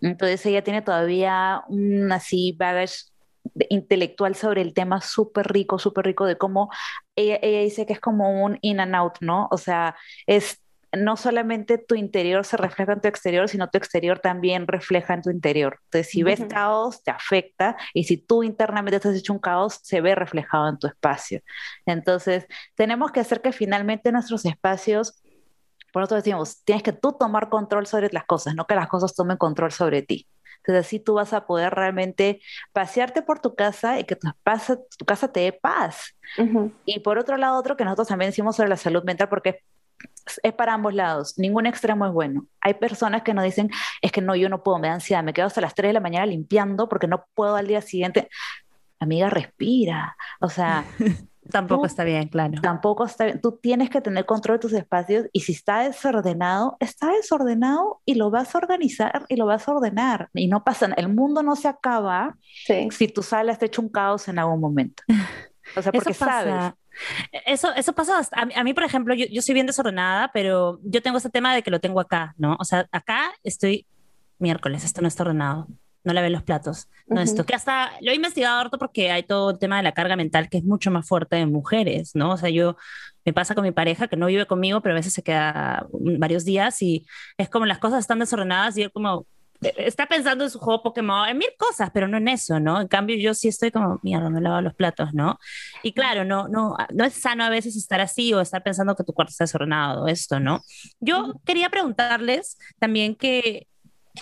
Entonces 0.00 0.44
ella 0.46 0.62
tiene 0.62 0.82
todavía 0.82 1.62
un 1.68 2.10
así 2.12 2.52
baggage 2.52 3.06
intelectual 3.68 4.34
sobre 4.34 4.62
el 4.62 4.74
tema 4.74 5.00
súper 5.00 5.46
rico, 5.52 5.78
súper 5.78 6.06
rico 6.06 6.24
de 6.26 6.38
cómo 6.38 6.70
ella, 7.16 7.38
ella 7.42 7.60
dice 7.60 7.86
que 7.86 7.92
es 7.92 8.00
como 8.00 8.44
un 8.44 8.58
in 8.62 8.80
and 8.80 8.94
out, 8.94 9.14
¿no? 9.20 9.48
O 9.50 9.58
sea, 9.58 9.96
es 10.26 10.63
no 10.96 11.16
solamente 11.16 11.78
tu 11.78 11.94
interior 11.94 12.44
se 12.44 12.56
refleja 12.56 12.92
en 12.92 13.00
tu 13.00 13.08
exterior, 13.08 13.48
sino 13.48 13.68
tu 13.70 13.78
exterior 13.78 14.18
también 14.18 14.66
refleja 14.66 15.14
en 15.14 15.22
tu 15.22 15.30
interior. 15.30 15.78
Entonces, 15.84 16.10
si 16.10 16.22
ves 16.22 16.44
caos, 16.48 17.02
te 17.02 17.10
afecta, 17.10 17.76
y 17.92 18.04
si 18.04 18.16
tú 18.16 18.42
internamente 18.42 18.96
estás 18.96 19.16
hecho 19.16 19.32
un 19.32 19.38
caos, 19.38 19.80
se 19.82 20.00
ve 20.00 20.14
reflejado 20.14 20.68
en 20.68 20.78
tu 20.78 20.86
espacio. 20.86 21.40
Entonces, 21.86 22.46
tenemos 22.74 23.12
que 23.12 23.20
hacer 23.20 23.40
que 23.40 23.52
finalmente 23.52 24.12
nuestros 24.12 24.44
espacios, 24.44 25.22
por 25.92 26.02
nosotros 26.02 26.24
decimos, 26.24 26.62
tienes 26.64 26.82
que 26.82 26.92
tú 26.92 27.12
tomar 27.12 27.48
control 27.48 27.86
sobre 27.86 28.10
las 28.12 28.24
cosas, 28.24 28.54
no 28.54 28.66
que 28.66 28.74
las 28.74 28.88
cosas 28.88 29.14
tomen 29.14 29.36
control 29.36 29.72
sobre 29.72 30.02
ti. 30.02 30.26
Entonces 30.58 30.86
así 30.86 30.98
tú 30.98 31.14
vas 31.14 31.34
a 31.34 31.46
poder 31.46 31.74
realmente 31.74 32.40
pasearte 32.72 33.20
por 33.20 33.38
tu 33.38 33.54
casa 33.54 34.00
y 34.00 34.04
que 34.04 34.16
tu, 34.16 34.28
tu 34.96 35.04
casa 35.04 35.30
te 35.30 35.40
dé 35.40 35.52
paz. 35.52 36.16
Y 36.86 37.00
por 37.00 37.18
otro 37.18 37.36
lado, 37.36 37.58
otro 37.58 37.76
que 37.76 37.84
nosotros 37.84 38.08
también 38.08 38.30
decimos 38.30 38.56
sobre 38.56 38.70
la 38.70 38.78
salud 38.78 39.04
mental, 39.04 39.28
porque 39.28 39.60
es 40.42 40.52
para 40.52 40.74
ambos 40.74 40.94
lados, 40.94 41.34
ningún 41.38 41.66
extremo 41.66 42.06
es 42.06 42.12
bueno. 42.12 42.46
Hay 42.60 42.74
personas 42.74 43.22
que 43.22 43.34
nos 43.34 43.44
dicen, 43.44 43.70
es 44.00 44.12
que 44.12 44.20
no, 44.20 44.34
yo 44.34 44.48
no 44.48 44.62
puedo, 44.62 44.78
me 44.78 44.88
da 44.88 44.94
ansiedad, 44.94 45.22
me 45.22 45.32
quedo 45.32 45.46
hasta 45.46 45.60
las 45.60 45.74
3 45.74 45.90
de 45.90 45.92
la 45.94 46.00
mañana 46.00 46.26
limpiando 46.26 46.88
porque 46.88 47.06
no 47.06 47.24
puedo 47.34 47.56
al 47.56 47.66
día 47.66 47.80
siguiente. 47.80 48.28
Amiga, 48.98 49.30
respira. 49.30 50.16
O 50.40 50.48
sea... 50.48 50.84
tampoco 51.50 51.84
está 51.84 52.04
bien, 52.04 52.28
claro. 52.28 52.58
Tampoco 52.62 53.04
está 53.04 53.26
bien. 53.26 53.40
Tú 53.40 53.58
tienes 53.60 53.90
que 53.90 54.00
tener 54.00 54.24
control 54.24 54.56
de 54.56 54.62
tus 54.62 54.72
espacios 54.72 55.26
y 55.30 55.40
si 55.40 55.52
está 55.52 55.80
desordenado, 55.80 56.78
está 56.80 57.12
desordenado 57.12 58.00
y 58.06 58.14
lo 58.14 58.30
vas 58.30 58.54
a 58.54 58.58
organizar 58.58 59.26
y 59.28 59.36
lo 59.36 59.44
vas 59.44 59.68
a 59.68 59.72
ordenar. 59.72 60.30
Y 60.32 60.48
no 60.48 60.64
pasa, 60.64 60.88
el 60.96 61.08
mundo 61.08 61.42
no 61.42 61.54
se 61.54 61.68
acaba 61.68 62.36
si 62.90 63.08
tu 63.08 63.22
sala 63.22 63.52
está 63.52 63.66
hecho 63.66 63.82
un 63.82 63.90
caos 63.90 64.26
en 64.28 64.38
algún 64.38 64.60
momento. 64.60 65.02
O 65.76 65.82
sea, 65.82 65.92
porque 65.92 66.14
sabes 66.14 66.72
eso, 67.46 67.74
eso 67.74 67.92
pasa, 67.92 68.20
a 68.32 68.64
mí, 68.64 68.74
por 68.74 68.84
ejemplo, 68.84 69.14
yo, 69.14 69.26
yo, 69.30 69.42
soy 69.42 69.54
bien 69.54 69.66
desordenada, 69.66 70.30
pero 70.32 70.80
yo 70.82 71.02
tengo 71.02 71.18
ese 71.18 71.30
tema 71.30 71.54
de 71.54 71.62
que 71.62 71.70
lo 71.70 71.80
tengo 71.80 72.00
acá, 72.00 72.34
¿no? 72.38 72.56
O 72.58 72.64
sea, 72.64 72.86
acá 72.92 73.32
estoy 73.42 73.86
miércoles, 74.38 74.84
esto 74.84 75.00
no 75.00 75.08
está 75.08 75.22
ordenado, 75.22 75.68
no 76.04 76.12
lavé 76.12 76.30
los 76.30 76.42
platos, 76.42 76.88
no 77.06 77.20
esto, 77.20 77.44
que 77.44 77.54
hasta 77.54 77.92
lo 78.00 78.10
he 78.10 78.14
investigado 78.14 78.60
harto 78.60 78.78
porque 78.78 79.10
hay 79.10 79.22
todo 79.22 79.50
el 79.50 79.58
tema 79.58 79.78
de 79.78 79.82
la 79.82 79.92
carga 79.92 80.16
mental 80.16 80.48
que 80.48 80.58
es 80.58 80.64
mucho 80.64 80.90
más 80.90 81.08
fuerte 81.08 81.36
en 81.36 81.50
mujeres, 81.50 82.14
¿no? 82.14 82.32
O 82.32 82.36
sea, 82.36 82.50
yo 82.50 82.76
me 83.24 83.32
pasa 83.32 83.54
con 83.54 83.64
mi 83.64 83.72
pareja 83.72 84.06
que 84.08 84.16
no 84.16 84.26
vive 84.26 84.46
conmigo, 84.46 84.80
pero 84.82 84.94
a 84.94 84.96
veces 84.96 85.14
se 85.14 85.22
queda 85.22 85.86
varios 85.90 86.44
días 86.44 86.80
y 86.82 87.06
es 87.38 87.48
como 87.48 87.64
las 87.66 87.78
cosas 87.78 88.00
están 88.00 88.18
desordenadas 88.18 88.76
y 88.76 88.82
yo 88.82 88.92
como, 88.92 89.26
está 89.60 90.06
pensando 90.06 90.44
en 90.44 90.50
su 90.50 90.58
juego 90.58 90.82
Pokémon, 90.82 91.28
en 91.28 91.38
mil 91.38 91.48
cosas, 91.58 91.90
pero 91.92 92.08
no 92.08 92.18
en 92.18 92.28
eso, 92.28 92.60
¿no? 92.60 92.80
En 92.80 92.88
cambio, 92.88 93.16
yo 93.16 93.34
sí 93.34 93.48
estoy 93.48 93.70
como, 93.70 94.00
mierda, 94.02 94.30
me 94.30 94.40
lavo 94.40 94.60
los 94.60 94.74
platos, 94.74 95.14
¿no? 95.14 95.38
Y 95.82 95.92
claro, 95.92 96.24
no, 96.24 96.48
no, 96.48 96.76
no 96.92 97.04
es 97.04 97.14
sano 97.14 97.44
a 97.44 97.50
veces 97.50 97.76
estar 97.76 98.00
así 98.00 98.32
o 98.34 98.40
estar 98.40 98.62
pensando 98.62 98.94
que 98.94 99.04
tu 99.04 99.12
cuarto 99.12 99.30
está 99.30 99.44
desordenado, 99.44 100.08
esto, 100.08 100.40
¿no? 100.40 100.62
Yo 101.00 101.34
quería 101.44 101.70
preguntarles 101.70 102.58
también 102.78 103.14
que, 103.14 103.66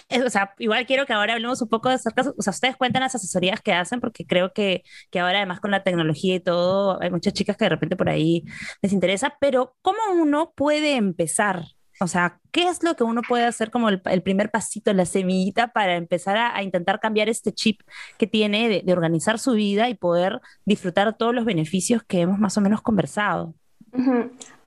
eh, 0.08 0.22
o 0.22 0.30
sea, 0.30 0.54
igual 0.58 0.86
quiero 0.86 1.06
que 1.06 1.12
ahora 1.12 1.34
hablemos 1.34 1.60
un 1.62 1.68
poco 1.68 1.88
de 1.88 1.96
acerca, 1.96 2.22
o 2.22 2.42
sea, 2.42 2.52
ustedes 2.52 2.76
cuentan 2.76 3.02
las 3.02 3.14
asesorías 3.14 3.60
que 3.60 3.72
hacen, 3.72 4.00
porque 4.00 4.26
creo 4.26 4.52
que, 4.52 4.84
que 5.10 5.20
ahora 5.20 5.38
además 5.38 5.60
con 5.60 5.70
la 5.70 5.82
tecnología 5.82 6.36
y 6.36 6.40
todo, 6.40 7.00
hay 7.02 7.10
muchas 7.10 7.32
chicas 7.32 7.56
que 7.56 7.64
de 7.64 7.70
repente 7.70 7.96
por 7.96 8.08
ahí 8.08 8.44
les 8.80 8.92
interesa, 8.92 9.36
pero 9.40 9.76
¿cómo 9.82 9.98
uno 10.14 10.52
puede 10.54 10.96
empezar? 10.96 11.64
O 12.00 12.06
sea, 12.06 12.40
¿qué 12.50 12.68
es 12.68 12.82
lo 12.82 12.96
que 12.96 13.04
uno 13.04 13.22
puede 13.26 13.44
hacer 13.44 13.70
como 13.70 13.88
el, 13.88 14.22
primer 14.22 14.50
pasito, 14.50 14.92
la 14.92 15.06
semillita 15.06 15.72
para 15.72 15.96
empezar 15.96 16.36
a, 16.36 16.62
intentar 16.62 17.00
cambiar 17.00 17.28
este 17.28 17.52
chip 17.52 17.80
que 18.18 18.26
tiene 18.26 18.82
de, 18.84 18.92
organizar 18.92 19.38
su 19.38 19.52
vida 19.52 19.88
y 19.88 19.94
poder 19.94 20.40
disfrutar 20.64 21.16
todos 21.16 21.34
los 21.34 21.44
beneficios 21.44 22.02
que 22.02 22.20
hemos 22.20 22.38
más 22.38 22.56
o 22.56 22.60
menos 22.60 22.82
conversado? 22.82 23.54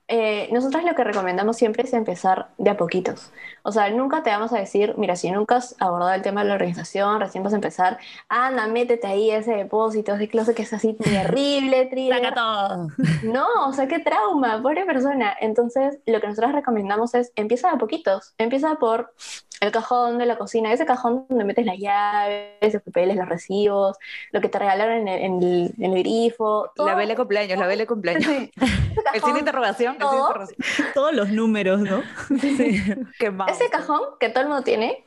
Eh, 0.08 0.48
nosotros 0.52 0.84
lo 0.84 0.94
que 0.94 1.02
recomendamos 1.02 1.56
siempre 1.56 1.82
es 1.82 1.92
empezar 1.92 2.48
de 2.58 2.70
a 2.70 2.76
poquitos. 2.76 3.32
O 3.62 3.72
sea, 3.72 3.90
nunca 3.90 4.22
te 4.22 4.30
vamos 4.30 4.52
a 4.52 4.58
decir, 4.58 4.94
mira, 4.96 5.16
si 5.16 5.30
nunca 5.30 5.56
has 5.56 5.74
abordado 5.80 6.12
el 6.14 6.22
tema 6.22 6.42
de 6.42 6.48
la 6.48 6.54
organización, 6.54 7.20
recién 7.20 7.42
vas 7.42 7.52
a 7.52 7.56
empezar, 7.56 7.98
anda, 8.28 8.68
métete 8.68 9.08
ahí 9.08 9.32
ese 9.32 9.52
depósito, 9.52 10.14
ese 10.14 10.28
closet 10.28 10.54
que 10.54 10.62
es 10.62 10.72
así 10.72 10.92
terrible, 11.02 11.86
triste. 11.86 12.14
Saca 12.14 12.34
todo. 12.34 12.88
No, 13.24 13.46
o 13.66 13.72
sea, 13.72 13.88
qué 13.88 13.98
trauma, 13.98 14.62
pobre 14.62 14.84
persona. 14.84 15.36
Entonces, 15.40 15.98
lo 16.06 16.20
que 16.20 16.28
nosotros 16.28 16.52
recomendamos 16.52 17.14
es, 17.14 17.32
empieza 17.34 17.68
de 17.68 17.74
a 17.74 17.78
poquitos. 17.78 18.34
Empieza 18.38 18.76
por 18.76 19.12
el 19.60 19.72
cajón 19.72 20.18
de 20.18 20.26
la 20.26 20.36
cocina, 20.36 20.72
ese 20.72 20.84
cajón 20.84 21.26
donde 21.28 21.44
metes 21.44 21.64
las 21.64 21.78
llaves, 21.78 22.74
los 22.74 22.82
papeles, 22.82 23.16
los 23.16 23.28
recibos, 23.28 23.96
lo 24.30 24.40
que 24.40 24.48
te 24.48 24.58
regalaron 24.58 25.08
en 25.08 25.08
el, 25.08 25.74
en 25.78 25.92
el, 25.92 25.98
grifo. 26.00 26.70
la 26.76 26.94
vela 26.94 27.12
de 27.12 27.16
cumpleaños, 27.16 27.58
la 27.58 27.66
vela 27.66 27.82
de 27.82 27.86
cumpleaños. 27.86 28.26
el 29.14 29.22
sin 29.22 29.36
interrogación, 29.36 29.95
Todos 30.94 31.14
los 31.14 31.30
números, 31.30 31.80
¿no? 31.80 32.02
Sí. 32.40 32.82
Qué 33.18 33.32
ese 33.48 33.70
cajón 33.70 34.00
que 34.20 34.28
todo 34.28 34.42
el 34.42 34.48
mundo 34.48 34.62
tiene, 34.62 35.04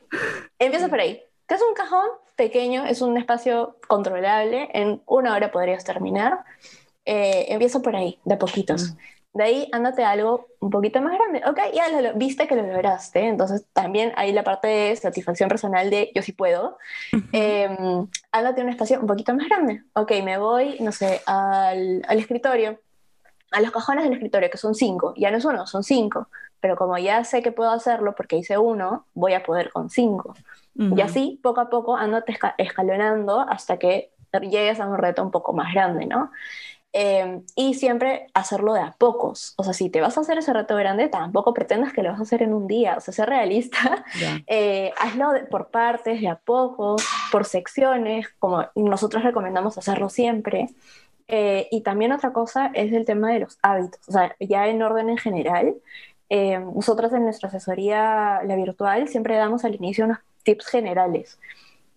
empieza 0.58 0.88
por 0.88 1.00
ahí. 1.00 1.22
Que 1.46 1.54
es 1.54 1.62
un 1.62 1.74
cajón 1.74 2.06
pequeño, 2.36 2.86
es 2.86 3.02
un 3.02 3.16
espacio 3.16 3.76
controlable, 3.88 4.68
en 4.72 5.02
una 5.06 5.34
hora 5.34 5.50
podrías 5.50 5.84
terminar. 5.84 6.44
Eh, 7.04 7.46
empieza 7.48 7.80
por 7.80 7.96
ahí, 7.96 8.18
de 8.24 8.36
poquitos. 8.36 8.92
Mm. 8.92 8.96
De 9.32 9.44
ahí, 9.44 9.68
ándate 9.70 10.02
a 10.02 10.10
algo 10.10 10.48
un 10.58 10.70
poquito 10.70 11.00
más 11.00 11.16
grande. 11.16 11.42
Ok, 11.46 11.58
ya 11.72 11.88
lo, 12.00 12.14
viste 12.14 12.48
que 12.48 12.56
lo 12.56 12.66
lograste. 12.66 13.20
Entonces, 13.20 13.64
también 13.72 14.12
hay 14.16 14.32
la 14.32 14.42
parte 14.42 14.66
de 14.66 14.96
satisfacción 14.96 15.48
personal 15.48 15.88
de 15.88 16.10
yo 16.14 16.22
sí 16.22 16.32
puedo. 16.32 16.78
Em, 17.32 18.08
ándate 18.32 18.60
a 18.60 18.64
un 18.64 18.70
espacio 18.70 19.00
un 19.00 19.06
poquito 19.06 19.32
más 19.34 19.46
grande. 19.46 19.84
Ok, 19.92 20.12
me 20.24 20.36
voy, 20.38 20.78
no 20.80 20.90
sé, 20.90 21.20
al, 21.26 22.02
al, 22.08 22.18
escritorio. 22.18 22.80
A 23.50 23.60
los 23.60 23.70
cajones 23.70 24.04
del 24.04 24.14
escritorio, 24.14 24.50
que 24.50 24.58
son 24.58 24.74
cinco. 24.74 25.14
Ya 25.16 25.30
no 25.30 25.38
es 25.38 25.44
uno, 25.44 25.66
son 25.66 25.82
cinco. 25.82 26.28
Pero 26.60 26.76
como 26.76 26.98
ya 26.98 27.24
sé 27.24 27.42
que 27.42 27.52
puedo 27.52 27.70
hacerlo 27.70 28.14
porque 28.14 28.36
hice 28.36 28.58
uno, 28.58 29.06
voy 29.14 29.34
a 29.34 29.42
poder 29.42 29.70
con 29.70 29.90
cinco. 29.90 30.34
Y 30.74 31.00
así, 31.02 31.38
poco 31.42 31.60
a 31.60 31.68
poco, 31.68 31.94
ándate 31.94 32.38
escalonando 32.56 33.40
hasta 33.40 33.78
que 33.78 34.12
llegues 34.40 34.80
a 34.80 34.86
un 34.86 34.96
reto 34.96 35.22
un 35.22 35.30
poco 35.30 35.52
más 35.52 35.74
grande, 35.74 36.06
¿no? 36.06 36.30
Eh, 36.92 37.42
y 37.54 37.74
siempre 37.74 38.26
hacerlo 38.34 38.72
de 38.72 38.80
a 38.80 38.92
pocos. 38.92 39.54
O 39.56 39.62
sea, 39.62 39.72
si 39.72 39.90
te 39.90 40.00
vas 40.00 40.16
a 40.18 40.22
hacer 40.22 40.38
ese 40.38 40.52
reto 40.52 40.74
grande, 40.76 41.08
tampoco 41.08 41.54
pretendas 41.54 41.92
que 41.92 42.02
lo 42.02 42.10
vas 42.10 42.18
a 42.18 42.22
hacer 42.22 42.42
en 42.42 42.52
un 42.52 42.66
día. 42.66 42.96
O 42.96 43.00
sea, 43.00 43.14
ser 43.14 43.28
realista, 43.28 44.04
eh, 44.46 44.92
hazlo 44.98 45.32
por 45.50 45.70
partes, 45.70 46.20
de 46.20 46.28
a 46.28 46.36
pocos, 46.36 47.06
por 47.30 47.44
secciones, 47.44 48.28
como 48.38 48.66
nosotros 48.74 49.22
recomendamos 49.22 49.78
hacerlo 49.78 50.08
siempre. 50.08 50.68
Eh, 51.32 51.68
y 51.70 51.82
también 51.82 52.12
otra 52.12 52.32
cosa 52.32 52.70
es 52.74 52.92
el 52.92 53.04
tema 53.06 53.32
de 53.32 53.40
los 53.40 53.58
hábitos. 53.62 54.00
O 54.08 54.12
sea, 54.12 54.34
ya 54.40 54.66
en 54.68 54.82
orden 54.82 55.08
en 55.08 55.18
general, 55.18 55.76
nosotros 56.74 57.12
en 57.12 57.24
nuestra 57.24 57.48
asesoría, 57.48 58.40
la 58.44 58.56
virtual, 58.56 59.08
siempre 59.08 59.36
damos 59.36 59.64
al 59.64 59.74
inicio 59.74 60.04
unos 60.04 60.18
tips 60.44 60.66
generales 60.66 61.38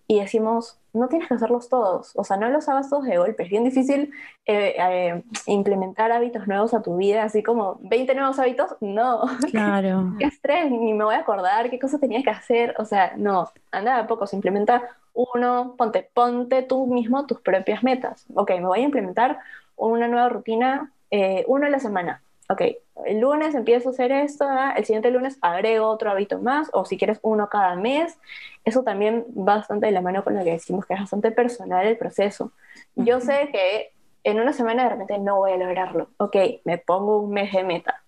y 0.06 0.20
decimos, 0.20 0.78
no 0.94 1.08
tienes 1.08 1.28
que 1.28 1.34
hacerlos 1.34 1.68
todos, 1.68 2.12
o 2.14 2.24
sea, 2.24 2.36
no 2.36 2.48
los 2.48 2.68
hagas 2.68 2.88
todos 2.88 3.04
de 3.04 3.18
golpe, 3.18 3.42
es 3.42 3.50
bien 3.50 3.64
difícil 3.64 4.12
eh, 4.46 4.76
eh, 4.78 5.22
implementar 5.46 6.12
hábitos 6.12 6.46
nuevos 6.46 6.72
a 6.72 6.82
tu 6.82 6.96
vida, 6.96 7.24
así 7.24 7.42
como 7.42 7.78
20 7.82 8.14
nuevos 8.14 8.38
hábitos, 8.38 8.76
no. 8.80 9.22
Claro. 9.50 10.14
qué 10.18 10.26
estrés, 10.26 10.70
ni 10.70 10.94
me 10.94 11.04
voy 11.04 11.14
a 11.14 11.20
acordar 11.20 11.70
qué 11.70 11.78
cosa 11.78 11.98
tenía 11.98 12.22
que 12.22 12.30
hacer, 12.30 12.74
o 12.78 12.84
sea, 12.84 13.12
no, 13.16 13.50
anda 13.70 13.98
a 13.98 14.06
poco, 14.06 14.24
implementa 14.32 14.82
uno, 15.14 15.74
ponte, 15.78 16.10
ponte 16.12 16.62
tú 16.62 16.86
mismo 16.86 17.26
tus 17.26 17.40
propias 17.40 17.82
metas. 17.82 18.26
Ok, 18.34 18.50
me 18.50 18.66
voy 18.66 18.80
a 18.80 18.84
implementar 18.84 19.38
una 19.76 20.08
nueva 20.08 20.28
rutina, 20.28 20.92
eh, 21.10 21.44
uno 21.46 21.66
a 21.66 21.70
la 21.70 21.78
semana, 21.78 22.20
ok, 22.48 22.62
el 23.06 23.20
lunes 23.20 23.54
empiezo 23.54 23.88
a 23.88 23.92
hacer 23.92 24.12
esto, 24.12 24.46
el 24.76 24.84
siguiente 24.84 25.10
lunes 25.10 25.38
agrego 25.40 25.88
otro 25.88 26.10
hábito 26.10 26.38
más, 26.38 26.70
o 26.72 26.84
si 26.84 26.96
quieres 26.96 27.18
uno 27.22 27.48
cada 27.48 27.74
mes. 27.76 28.18
Eso 28.64 28.82
también 28.82 29.24
va 29.36 29.56
bastante 29.56 29.86
de 29.86 29.92
la 29.92 30.00
mano 30.00 30.24
con 30.24 30.36
lo 30.36 30.44
que 30.44 30.52
decimos, 30.52 30.86
que 30.86 30.94
es 30.94 31.00
bastante 31.00 31.30
personal 31.30 31.86
el 31.86 31.96
proceso. 31.96 32.52
Yo 32.96 33.20
sé 33.20 33.48
que 33.52 33.92
en 34.24 34.40
una 34.40 34.52
semana 34.52 34.84
de 34.84 34.90
repente 34.90 35.18
no 35.18 35.36
voy 35.36 35.52
a 35.52 35.56
lograrlo. 35.56 36.08
Ok, 36.16 36.36
me 36.64 36.78
pongo 36.78 37.20
un 37.20 37.30
mes 37.32 37.52
de 37.52 37.62
meta. 37.64 38.02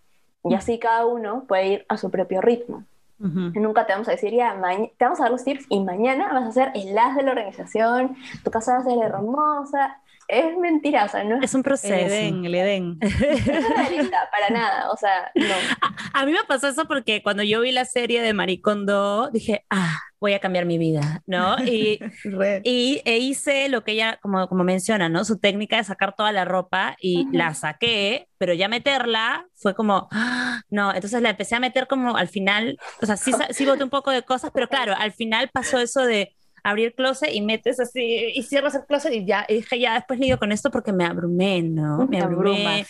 Y 0.44 0.54
así 0.54 0.78
cada 0.78 1.06
uno 1.06 1.44
puede 1.46 1.66
ir 1.66 1.86
a 1.88 1.96
su 1.96 2.10
propio 2.10 2.40
ritmo. 2.40 2.84
Nunca 3.18 3.86
te 3.86 3.94
vamos 3.94 4.08
a 4.08 4.10
decir, 4.10 4.34
ya, 4.34 4.54
te 4.98 5.04
vamos 5.04 5.20
a 5.20 5.24
dar 5.24 5.32
los 5.32 5.42
tips 5.42 5.64
y 5.70 5.82
mañana 5.82 6.32
vas 6.34 6.48
a 6.48 6.52
ser 6.52 6.72
el 6.74 6.96
as 6.98 7.16
de 7.16 7.22
la 7.22 7.30
organización, 7.30 8.14
tu 8.44 8.50
casa 8.50 8.74
va 8.74 8.78
a 8.80 8.84
ser 8.84 8.98
hermosa, 8.98 10.02
es 10.28 10.56
mentira, 10.58 11.04
o 11.04 11.08
sea, 11.08 11.24
no 11.24 11.40
es 11.40 11.54
un 11.54 11.62
proceso. 11.62 11.94
El 11.94 12.00
Edén, 12.00 12.44
el 12.44 12.54
Edén. 12.54 12.98
No 13.00 13.06
es 13.06 13.68
realista, 13.68 14.28
para 14.30 14.50
nada, 14.50 14.90
o 14.90 14.96
sea, 14.96 15.30
no. 15.34 15.54
A, 16.12 16.26
mí 16.26 16.32
me 16.32 16.44
pasó 16.44 16.68
eso 16.68 16.84
porque 16.86 17.22
cuando 17.22 17.42
yo 17.42 17.60
vi 17.60 17.72
la 17.72 17.84
serie 17.84 18.20
de 18.22 18.32
Maricondo, 18.32 19.30
dije, 19.30 19.64
ah, 19.70 20.00
voy 20.20 20.32
a 20.32 20.40
cambiar 20.40 20.64
mi 20.64 20.78
vida, 20.78 21.22
¿no? 21.26 21.56
Y, 21.64 22.00
y 22.64 23.02
e 23.04 23.18
hice 23.18 23.68
lo 23.68 23.84
que 23.84 23.92
ella, 23.92 24.18
como, 24.20 24.48
como 24.48 24.64
menciona, 24.64 25.08
¿no? 25.08 25.24
Su 25.24 25.38
técnica 25.38 25.76
de 25.76 25.84
sacar 25.84 26.14
toda 26.16 26.32
la 26.32 26.44
ropa 26.44 26.96
y 27.00 27.26
la 27.32 27.54
saqué, 27.54 28.28
pero 28.38 28.52
ya 28.54 28.68
meterla 28.68 29.46
fue 29.54 29.74
como, 29.74 30.08
ah, 30.10 30.62
no, 30.70 30.92
entonces 30.94 31.22
la 31.22 31.30
empecé 31.30 31.54
a 31.54 31.60
meter 31.60 31.86
como 31.86 32.16
al 32.16 32.28
final, 32.28 32.78
o 33.00 33.06
sea, 33.06 33.16
sí, 33.16 33.32
sí 33.50 33.66
boté 33.66 33.84
un 33.84 33.90
poco 33.90 34.10
de 34.10 34.22
cosas, 34.22 34.50
pero 34.52 34.68
claro, 34.68 34.94
al 34.98 35.12
final 35.12 35.50
pasó 35.52 35.78
eso 35.78 36.02
de 36.02 36.34
abrir 36.66 36.86
el 36.86 36.94
closet 36.94 37.32
y 37.32 37.40
metes 37.40 37.78
así 37.78 38.32
y 38.34 38.42
cierras 38.42 38.74
el 38.74 38.84
closet 38.84 39.12
y 39.12 39.24
ya, 39.24 39.46
y 39.48 39.54
dije, 39.54 39.78
ya 39.78 39.94
después 39.94 40.18
lidio 40.18 40.38
con 40.38 40.50
esto 40.50 40.70
porque 40.70 40.92
me 40.92 41.04
abrumé, 41.04 41.62
¿no? 41.62 42.06
Me 42.06 42.20
abrumé. 42.20 42.84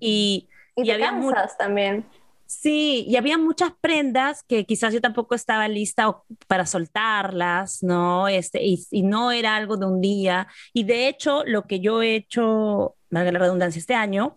Y, 0.00 0.48
y, 0.74 0.90
había 0.90 1.12
muchas 1.12 1.56
también. 1.58 2.06
Sí, 2.46 3.04
y 3.06 3.16
había 3.16 3.36
muchas 3.36 3.72
prendas 3.82 4.42
que 4.42 4.64
quizás 4.64 4.94
yo 4.94 5.02
tampoco 5.02 5.34
estaba 5.34 5.68
lista 5.68 6.16
para 6.46 6.64
soltarlas, 6.64 7.82
¿no? 7.82 8.28
Este, 8.28 8.64
y, 8.64 8.86
y, 8.90 9.02
no 9.02 9.30
era 9.30 9.56
algo 9.56 9.76
de 9.76 9.84
un 9.84 10.00
día. 10.00 10.48
Y 10.72 10.84
de 10.84 11.08
hecho, 11.08 11.44
lo 11.44 11.64
que 11.64 11.80
yo 11.80 12.00
he 12.00 12.14
hecho, 12.14 12.96
valga 13.10 13.30
la 13.30 13.40
redundancia, 13.40 13.78
este 13.78 13.94
año, 13.94 14.34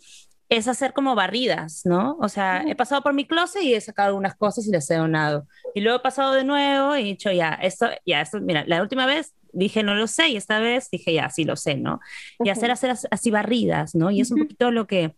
es 0.51 0.67
hacer 0.67 0.91
como 0.91 1.15
barridas, 1.15 1.85
¿no? 1.85 2.17
O 2.19 2.27
sea, 2.27 2.65
he 2.67 2.75
pasado 2.75 3.01
por 3.01 3.13
mi 3.13 3.25
closet 3.25 3.63
y 3.63 3.73
he 3.73 3.79
sacado 3.79 4.09
algunas 4.09 4.35
cosas 4.35 4.67
y 4.67 4.71
las 4.71 4.91
he 4.91 4.95
donado. 4.95 5.47
Y 5.73 5.79
luego 5.79 5.99
he 5.99 6.01
pasado 6.01 6.33
de 6.33 6.43
nuevo 6.43 6.97
y 6.97 7.01
he 7.01 7.05
dicho, 7.05 7.31
ya, 7.31 7.53
esto, 7.53 7.87
ya, 8.05 8.19
esto, 8.19 8.41
mira, 8.41 8.65
la 8.67 8.81
última 8.81 9.05
vez 9.05 9.33
dije 9.53 9.81
no 9.81 9.95
lo 9.95 10.07
sé 10.07 10.27
y 10.27 10.35
esta 10.35 10.59
vez 10.59 10.89
dije, 10.91 11.13
ya, 11.13 11.29
sí 11.29 11.45
lo 11.45 11.55
sé, 11.55 11.75
¿no? 11.75 12.01
Y 12.43 12.49
hacer, 12.49 12.69
hacer 12.69 12.93
así 13.11 13.31
barridas, 13.31 13.95
¿no? 13.95 14.11
Y 14.11 14.19
es 14.19 14.31
un 14.31 14.39
poquito 14.39 14.71
lo 14.71 14.87
que 14.87 15.15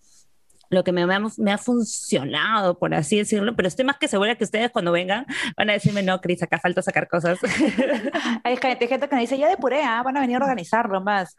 lo 0.70 0.84
que 0.84 0.92
me, 0.92 1.06
me, 1.06 1.52
ha, 1.52 1.58
funcionado, 1.58 2.78
por 2.78 2.94
así 2.94 3.18
decirlo, 3.18 3.56
pero 3.56 3.68
estoy 3.68 3.86
más 3.86 3.98
que 3.98 4.08
segura 4.08 4.36
que 4.36 4.44
ustedes 4.44 4.72
cuando 4.72 4.92
vengan 4.92 5.26
van 5.56 5.70
a 5.70 5.74
decirme, 5.74 6.04
no, 6.04 6.20
Cris, 6.20 6.42
acá 6.44 6.60
falta 6.60 6.82
sacar 6.82 7.08
cosas. 7.08 7.40
Hay 8.44 8.58
gente, 8.58 8.88
gente 8.88 9.08
que 9.08 9.16
me 9.16 9.22
dice, 9.22 9.38
ya 9.38 9.48
depuré, 9.48 9.84
¿ah? 9.84 10.02
van 10.04 10.18
a 10.18 10.22
venir 10.22 10.38
a 10.38 10.40
organizarlo 10.40 11.02
más. 11.02 11.38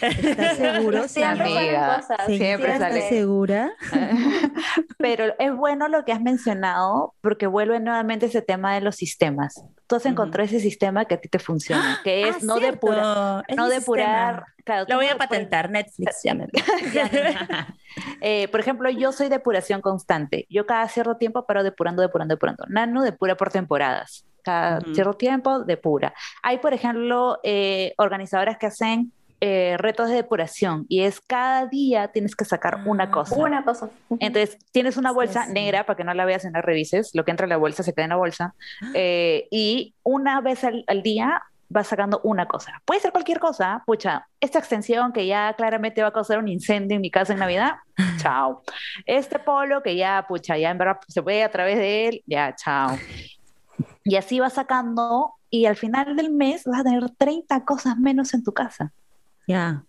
¿Estás 0.00 0.56
seguro? 0.56 1.06
Sí, 1.16 1.22
amiga. 1.22 2.02
siempre 2.26 2.72
¿Estás 2.72 3.08
segura? 3.08 3.72
pero 4.98 5.34
es 5.38 5.54
bueno 5.54 5.88
lo 5.88 6.04
que 6.04 6.12
has 6.12 6.20
mencionado 6.20 7.14
porque 7.20 7.46
vuelve 7.46 7.80
nuevamente 7.80 8.26
ese 8.26 8.42
tema 8.42 8.74
de 8.74 8.80
los 8.80 8.96
sistemas. 8.96 9.64
Tú 9.86 9.96
has 9.96 10.06
encontrado 10.06 10.46
ese 10.46 10.60
sistema 10.60 11.04
que 11.04 11.14
a 11.14 11.20
ti 11.20 11.28
te 11.28 11.38
funciona, 11.38 12.00
que 12.02 12.28
es 12.28 12.36
ah, 12.36 12.40
no, 12.42 12.58
depurar, 12.58 13.44
no 13.54 13.68
depurar 13.68 14.44
lo 14.88 14.96
voy 14.96 15.06
a 15.06 15.16
patentar, 15.16 15.70
Netflix, 15.70 16.22
eh, 18.20 18.48
por 18.48 18.60
ejemplo, 18.60 18.90
yo 18.90 19.12
soy 19.12 19.28
depuración 19.28 19.80
constante. 19.80 20.46
Yo 20.50 20.66
cada 20.66 20.88
cierto 20.88 21.16
tiempo 21.16 21.46
paro 21.46 21.62
depurando, 21.62 22.02
depurando, 22.02 22.34
depurando. 22.34 22.64
Nano 22.68 23.02
depura 23.02 23.36
por 23.36 23.50
temporadas. 23.50 24.26
Cada 24.42 24.80
cierto 24.94 25.14
tiempo 25.14 25.64
depura. 25.64 26.14
Hay, 26.42 26.58
por 26.58 26.72
ejemplo, 26.72 27.40
eh, 27.42 27.94
organizadoras 27.98 28.58
que 28.58 28.66
hacen 28.66 29.12
eh, 29.40 29.76
retos 29.78 30.08
de 30.08 30.16
depuración 30.16 30.86
y 30.88 31.02
es 31.02 31.20
cada 31.20 31.66
día 31.66 32.08
tienes 32.08 32.34
que 32.34 32.44
sacar 32.44 32.80
una 32.86 33.04
ah, 33.04 33.10
cosa. 33.10 33.36
Una 33.36 33.64
cosa. 33.64 33.90
Entonces 34.18 34.58
tienes 34.72 34.96
una 34.96 35.12
bolsa 35.12 35.46
negra 35.46 35.84
para 35.84 35.96
que 35.96 36.04
no 36.04 36.14
la 36.14 36.24
veas 36.24 36.44
y 36.44 36.46
no 36.46 36.54
la 36.54 36.62
revises, 36.62 37.10
lo 37.14 37.24
que 37.24 37.32
entra 37.32 37.44
en 37.44 37.50
la 37.50 37.58
bolsa 37.58 37.82
se 37.82 37.92
queda 37.92 38.04
en 38.04 38.10
la 38.10 38.16
bolsa 38.16 38.54
ah. 38.82 38.92
y 38.94 39.94
una 40.02 40.40
vez 40.40 40.64
al, 40.64 41.02
día 41.02 41.42
vas 41.68 41.86
sacando 41.88 42.20
una 42.24 42.46
cosa. 42.46 42.80
Puede 42.84 43.00
ser 43.00 43.12
cualquier 43.12 43.38
cosa, 43.38 43.82
pucha, 43.84 44.26
esta 44.40 44.58
extensión 44.58 45.12
que 45.12 45.26
ya 45.26 45.52
claramente 45.54 46.00
va 46.00 46.08
a 46.08 46.12
causar 46.12 46.38
un 46.38 46.48
incendio 46.48 46.94
en 46.94 47.02
mi 47.02 47.10
casa 47.10 47.32
en 47.32 47.40
Navidad, 47.40 47.74
chao. 48.18 48.62
Este 49.04 49.38
polo 49.38 49.82
que 49.82 49.96
ya, 49.96 50.24
pucha, 50.26 50.56
ya 50.56 50.70
en 50.70 50.78
verdad 50.78 50.98
se 51.08 51.22
puede 51.22 51.44
a 51.44 51.50
través 51.50 51.76
de 51.76 52.08
él, 52.08 52.22
ya, 52.26 52.54
chao. 52.54 52.96
Y 54.04 54.16
así 54.16 54.40
vas 54.40 54.54
sacando 54.54 55.34
y 55.50 55.66
al 55.66 55.76
final 55.76 56.16
del 56.16 56.30
mes 56.30 56.64
vas 56.64 56.80
a 56.80 56.84
tener 56.84 57.10
30 57.10 57.64
cosas 57.64 57.98
menos 57.98 58.34
en 58.34 58.42
tu 58.42 58.52
casa. 58.52 58.92
Ya. 59.46 59.84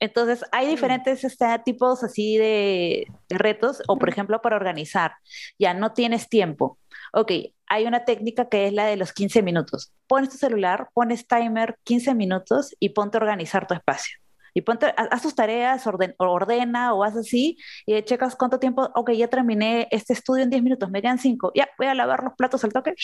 Entonces, 0.00 0.44
hay 0.52 0.68
diferentes 0.68 1.24
este, 1.24 1.46
tipos 1.64 2.04
así 2.04 2.36
de, 2.36 3.06
de, 3.28 3.38
retos, 3.38 3.82
o 3.88 3.98
por 3.98 4.08
ejemplo, 4.08 4.40
para 4.40 4.56
organizar. 4.56 5.14
Ya 5.58 5.74
no 5.74 5.92
tienes 5.92 6.28
tiempo. 6.28 6.78
Ok, 7.12 7.32
hay 7.66 7.86
una 7.86 8.04
técnica 8.04 8.48
que 8.48 8.66
es 8.66 8.72
la 8.72 8.86
de 8.86 8.96
los 8.96 9.12
15 9.12 9.42
minutos. 9.42 9.92
Pones 10.06 10.30
tu 10.30 10.36
celular, 10.36 10.88
pones 10.94 11.26
timer 11.26 11.78
15 11.84 12.14
minutos 12.14 12.74
y 12.78 12.90
ponte 12.90 13.18
a 13.18 13.20
organizar 13.20 13.66
tu 13.66 13.74
espacio. 13.74 14.18
Y 14.54 14.62
ponte, 14.62 14.92
haz 14.96 15.22
tus 15.22 15.34
tareas, 15.34 15.86
ordena 15.86 16.94
o 16.94 17.04
haz 17.04 17.16
así 17.16 17.58
y 17.86 18.02
checas 18.02 18.34
cuánto 18.34 18.58
tiempo, 18.58 18.90
ok, 18.94 19.12
ya 19.12 19.28
terminé 19.28 19.86
este 19.90 20.14
estudio 20.14 20.42
en 20.42 20.50
10 20.50 20.62
minutos, 20.62 20.90
me 20.90 21.00
quedan 21.00 21.18
5, 21.18 21.52
ya 21.54 21.68
voy 21.78 21.86
a 21.86 21.94
lavar 21.94 22.24
los 22.24 22.32
platos 22.34 22.64
al 22.64 22.72
toque. 22.72 22.94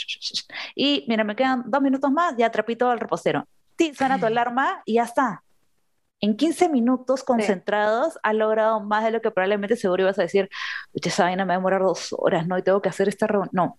Y 0.74 1.04
mira, 1.06 1.22
me 1.22 1.36
quedan 1.36 1.64
2 1.66 1.82
minutos 1.82 2.10
más, 2.10 2.34
ya 2.36 2.50
trapito 2.50 2.90
al 2.90 2.98
reposero. 2.98 3.46
Sí, 3.78 3.92
suena 3.94 4.18
tu 4.18 4.26
alarma 4.26 4.82
y 4.84 4.94
ya 4.94 5.04
está. 5.04 5.44
En 6.24 6.38
15 6.38 6.70
minutos 6.70 7.22
concentrados 7.22 8.18
has 8.22 8.34
logrado 8.34 8.80
más 8.80 9.04
de 9.04 9.10
lo 9.10 9.20
que 9.20 9.30
probablemente 9.30 9.76
seguro 9.76 10.04
ibas 10.04 10.18
a 10.18 10.22
decir, 10.22 10.48
esa 10.94 11.24
vaina 11.24 11.44
me 11.44 11.48
va 11.48 11.54
a 11.54 11.58
demorar 11.58 11.82
dos 11.82 12.14
horas, 12.16 12.46
¿no? 12.46 12.56
Y 12.56 12.62
tengo 12.62 12.80
que 12.80 12.88
hacer 12.88 13.08
esta 13.08 13.26
reunión. 13.26 13.50
No, 13.52 13.76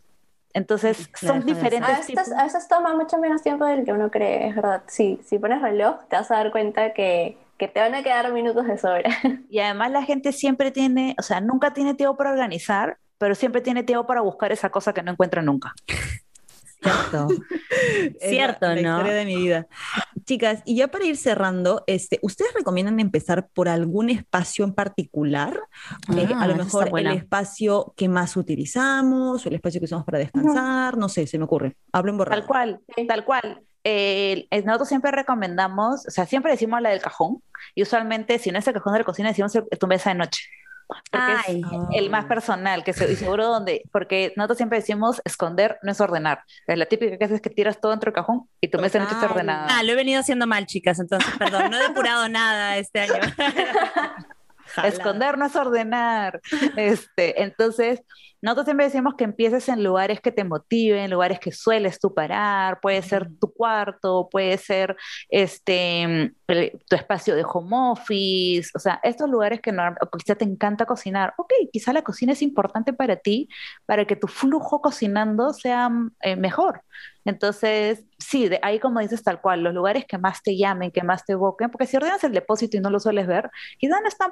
entonces, 0.54 1.10
son 1.16 1.44
diferentes. 1.44 1.90
A 1.90 1.98
veces, 1.98 2.32
a 2.32 2.44
veces, 2.44 2.68
toma 2.68 2.96
mucho 2.96 3.18
menos 3.18 3.42
tiempo 3.42 3.66
del 3.66 3.84
que 3.84 3.94
uno 3.94 4.12
cree, 4.12 4.48
es 4.48 4.56
verdad. 4.56 4.84
Sí, 4.86 5.20
si 5.26 5.40
pones 5.40 5.60
reloj, 5.60 5.96
te 6.08 6.18
vas 6.18 6.30
a 6.30 6.36
dar 6.36 6.52
cuenta 6.52 6.94
que, 6.94 7.36
que 7.58 7.68
te 7.68 7.80
van 7.80 7.96
a 7.96 8.04
quedar 8.04 8.32
minutos 8.32 8.68
de 8.68 8.78
sobra. 8.78 9.10
Y 9.50 9.58
además 9.58 9.90
la 9.90 10.04
gente 10.04 10.32
siempre 10.32 10.70
tiene, 10.70 11.16
o 11.18 11.24
sea, 11.24 11.42
nunca 11.42 11.74
tiene 11.74 11.96
tiempo 11.96 12.16
para 12.16 12.30
organizar, 12.30 13.00
pero 13.18 13.34
siempre 13.34 13.62
tiene 13.62 13.82
tiempo 13.82 14.06
para 14.06 14.22
buscar 14.22 14.52
esa 14.52 14.70
cosa 14.70 14.94
que 14.94 15.02
no 15.02 15.12
encuentra 15.12 15.42
nunca. 15.42 15.74
Cierto. 16.86 17.28
Cierto, 18.20 18.68
la, 18.68 18.76
¿no? 18.76 18.98
historia 18.98 19.14
de 19.14 19.26
mi 19.26 19.36
vida. 19.36 19.68
Chicas, 20.26 20.62
y 20.66 20.76
ya 20.76 20.88
para 20.88 21.06
ir 21.06 21.18
cerrando, 21.18 21.84
este, 21.88 22.20
¿ustedes 22.22 22.54
recomiendan 22.54 23.00
empezar 23.00 23.48
por 23.54 23.70
algún 23.70 24.10
espacio 24.10 24.66
en 24.66 24.74
particular? 24.74 25.60
Eh, 26.16 26.28
a 26.36 26.48
lo 26.48 26.54
ah, 26.54 26.58
mejor 26.58 27.00
el 27.00 27.08
espacio 27.08 27.94
que 27.96 28.10
más 28.10 28.38
utilizamos 28.38 29.46
o 29.46 29.50
el 29.50 29.56
espacio 29.56 29.80
que 29.80 29.86
usamos 29.86 30.06
para 30.06 30.20
descansar, 30.20 30.98
no 30.98 31.10
sé, 31.10 31.28
se 31.28 31.38
me 31.38 31.46
ocurre. 31.46 31.76
Hablo 31.92 32.12
en 32.12 32.18
borrado. 32.18 32.40
Tal 32.40 32.48
cual, 32.48 32.80
tal 33.08 33.26
cual. 33.26 33.62
Eh, 33.88 34.48
nosotros 34.66 34.90
siempre 34.90 35.12
recomendamos, 35.12 36.08
o 36.08 36.12
sea, 36.12 36.26
siempre 36.26 36.52
decimos 36.52 36.82
la 36.82 36.90
del 36.90 37.02
cajón, 37.02 37.44
y 37.76 37.84
usualmente 37.84 38.40
si 38.40 38.52
no 38.52 38.58
es 38.58 38.68
el 38.68 38.74
cajón 38.74 38.94
de 38.94 39.00
la 39.00 39.06
cocina, 39.06 39.30
decimos 39.30 39.54
tu 39.80 39.88
mesa 39.88 40.10
de 40.10 40.16
noche. 40.16 40.42
Porque 40.88 41.34
es 41.48 41.66
el 41.94 42.10
más 42.10 42.26
personal, 42.26 42.84
que 42.84 42.94
se, 42.94 43.12
y 43.12 43.16
seguro 43.16 43.48
donde, 43.48 43.84
porque 43.92 44.34
nosotros 44.36 44.58
siempre 44.58 44.80
decimos 44.80 45.22
esconder 45.26 45.78
no 45.84 45.92
es 45.92 46.02
ordenar. 46.02 46.44
La 46.68 46.86
típica 46.86 47.18
que 47.18 47.26
haces 47.26 47.36
es 47.36 47.42
que 47.42 47.50
tiras 47.50 47.80
todo 47.80 47.92
dentro 47.92 48.12
del 48.12 48.16
cajón 48.16 48.50
y 48.62 48.68
tu 48.68 48.80
mesa 48.80 49.00
no 49.00 49.06
está 49.06 49.26
ordenada. 49.26 49.68
Ah, 49.70 49.84
lo 49.84 49.92
he 49.92 49.96
venido 49.96 50.20
haciendo 50.20 50.48
mal, 50.48 50.66
chicas, 50.66 51.00
entonces, 51.00 51.32
perdón, 51.38 51.72
no 51.72 51.78
he 51.78 51.88
depurado 51.88 52.30
nada 52.30 52.78
este 52.78 53.02
año. 53.02 53.14
Esconder 54.84 55.38
no 55.38 55.46
es 55.46 55.56
ordenar. 55.56 56.42
Este, 56.76 57.44
entonces, 57.44 58.02
nosotros 58.42 58.66
siempre 58.66 58.86
decimos 58.86 59.16
que 59.16 59.24
empieces 59.24 59.68
en 59.70 59.84
lugares 59.84 60.22
que 60.22 60.32
te 60.32 60.44
motiven, 60.44 61.10
lugares 61.10 61.40
que 61.40 61.52
sueles 61.52 62.00
tú 62.00 62.14
parar, 62.14 62.80
puede 62.82 63.02
ser 63.02 63.30
tu 63.40 63.52
cuarto, 63.54 64.28
puede 64.32 64.58
ser 64.58 64.96
este, 65.30 66.34
tu 66.88 66.96
espacio 66.96 67.36
de 67.36 67.44
home 67.44 67.76
office, 67.92 68.70
o 68.76 68.80
sea, 68.80 69.00
estos 69.04 69.30
lugares 69.30 69.62
que 69.62 69.72
no, 69.72 69.84
quizá 70.18 70.36
te 70.36 70.46
encanta 70.46 70.86
cocinar, 70.86 71.34
ok, 71.38 71.54
quizá 71.72 71.94
la 71.94 72.04
cocina 72.04 72.34
es 72.34 72.42
importante 72.42 72.94
para 72.94 73.16
ti, 73.16 73.50
para 73.86 74.06
que 74.06 74.16
tu 74.16 74.28
flujo 74.28 74.82
cocinando 74.82 75.54
sea 75.54 75.90
eh, 76.22 76.36
mejor. 76.36 76.82
Entonces, 77.26 78.04
sí, 78.20 78.48
de 78.48 78.60
ahí 78.62 78.80
como 78.80 79.00
dices 79.00 79.24
tal 79.24 79.42
cual, 79.42 79.64
los 79.64 79.74
lugares 79.74 80.06
que 80.06 80.18
más 80.18 80.44
te 80.44 80.56
llamen, 80.56 80.92
que 80.92 81.04
más 81.04 81.26
te 81.26 81.34
evoquen, 81.34 81.72
porque 81.72 81.88
si 81.88 81.98
ordenas 81.98 82.24
el 82.24 82.34
depósito 82.34 82.78
y 82.78 82.80
no 82.80 82.90
lo 82.92 83.00
sueles 83.00 83.28
ver, 83.28 83.50
quizá 83.80 84.00
no 84.00 84.08
están 84.08 84.32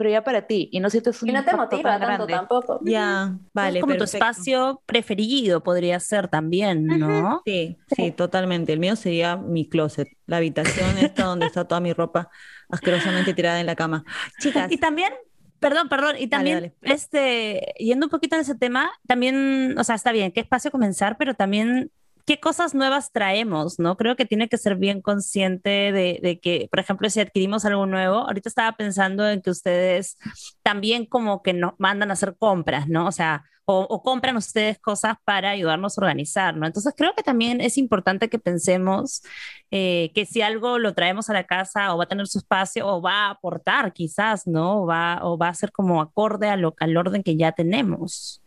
prioridad, 0.00 0.20
ya 0.20 0.24
para 0.24 0.46
ti 0.46 0.68
y 0.72 0.80
no 0.80 0.90
sientes 0.90 1.22
un 1.22 1.28
y 1.28 1.32
no 1.32 1.44
te 1.44 1.54
motiva 1.54 1.98
tanto 1.98 2.26
tampoco. 2.26 2.80
Ya, 2.82 3.36
vale. 3.52 3.78
Es 3.78 3.82
como 3.82 3.96
tu 3.96 4.04
espacio 4.04 4.82
preferido 4.86 5.62
podría 5.62 6.00
ser 6.00 6.28
también, 6.28 6.86
¿no? 6.86 7.42
Sí, 7.44 7.78
sí, 7.94 8.10
totalmente. 8.10 8.72
El 8.72 8.80
mío 8.80 8.96
sería 8.96 9.36
mi 9.36 9.68
closet, 9.68 10.08
la 10.26 10.38
habitación 10.38 10.98
esta 10.98 11.24
donde 11.24 11.46
está 11.46 11.66
toda 11.66 11.80
mi 11.80 11.92
ropa 11.92 12.30
asquerosamente 12.68 13.34
tirada 13.34 13.60
en 13.60 13.66
la 13.66 13.76
cama. 13.76 14.04
Chicas. 14.40 14.70
Y 14.72 14.78
también 14.78 15.12
Perdón, 15.60 15.90
perdón. 15.90 16.16
Y 16.18 16.26
también, 16.26 16.74
este, 16.80 17.74
yendo 17.78 18.06
un 18.06 18.10
poquito 18.10 18.34
en 18.34 18.40
ese 18.40 18.54
tema, 18.54 18.90
también, 19.06 19.78
o 19.78 19.84
sea, 19.84 19.94
está 19.94 20.10
bien, 20.10 20.32
qué 20.32 20.40
espacio 20.40 20.70
comenzar, 20.70 21.18
pero 21.18 21.34
también 21.34 21.92
qué 22.26 22.40
cosas 22.40 22.74
nuevas 22.74 23.12
traemos, 23.12 23.78
¿no? 23.78 23.96
Creo 23.96 24.16
que 24.16 24.26
tiene 24.26 24.48
que 24.48 24.58
ser 24.58 24.76
bien 24.76 25.00
consciente 25.02 25.70
de, 25.92 26.40
que, 26.42 26.68
por 26.70 26.80
ejemplo, 26.80 27.08
si 27.10 27.20
adquirimos 27.20 27.64
algo 27.64 27.86
nuevo, 27.86 28.18
ahorita 28.18 28.48
estaba 28.48 28.76
pensando 28.76 29.28
en 29.28 29.42
que 29.42 29.50
ustedes 29.50 30.16
también 30.62 31.06
como 31.06 31.42
que 31.42 31.52
nos 31.52 31.72
mandan 31.78 32.10
a 32.10 32.14
hacer 32.14 32.36
compras, 32.38 32.88
¿no? 32.88 33.06
O 33.06 33.12
sea, 33.12 33.44
o, 33.72 34.02
compran 34.02 34.36
ustedes 34.36 34.78
cosas 34.78 35.16
para 35.24 35.50
ayudarnos 35.50 35.96
a 35.96 36.00
organizar, 36.00 36.56
¿no? 36.56 36.66
Entonces 36.66 36.92
creo 36.96 37.14
que 37.14 37.22
también 37.22 37.60
es 37.60 37.78
importante 37.78 38.28
que 38.28 38.38
pensemos 38.38 39.22
eh, 39.70 40.10
que 40.14 40.26
si 40.26 40.42
algo 40.42 40.78
lo 40.78 40.94
traemos 40.94 41.30
a 41.30 41.34
la 41.34 41.44
casa 41.44 41.94
o 41.94 41.98
va 41.98 42.04
a 42.04 42.08
tener 42.08 42.26
su 42.26 42.38
espacio 42.38 42.86
o 42.86 43.00
va 43.00 43.26
a 43.26 43.30
aportar 43.30 43.92
quizás, 43.92 44.46
¿no? 44.46 44.82
O 44.82 44.86
va, 44.86 45.20
o 45.22 45.38
va 45.38 45.48
a 45.48 45.54
ser 45.54 45.70
como 45.70 46.00
acorde 46.00 46.48
a 46.48 46.56
lo, 46.56 46.74
al 46.80 46.96
orden 46.96 47.22
que 47.22 47.36
ya 47.36 47.52
tenemos. 47.52 48.42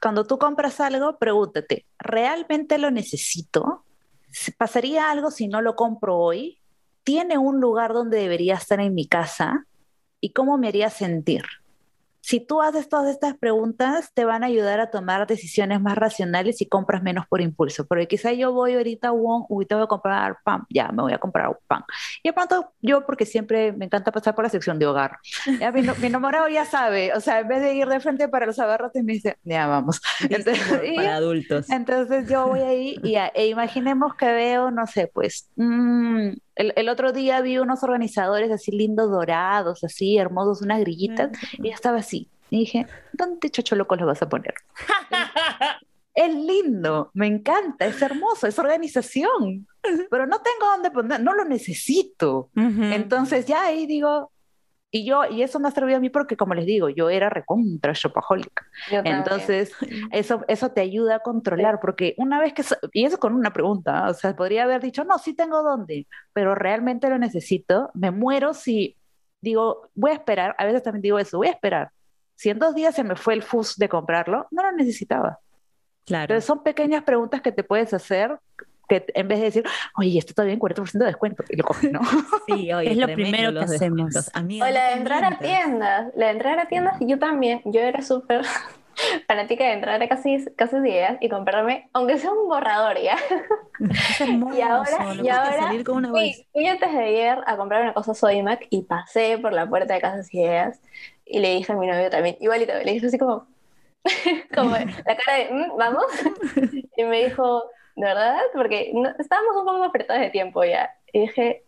Cuando 0.00 0.26
tú 0.26 0.38
compras 0.38 0.80
algo, 0.80 1.18
pregúntate, 1.18 1.86
¿realmente 1.98 2.76
lo 2.76 2.90
necesito? 2.90 3.84
¿Pasaría 4.58 5.10
algo 5.10 5.30
si 5.30 5.48
no 5.48 5.62
lo 5.62 5.76
compro 5.76 6.18
hoy? 6.18 6.58
¿Tiene 7.04 7.38
un 7.38 7.60
lugar 7.60 7.92
donde 7.94 8.18
debería 8.18 8.54
estar 8.54 8.80
en 8.80 8.94
mi 8.94 9.06
casa? 9.06 9.66
¿Y 10.20 10.32
cómo 10.32 10.58
me 10.58 10.68
haría 10.68 10.90
sentir? 10.90 11.44
Si 12.22 12.38
tú 12.38 12.62
haces 12.62 12.88
todas 12.88 13.10
estas 13.10 13.36
preguntas, 13.36 14.12
te 14.14 14.24
van 14.24 14.44
a 14.44 14.46
ayudar 14.46 14.78
a 14.78 14.90
tomar 14.90 15.26
decisiones 15.26 15.80
más 15.80 15.96
racionales 15.98 16.60
y 16.60 16.66
compras 16.66 17.02
menos 17.02 17.26
por 17.26 17.40
impulso. 17.40 17.84
Porque 17.84 18.06
quizá 18.06 18.32
yo 18.32 18.52
voy 18.52 18.74
ahorita 18.74 19.08
a 19.08 19.10
Wong, 19.10 19.44
uy, 19.48 19.66
te 19.66 19.74
voy 19.74 19.82
a 19.84 19.88
comprar 19.88 20.36
pan, 20.44 20.62
ya, 20.70 20.88
me 20.92 21.02
voy 21.02 21.12
a 21.12 21.18
comprar 21.18 21.58
pan. 21.66 21.84
Y 22.22 22.28
de 22.28 22.32
pronto 22.32 22.72
yo, 22.80 23.04
porque 23.04 23.26
siempre 23.26 23.72
me 23.72 23.86
encanta 23.86 24.12
pasar 24.12 24.36
por 24.36 24.44
la 24.44 24.50
sección 24.50 24.78
de 24.78 24.86
hogar, 24.86 25.18
ya, 25.58 25.72
mi, 25.72 25.84
enamorado 26.06 26.48
ya 26.48 26.64
sabe, 26.64 27.12
o 27.12 27.20
sea, 27.20 27.40
en 27.40 27.48
vez 27.48 27.60
de 27.60 27.74
ir 27.74 27.88
de 27.88 27.98
frente 27.98 28.28
para 28.28 28.46
los 28.46 28.58
abarrotes, 28.60 29.02
me 29.02 29.14
dice, 29.14 29.36
ya 29.42 29.66
vamos. 29.66 30.00
Entonces, 30.20 30.60
para 30.96 31.16
adultos. 31.16 31.68
Entonces 31.70 32.28
yo 32.28 32.46
voy 32.46 32.60
ahí 32.60 33.00
y 33.02 33.16
e 33.16 33.48
imaginemos 33.48 34.14
que 34.14 34.26
veo, 34.26 34.70
no 34.70 34.86
sé, 34.86 35.10
pues... 35.12 35.50
Mmm, 35.56 36.30
el, 36.56 36.88
otro 36.88 37.12
día 37.12 37.40
vi 37.40 37.58
unos 37.58 37.82
organizadores 37.82 38.50
así 38.50 38.70
lindos, 38.72 39.10
dorados, 39.10 39.84
así 39.84 40.18
hermosos, 40.18 40.62
unas 40.62 40.80
grillitas, 40.80 41.30
y 41.58 41.70
estaba 41.70 41.98
así. 41.98 42.28
Y 42.50 42.60
dije, 42.60 42.86
¿dónde 43.12 43.50
chocho 43.50 43.76
loco 43.76 43.96
los 43.96 44.06
vas 44.06 44.22
a 44.22 44.28
poner? 44.28 44.54
es 46.14 46.34
lindo, 46.34 47.10
me 47.14 47.26
encanta, 47.26 47.86
es 47.86 48.00
hermoso, 48.02 48.46
es 48.46 48.58
organización, 48.58 49.66
pero 50.10 50.26
no 50.26 50.40
tengo 50.42 50.70
dónde 50.72 50.90
poner, 50.90 51.20
no 51.20 51.32
lo 51.32 51.44
necesito. 51.44 52.50
Entonces 52.54 53.46
ya 53.46 53.64
ahí 53.64 53.86
digo, 53.86 54.30
y 54.94 55.06
yo, 55.06 55.24
y 55.24 55.42
eso 55.42 55.58
me 55.58 55.68
ha 55.68 55.70
servido 55.70 55.96
a 55.96 56.00
mí 56.00 56.10
porque, 56.10 56.36
como 56.36 56.52
les 56.52 56.66
digo, 56.66 56.90
yo 56.90 57.08
era 57.08 57.30
recontra 57.30 57.94
shopaholic. 57.94 58.62
Entonces, 58.90 59.72
eso, 60.10 60.44
eso 60.48 60.70
te 60.70 60.82
ayuda 60.82 61.16
a 61.16 61.20
controlar, 61.20 61.80
porque 61.80 62.14
una 62.18 62.38
vez 62.38 62.52
que, 62.52 62.62
y 62.92 63.06
eso 63.06 63.18
con 63.18 63.34
una 63.34 63.54
pregunta, 63.54 64.06
o 64.10 64.12
sea, 64.12 64.36
podría 64.36 64.64
haber 64.64 64.82
dicho, 64.82 65.02
no, 65.04 65.18
sí 65.18 65.34
tengo 65.34 65.62
dónde, 65.62 66.06
pero 66.34 66.54
realmente 66.54 67.08
lo 67.08 67.18
necesito, 67.18 67.90
me 67.94 68.10
muero 68.10 68.52
si 68.52 68.98
digo, 69.40 69.88
voy 69.94 70.10
a 70.10 70.14
esperar, 70.14 70.54
a 70.58 70.66
veces 70.66 70.82
también 70.82 71.02
digo 71.02 71.18
eso, 71.18 71.38
voy 71.38 71.48
a 71.48 71.52
esperar. 71.52 71.90
Si 72.34 72.50
en 72.50 72.58
dos 72.58 72.74
días 72.74 72.94
se 72.94 73.02
me 73.02 73.16
fue 73.16 73.32
el 73.32 73.42
FUS 73.42 73.78
de 73.78 73.88
comprarlo, 73.88 74.46
no 74.50 74.62
lo 74.62 74.72
necesitaba. 74.72 75.38
Claro. 76.04 76.24
Entonces 76.24 76.44
son 76.44 76.62
pequeñas 76.62 77.02
preguntas 77.04 77.40
que 77.40 77.52
te 77.52 77.64
puedes 77.64 77.94
hacer 77.94 78.38
que 78.92 79.12
en 79.14 79.28
vez 79.28 79.38
de 79.38 79.44
decir, 79.46 79.64
oye, 79.96 80.18
esto 80.18 80.32
está 80.32 80.44
bien, 80.44 80.58
40% 80.58 80.92
de 80.92 81.06
descuento, 81.06 81.44
y 81.48 81.56
lo 81.56 81.64
coges, 81.64 81.90
¿no? 81.90 82.00
Sí, 82.46 82.72
oye, 82.72 82.90
es 82.90 82.96
lo 82.96 83.06
primero 83.06 83.52
que 83.52 83.60
hacemos. 83.60 84.30
o 84.34 84.70
la 84.70 84.88
de 84.88 84.92
entrar 84.92 85.24
a 85.24 85.38
tiendas, 85.38 86.12
la 86.14 86.26
de 86.26 86.32
entrar 86.32 86.58
a 86.58 86.66
tiendas, 86.66 86.96
yo 87.00 87.18
también, 87.18 87.62
yo 87.64 87.80
era 87.80 88.02
súper 88.02 88.42
fanática 89.26 89.64
de 89.64 89.72
entrar 89.72 90.02
a 90.02 90.08
casi, 90.08 90.44
casi 90.56 90.76
ideas 90.76 91.16
y 91.20 91.28
comprarme, 91.28 91.88
aunque 91.94 92.18
sea 92.18 92.32
un 92.32 92.48
borrador, 92.48 93.00
¿ya? 93.00 93.16
Es 93.80 94.20
y 94.28 94.60
ahora, 94.60 95.14
y 95.22 95.28
ahora 95.28 95.58
salir 95.58 95.84
con 95.84 95.96
una 95.96 96.10
fui, 96.10 96.46
fui, 96.52 96.66
antes 96.66 96.92
de 96.92 97.02
ayer 97.02 97.38
a 97.46 97.56
comprar 97.56 97.82
una 97.82 97.94
cosa 97.94 98.14
Sodimac 98.14 98.66
y 98.68 98.82
pasé 98.82 99.38
por 99.38 99.52
la 99.52 99.68
puerta 99.68 99.94
de 99.94 100.00
Casas 100.00 100.32
Ideas 100.34 100.80
y 101.24 101.40
le 101.40 101.54
dije 101.54 101.72
a 101.72 101.76
mi 101.76 101.86
novio 101.86 102.10
también, 102.10 102.36
igualito, 102.40 102.72
le 102.74 102.92
dije 102.92 103.06
así 103.06 103.18
como, 103.18 103.46
como 104.54 104.76
la 104.76 105.16
cara 105.16 105.38
de, 105.38 105.48
mm, 105.50 105.76
vamos, 105.78 106.04
y 106.96 107.04
me 107.04 107.24
dijo, 107.24 107.64
¿de 107.96 108.06
verdad? 108.06 108.38
Porque 108.52 108.92
estábamos 109.18 109.56
un 109.56 109.64
poco 109.64 109.84
apretados 109.84 110.22
de 110.22 110.30
tiempo 110.30 110.64
ya. 110.64 110.90
Y 111.12 111.20
dije, 111.20 111.64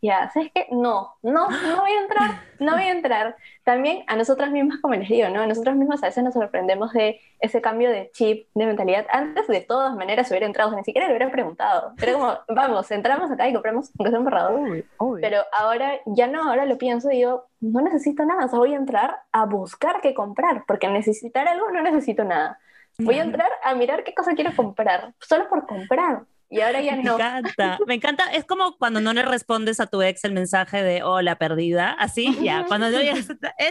ya, 0.00 0.30
¿sabes 0.30 0.50
qué? 0.54 0.68
No, 0.70 1.14
no, 1.22 1.50
no 1.50 1.80
voy 1.80 1.90
a 1.90 2.00
entrar, 2.00 2.30
no 2.58 2.72
voy 2.72 2.84
a 2.84 2.92
entrar. 2.92 3.36
También 3.62 4.04
a 4.06 4.16
nosotras 4.16 4.50
mismas, 4.50 4.78
como 4.80 4.94
les 4.94 5.08
digo, 5.08 5.28
¿no? 5.28 5.46
Nosotras 5.46 5.76
mismas 5.76 6.02
a 6.02 6.06
veces 6.06 6.24
nos 6.24 6.32
sorprendemos 6.32 6.92
de 6.92 7.20
ese 7.40 7.60
cambio 7.60 7.90
de 7.90 8.10
chip, 8.12 8.48
de 8.54 8.66
mentalidad. 8.66 9.06
Antes, 9.10 9.46
de 9.48 9.60
todas 9.60 9.94
maneras, 9.94 10.30
hubiera 10.30 10.46
entrado, 10.46 10.74
ni 10.74 10.84
siquiera 10.84 11.08
le 11.08 11.14
hubiera 11.14 11.30
preguntado. 11.30 11.92
Pero 11.98 12.14
como, 12.14 12.38
vamos, 12.48 12.90
entramos 12.90 13.30
acá 13.30 13.48
y 13.48 13.52
compramos, 13.52 13.90
aunque 13.98 14.10
sea 14.10 14.18
un 14.18 14.24
borrador. 14.24 14.84
Pero 15.20 15.42
ahora, 15.52 16.00
ya 16.06 16.26
no, 16.26 16.48
ahora 16.48 16.64
lo 16.64 16.78
pienso 16.78 17.10
y 17.10 17.16
digo, 17.16 17.46
no 17.60 17.82
necesito 17.82 18.24
nada, 18.24 18.46
o 18.46 18.48
sea, 18.48 18.58
voy 18.58 18.72
a 18.72 18.78
entrar 18.78 19.20
a 19.30 19.44
buscar 19.44 20.00
qué 20.00 20.14
comprar, 20.14 20.64
porque 20.66 20.88
necesitar 20.88 21.46
algo 21.48 21.70
no 21.70 21.82
necesito 21.82 22.24
nada. 22.24 22.58
Voy 23.04 23.18
a 23.18 23.22
entrar 23.22 23.50
a 23.62 23.74
mirar 23.74 24.04
qué 24.04 24.14
cosa 24.14 24.34
quiero 24.34 24.54
comprar, 24.54 25.12
solo 25.20 25.48
por 25.48 25.66
comprar. 25.66 26.22
Y 26.52 26.60
ahora 26.60 26.82
ya 26.82 26.96
no. 26.96 27.02
Me 27.16 27.24
encanta, 27.24 27.78
me 27.86 27.94
encanta. 27.94 28.24
Es 28.32 28.44
como 28.44 28.76
cuando 28.76 29.00
no 29.00 29.12
le 29.14 29.22
respondes 29.22 29.80
a 29.80 29.86
tu 29.86 30.02
ex 30.02 30.24
el 30.24 30.32
mensaje 30.32 30.82
de 30.82 31.02
hola 31.02 31.36
perdida, 31.36 31.92
así, 31.98 32.36
ya, 32.42 32.64
cuando 32.66 32.90
no 32.90 32.98
es 32.98 33.28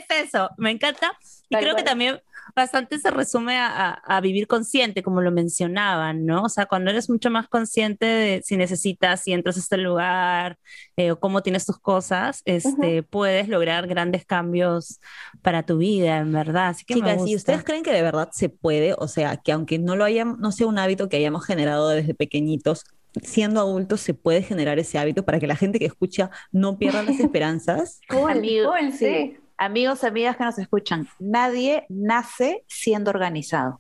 eso, 0.09 0.49
me 0.57 0.71
encanta. 0.71 1.11
Y 1.49 1.55
creo 1.57 1.75
que 1.75 1.83
también 1.83 2.19
bastante 2.55 2.99
se 2.99 3.11
resume 3.11 3.57
a, 3.57 4.19
vivir 4.21 4.47
consciente, 4.47 5.01
como 5.03 5.21
lo 5.21 5.31
mencionaban, 5.31 6.25
¿no? 6.25 6.43
O 6.43 6.49
sea, 6.49 6.65
cuando 6.65 6.91
eres 6.91 7.09
mucho 7.09 7.29
más 7.29 7.47
consciente 7.47 8.05
de 8.05 8.41
si 8.43 8.57
necesitas, 8.57 9.21
si 9.21 9.33
entras 9.33 9.57
a 9.57 9.59
este 9.59 9.77
lugar 9.77 10.57
eh, 10.95 11.11
o 11.11 11.19
cómo 11.19 11.41
tienes 11.41 11.65
tus 11.65 11.79
cosas, 11.79 12.41
este, 12.45 13.03
puedes 13.03 13.47
lograr 13.47 13.87
grandes 13.87 14.25
cambios 14.25 14.99
para 15.41 15.63
tu 15.63 15.77
vida, 15.77 16.17
en 16.17 16.31
verdad. 16.31 16.69
Así 16.69 16.85
que 16.85 16.95
Chicas, 16.95 17.23
si 17.23 17.35
ustedes 17.35 17.63
creen 17.63 17.83
que 17.83 17.93
de 17.93 18.01
verdad 18.01 18.29
se 18.31 18.49
puede, 18.49 18.93
o 18.97 19.07
sea, 19.07 19.37
que 19.37 19.51
aunque 19.51 19.79
no 19.79 19.95
lo 19.95 20.03
hayamos, 20.03 20.37
no 20.39 20.51
sea 20.51 20.67
un 20.67 20.77
hábito 20.77 21.09
que 21.09 21.17
hayamos 21.17 21.45
generado 21.45 21.89
desde 21.89 22.13
pequeñitos, 22.13 22.83
siendo 23.23 23.59
adultos 23.59 24.01
se 24.01 24.13
puede 24.13 24.41
generar 24.41 24.79
ese 24.79 24.97
hábito 24.97 25.25
para 25.25 25.39
que 25.39 25.47
la 25.47 25.55
gente 25.55 25.79
que 25.79 25.85
escucha 25.85 26.29
no 26.51 26.77
pierda 26.77 27.03
las 27.03 27.19
esperanzas. 27.19 28.01
Cool, 28.07 28.93
sí 28.93 29.37
amigos, 29.61 30.03
amigas 30.03 30.37
que 30.37 30.43
nos 30.43 30.57
escuchan, 30.57 31.07
nadie 31.19 31.85
nace 31.87 32.65
siendo 32.67 33.11
organizado. 33.11 33.79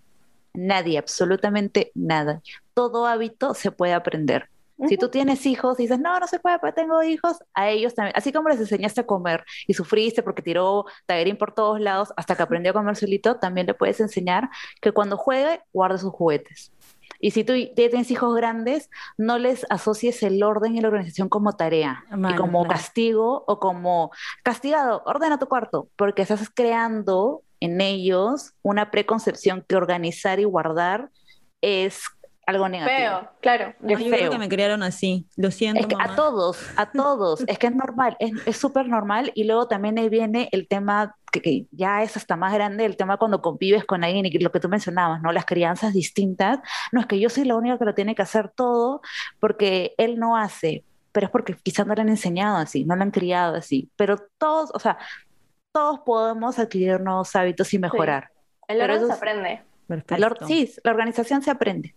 Nadie, 0.53 0.99
absolutamente 0.99 1.91
nada. 1.95 2.43
Todo 2.75 3.07
hábito 3.07 3.55
se 3.55 3.71
puede 3.71 3.93
aprender. 3.93 4.47
Si 4.87 4.97
tú 4.97 5.09
tienes 5.09 5.45
hijos 5.45 5.79
y 5.79 5.83
dices, 5.83 5.99
no, 5.99 6.19
no 6.19 6.27
se 6.27 6.39
puede, 6.39 6.57
pero 6.59 6.73
tengo 6.73 7.03
hijos, 7.03 7.37
a 7.53 7.69
ellos 7.69 7.93
también, 7.93 8.13
así 8.15 8.31
como 8.31 8.49
les 8.49 8.59
enseñaste 8.59 9.01
a 9.01 9.05
comer 9.05 9.43
y 9.67 9.75
sufriste 9.75 10.23
porque 10.23 10.41
tiró 10.41 10.85
taguerín 11.05 11.37
por 11.37 11.53
todos 11.53 11.79
lados 11.79 12.11
hasta 12.17 12.35
que 12.35 12.41
aprendió 12.41 12.71
a 12.71 12.73
comer 12.73 12.95
solito, 12.95 13.37
también 13.37 13.67
le 13.67 13.75
puedes 13.75 13.99
enseñar 13.99 14.49
que 14.81 14.91
cuando 14.91 15.17
juegue, 15.17 15.61
guarde 15.71 15.99
sus 15.99 16.11
juguetes. 16.11 16.71
Y 17.21 17.31
si 17.31 17.43
tú 17.43 17.53
tienes 17.75 18.09
hijos 18.11 18.35
grandes, 18.35 18.89
no 19.17 19.37
les 19.37 19.65
asocies 19.69 20.23
el 20.23 20.41
orden 20.43 20.75
y 20.75 20.81
la 20.81 20.87
organización 20.87 21.29
como 21.29 21.53
tarea 21.53 22.03
y 22.29 22.35
como 22.35 22.67
castigo 22.67 23.45
o 23.47 23.59
como 23.59 24.11
castigado, 24.43 25.03
ordena 25.05 25.37
tu 25.37 25.45
cuarto, 25.45 25.87
porque 25.95 26.23
estás 26.23 26.49
creando 26.53 27.43
en 27.59 27.79
ellos 27.79 28.53
una 28.63 28.89
preconcepción 28.89 29.63
que 29.67 29.75
organizar 29.75 30.39
y 30.39 30.45
guardar 30.45 31.09
es 31.61 32.03
algo 32.47 32.67
negativo. 32.67 32.97
Feo, 32.97 33.29
claro. 33.39 33.75
yo 33.81 33.97
creo 33.97 34.31
que 34.31 34.39
me 34.39 34.49
criaron 34.49 34.81
así, 34.81 35.27
lo 35.37 35.51
siento. 35.51 35.95
a 35.99 36.15
todos, 36.15 36.57
a 36.75 36.91
todos, 36.91 37.43
es 37.47 37.59
que 37.59 37.67
es 37.67 37.75
normal, 37.75 38.17
es 38.19 38.57
súper 38.57 38.87
normal 38.87 39.31
y 39.35 39.43
luego 39.43 39.67
también 39.67 39.99
ahí 39.99 40.09
viene 40.09 40.49
el 40.51 40.67
tema 40.67 41.15
que, 41.31 41.65
ya 41.71 42.03
es 42.03 42.17
hasta 42.17 42.35
más 42.35 42.53
grande, 42.53 42.85
el 42.85 42.97
tema 42.97 43.17
cuando 43.17 43.41
convives 43.41 43.85
con 43.85 44.03
alguien 44.03 44.25
y 44.25 44.31
lo 44.39 44.51
que 44.51 44.59
tú 44.59 44.69
mencionabas, 44.69 45.21
¿no? 45.21 45.31
Las 45.31 45.45
crianzas 45.45 45.93
distintas, 45.93 46.59
no 46.91 46.99
es 46.99 47.05
que 47.07 47.19
yo 47.19 47.29
soy 47.29 47.45
la 47.45 47.55
única 47.55 47.77
que 47.77 47.85
lo 47.85 47.95
tiene 47.95 48.15
que 48.15 48.21
hacer 48.21 48.49
todo 48.49 49.01
porque 49.39 49.93
él 49.97 50.19
no 50.19 50.37
hace, 50.37 50.83
pero 51.11 51.25
es 51.25 51.31
porque 51.31 51.55
quizás 51.55 51.87
no 51.87 51.95
le 51.95 52.01
han 52.01 52.09
enseñado 52.09 52.57
así, 52.57 52.83
no 52.85 52.95
lo 52.95 53.03
han 53.03 53.11
criado 53.11 53.55
así, 53.55 53.89
pero 53.95 54.17
todos, 54.37 54.71
o 54.73 54.79
sea, 54.79 54.97
todos 55.71 55.99
podemos 56.01 56.59
adquirir 56.59 56.99
nuevos 56.99 57.35
hábitos 57.35 57.73
y 57.73 57.79
mejorar. 57.79 58.29
El 58.67 58.81
orden 58.81 59.07
se 59.07 59.13
aprende. 59.13 59.61
Perfecto. 59.87 60.47
sí, 60.47 60.71
la 60.83 60.91
organización 60.91 61.41
se 61.41 61.51
aprende. 61.51 61.95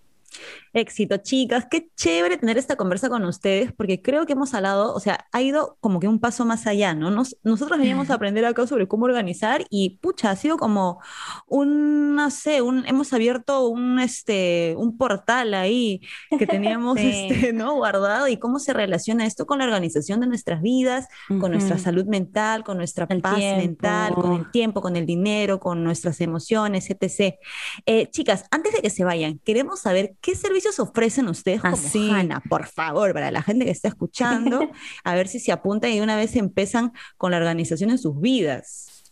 Éxito, 0.73 1.19
chicas. 1.19 1.67
Qué 1.71 1.89
chévere 1.97 2.37
tener 2.37 2.59
esta 2.59 2.77
conversa 2.77 3.09
con 3.09 3.25
ustedes, 3.25 3.73
porque 3.73 4.03
creo 4.03 4.27
que 4.27 4.33
hemos 4.33 4.55
hablado, 4.55 4.93
o 4.93 5.01
sea, 5.01 5.27
ha 5.33 5.41
ido 5.41 5.77
como 5.81 6.01
que 6.01 6.09
un 6.09 6.19
paso 6.19 6.45
más 6.45 6.67
allá, 6.67 6.95
¿no? 6.95 7.11
nosotros 7.11 7.79
veníamos 7.79 8.11
a 8.11 8.15
aprender 8.15 8.45
acá 8.45 8.67
sobre 8.67 8.89
cómo 8.89 9.05
organizar 9.05 9.65
y, 9.71 9.99
pucha, 9.99 10.31
ha 10.31 10.37
sido 10.37 10.57
como 10.57 11.01
un, 11.47 12.17
no 12.17 12.31
sé, 12.31 12.61
un, 12.61 12.85
hemos 12.87 13.13
abierto 13.13 13.69
un, 13.69 14.01
este, 14.01 14.75
un 14.77 14.97
portal 14.97 15.55
ahí 15.55 16.01
que 16.39 16.47
teníamos, 16.47 16.99
este, 17.01 17.53
¿no? 17.53 17.75
Guardado 17.75 18.27
y 18.27 18.37
cómo 18.39 18.59
se 18.59 18.73
relaciona 18.73 19.27
esto 19.27 19.47
con 19.47 19.59
la 19.59 19.65
organización 19.65 20.21
de 20.21 20.27
nuestras 20.27 20.61
vidas, 20.61 21.07
con 21.41 21.53
nuestra 21.53 21.79
salud 21.79 22.07
mental, 22.07 22.65
con 22.65 22.79
nuestra 22.79 23.07
paz 23.07 23.39
mental, 23.39 24.15
con 24.15 24.33
el 24.33 24.51
tiempo, 24.51 24.81
con 24.81 24.97
el 24.97 25.07
dinero, 25.07 25.61
con 25.61 25.85
nuestras 25.85 26.21
emociones, 26.21 26.91
etc. 26.91 27.37
Eh, 27.87 28.09
chicas, 28.11 28.45
antes 28.51 28.73
de 28.73 28.81
que 28.81 28.91
se 28.91 29.05
vayan, 29.05 29.39
queremos 29.45 29.81
saber 29.81 30.17
¿Qué 30.25 30.35
servicios 30.35 30.81
ofrecen 30.81 31.29
ustedes 31.29 31.61
como 31.61 31.75
Así. 31.75 32.11
Hanna? 32.11 32.43
Por 32.49 32.65
favor, 32.65 33.13
para 33.13 33.31
la 33.31 33.43
gente 33.43 33.67
que 33.67 33.71
está 33.71 33.89
escuchando, 33.89 34.71
a 35.05 35.15
ver 35.15 35.29
si 35.29 35.39
se 35.39 35.53
apuntan 35.53 35.91
y 35.91 35.97
de 35.99 36.03
una 36.03 36.17
vez 36.17 36.35
empiezan 36.35 36.93
con 37.19 37.33
la 37.33 37.37
organización 37.37 37.91
en 37.91 37.99
sus 37.99 38.19
vidas. 38.19 39.03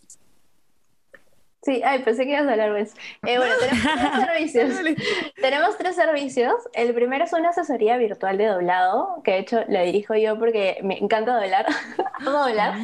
Sí, 1.60 1.82
ay, 1.84 2.02
pensé 2.02 2.24
que 2.24 2.30
ibas 2.30 2.46
a 2.46 2.52
hablar, 2.52 2.70
pues. 2.72 2.94
Eh, 3.26 3.36
bueno, 3.36 3.54
tenemos 3.60 4.24
tres 4.24 4.52
servicios. 4.52 4.96
tenemos 5.36 5.76
tres 5.76 5.96
servicios. 5.96 6.54
El 6.72 6.94
primero 6.94 7.24
es 7.24 7.32
una 7.34 7.50
asesoría 7.50 7.98
virtual 7.98 8.38
de 8.38 8.46
doblado, 8.46 9.20
que 9.22 9.32
de 9.32 9.38
hecho 9.40 9.64
la 9.68 9.82
dirijo 9.82 10.14
yo 10.14 10.38
porque 10.38 10.80
me 10.82 10.96
encanta 10.96 11.38
doblar. 11.38 11.66
doblar. 12.24 12.78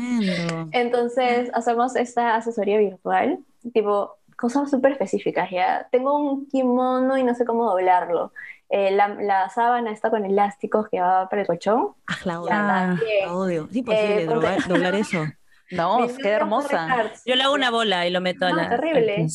Entonces, 0.72 1.50
hacemos 1.54 1.96
esta 1.96 2.36
asesoría 2.36 2.76
virtual, 2.76 3.38
tipo, 3.72 4.17
cosas 4.38 4.70
súper 4.70 4.92
específicas, 4.92 5.50
¿ya? 5.50 5.88
Tengo 5.90 6.16
un 6.16 6.46
kimono 6.46 7.18
y 7.18 7.24
no 7.24 7.34
sé 7.34 7.44
cómo 7.44 7.64
doblarlo. 7.64 8.32
Eh, 8.70 8.92
la, 8.92 9.48
sábana 9.48 9.90
está 9.90 10.10
con 10.10 10.24
elásticos 10.24 10.88
que 10.88 11.00
va 11.00 11.28
para 11.28 11.42
el 11.42 11.48
colchón. 11.48 11.94
Ah, 12.06 12.16
la 12.24 12.40
odio. 12.40 12.50
Ah, 12.52 12.96
odio. 13.30 13.68
Sí, 13.72 13.82
posible 13.82 14.26
pues 14.26 14.58
eh, 14.58 14.62
doblar, 14.68 14.94
eso. 14.94 15.26
No, 15.72 16.06
queda 16.22 16.36
hermosa. 16.36 17.10
Yo 17.26 17.34
le 17.34 17.42
hago 17.42 17.52
una 17.52 17.70
bola 17.70 18.06
y 18.06 18.10
lo 18.10 18.20
meto 18.20 18.46
a 18.46 18.50
la... 18.50 18.68
terrible. 18.68 19.26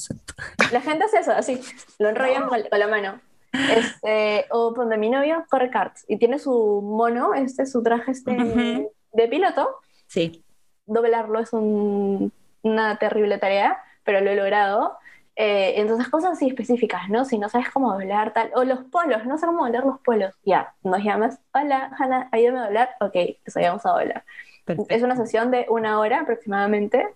La 0.72 0.80
gente 0.80 1.04
hace 1.04 1.20
eso, 1.20 1.32
así, 1.34 1.60
lo 2.00 2.10
enrollan 2.10 2.48
con, 2.48 2.60
la 2.72 2.88
mano. 2.88 3.20
Este, 3.52 4.46
o 4.52 4.72
donde 4.72 4.98
mi 4.98 5.10
novio 5.10 5.46
corre 5.50 5.70
karts 5.70 6.06
y 6.08 6.18
tiene 6.18 6.40
su 6.40 6.82
mono, 6.82 7.34
este, 7.36 7.66
su 7.66 7.84
traje 7.84 8.12
este 8.12 8.32
de 9.12 9.28
piloto. 9.28 9.80
Sí. 10.08 10.44
Doblarlo 10.86 11.40
es 11.40 11.52
una 11.52 12.98
terrible 12.98 13.38
tarea 13.38 13.78
pero 14.04 14.22
lo 14.22 14.32
he 14.32 14.36
logrado. 14.36 14.98
Eh, 15.36 15.74
entonces, 15.78 16.10
cosas 16.10 16.34
así 16.34 16.48
específicas, 16.48 17.10
¿no? 17.10 17.26
Si 17.26 17.40
no 17.40 17.50
sabes 17.50 17.70
cómo 17.72 17.94
doblar 17.94 18.34
tal, 18.34 18.52
o 18.56 18.64
los 18.64 18.84
polos, 18.86 19.26
no 19.26 19.38
sé 19.38 19.48
cómo 19.48 19.66
doblar 19.66 19.86
los 19.86 20.00
polos, 20.00 20.36
ya, 20.46 20.74
nos 20.84 21.04
llamas, 21.04 21.40
hola, 21.54 21.92
Hanna, 21.98 22.30
ayúdame 22.32 22.60
a 22.60 22.66
doblar, 22.66 22.90
ok, 23.00 23.12
te 23.12 23.62
vamos 23.68 23.86
a 23.86 23.90
doblar. 23.90 24.24
Es 24.90 25.02
una 25.02 25.16
sesión 25.16 25.52
de 25.52 25.66
una 25.70 26.00
hora 26.00 26.22
aproximadamente. 26.22 27.08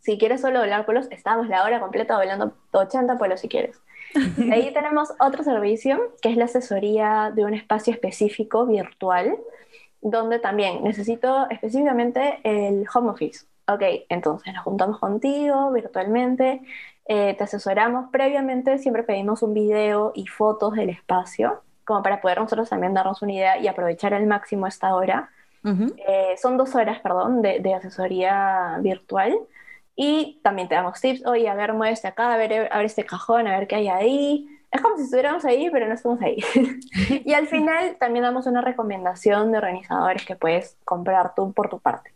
Si 0.00 0.18
quieres 0.18 0.42
solo 0.42 0.60
doblar 0.60 0.86
polos, 0.86 1.08
estamos 1.10 1.48
la 1.48 1.64
hora 1.64 1.80
completa 1.80 2.14
doblando 2.14 2.54
80 2.72 3.18
polos 3.18 3.40
si 3.40 3.48
quieres. 3.48 3.80
ahí 4.52 4.72
tenemos 4.72 5.12
otro 5.18 5.42
servicio, 5.42 6.14
que 6.22 6.30
es 6.30 6.36
la 6.36 6.44
asesoría 6.44 7.32
de 7.34 7.44
un 7.44 7.54
espacio 7.54 7.92
específico 7.92 8.66
virtual, 8.66 9.36
donde 10.00 10.38
también 10.38 10.84
necesito 10.84 11.48
específicamente 11.50 12.38
el 12.44 12.86
home 12.94 13.10
office 13.10 13.46
ok, 13.68 13.82
entonces 14.08 14.54
nos 14.54 14.64
juntamos 14.64 14.98
contigo 14.98 15.72
virtualmente, 15.72 16.62
eh, 17.06 17.34
te 17.34 17.44
asesoramos 17.44 18.10
previamente, 18.10 18.78
siempre 18.78 19.02
pedimos 19.02 19.42
un 19.42 19.54
video 19.54 20.12
y 20.14 20.26
fotos 20.26 20.74
del 20.74 20.90
espacio, 20.90 21.62
como 21.84 22.02
para 22.02 22.20
poder 22.20 22.38
nosotros 22.38 22.68
también 22.68 22.94
darnos 22.94 23.22
una 23.22 23.32
idea 23.32 23.58
y 23.58 23.68
aprovechar 23.68 24.12
al 24.14 24.26
máximo 24.26 24.66
esta 24.66 24.94
hora. 24.94 25.30
Eh, 25.64 26.36
son 26.40 26.56
dos 26.56 26.76
horas, 26.76 27.00
perdón, 27.00 27.42
de, 27.42 27.74
asesoría 27.74 28.78
virtual. 28.80 29.36
Y 29.96 30.40
también 30.44 30.68
te 30.68 30.76
damos 30.76 31.00
tips, 31.00 31.26
oye, 31.26 31.48
a 31.48 31.54
ver, 31.54 31.72
muévete 31.72 32.06
acá, 32.06 32.34
a 32.34 32.36
ver, 32.36 32.68
a 32.70 32.76
ver 32.76 32.86
este 32.86 33.04
cajón, 33.04 33.48
a 33.48 33.58
ver 33.58 33.66
qué 33.66 33.76
hay 33.76 33.88
ahí. 33.88 34.48
Es 34.70 34.80
como 34.80 34.96
si 34.96 35.04
estuviéramos 35.04 35.44
ahí, 35.44 35.68
pero 35.70 35.88
no 35.88 35.94
estamos 35.94 36.20
ahí. 36.22 36.36
y 37.24 37.32
al 37.32 37.48
final 37.48 37.96
también 37.98 38.24
damos 38.24 38.46
una 38.46 38.60
recomendación 38.60 39.50
de 39.50 39.58
organizadores 39.58 40.24
que 40.24 40.36
puedes 40.36 40.76
comprar 40.84 41.34
tú 41.34 41.52
por 41.52 41.68
tu 41.68 41.80
parte. 41.80 42.15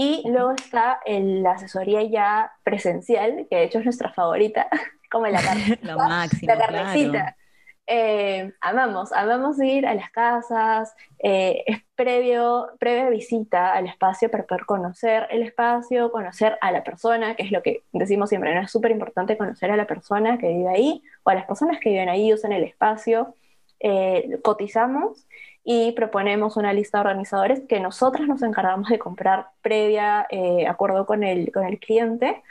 Y 0.00 0.22
luego 0.28 0.52
está 0.52 1.00
la 1.08 1.50
asesoría 1.50 2.04
ya 2.04 2.52
presencial, 2.62 3.48
que 3.50 3.56
de 3.56 3.64
hecho 3.64 3.80
es 3.80 3.84
nuestra 3.84 4.12
favorita, 4.12 4.68
como 5.10 5.26
la, 5.26 5.40
la, 5.82 5.96
máxima, 5.96 6.54
la 6.54 6.66
carnecita. 6.66 7.36
Eh, 7.84 8.52
amamos, 8.60 9.12
amamos 9.12 9.60
ir 9.60 9.86
a 9.86 9.94
las 9.94 10.08
casas, 10.10 10.94
eh, 11.18 11.64
es 11.66 11.78
previo, 11.96 12.68
previa 12.78 13.08
visita 13.08 13.72
al 13.72 13.86
espacio 13.86 14.30
para 14.30 14.46
poder 14.46 14.66
conocer 14.66 15.26
el 15.30 15.42
espacio, 15.42 16.12
conocer 16.12 16.58
a 16.60 16.70
la 16.70 16.84
persona, 16.84 17.34
que 17.34 17.42
es 17.42 17.50
lo 17.50 17.60
que 17.60 17.82
decimos 17.92 18.28
siempre, 18.28 18.54
¿no? 18.54 18.60
es 18.60 18.70
súper 18.70 18.92
importante 18.92 19.36
conocer 19.36 19.72
a 19.72 19.76
la 19.76 19.86
persona 19.88 20.38
que 20.38 20.46
vive 20.46 20.68
ahí 20.68 21.02
o 21.24 21.30
a 21.30 21.34
las 21.34 21.46
personas 21.46 21.80
que 21.80 21.90
viven 21.90 22.08
ahí, 22.08 22.32
usan 22.32 22.52
el 22.52 22.62
espacio, 22.62 23.34
eh, 23.80 24.38
cotizamos 24.44 25.26
y 25.70 25.92
proponemos 25.92 26.56
una 26.56 26.72
lista 26.72 26.96
de 26.96 27.02
organizadores 27.02 27.60
que 27.68 27.78
nosotras 27.78 28.26
nos 28.26 28.42
encargamos 28.42 28.88
de 28.88 28.98
comprar 28.98 29.48
previa 29.60 30.26
eh, 30.30 30.66
acuerdo 30.66 31.04
con 31.04 31.22
el, 31.22 31.52
con 31.52 31.66
el 31.66 31.78
cliente. 31.78 32.42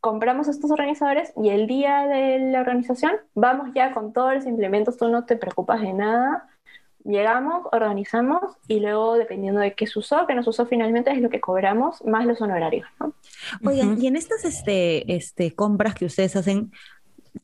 Compramos 0.00 0.48
estos 0.48 0.70
organizadores 0.70 1.32
y 1.42 1.48
el 1.48 1.66
día 1.66 2.06
de 2.06 2.40
la 2.50 2.60
organización 2.60 3.12
vamos 3.34 3.70
ya 3.74 3.94
con 3.94 4.12
todos 4.12 4.34
los 4.34 4.44
implementos, 4.44 4.98
tú 4.98 5.08
no 5.08 5.24
te 5.24 5.36
preocupas 5.36 5.80
de 5.80 5.94
nada. 5.94 6.46
Llegamos, 7.04 7.62
organizamos 7.72 8.42
y 8.68 8.80
luego, 8.80 9.14
dependiendo 9.14 9.62
de 9.62 9.72
qué 9.72 9.86
se 9.86 9.98
usó, 9.98 10.26
qué 10.26 10.34
nos 10.34 10.46
usó 10.46 10.66
finalmente, 10.66 11.10
es 11.10 11.22
lo 11.22 11.30
que 11.30 11.40
cobramos 11.40 12.04
más 12.04 12.26
los 12.26 12.42
honorarios. 12.42 12.86
¿no? 13.00 13.14
Oigan, 13.64 13.98
y 13.98 14.08
en 14.08 14.16
estas 14.16 14.44
este, 14.44 15.10
este, 15.16 15.54
compras 15.54 15.94
que 15.94 16.04
ustedes 16.04 16.36
hacen, 16.36 16.70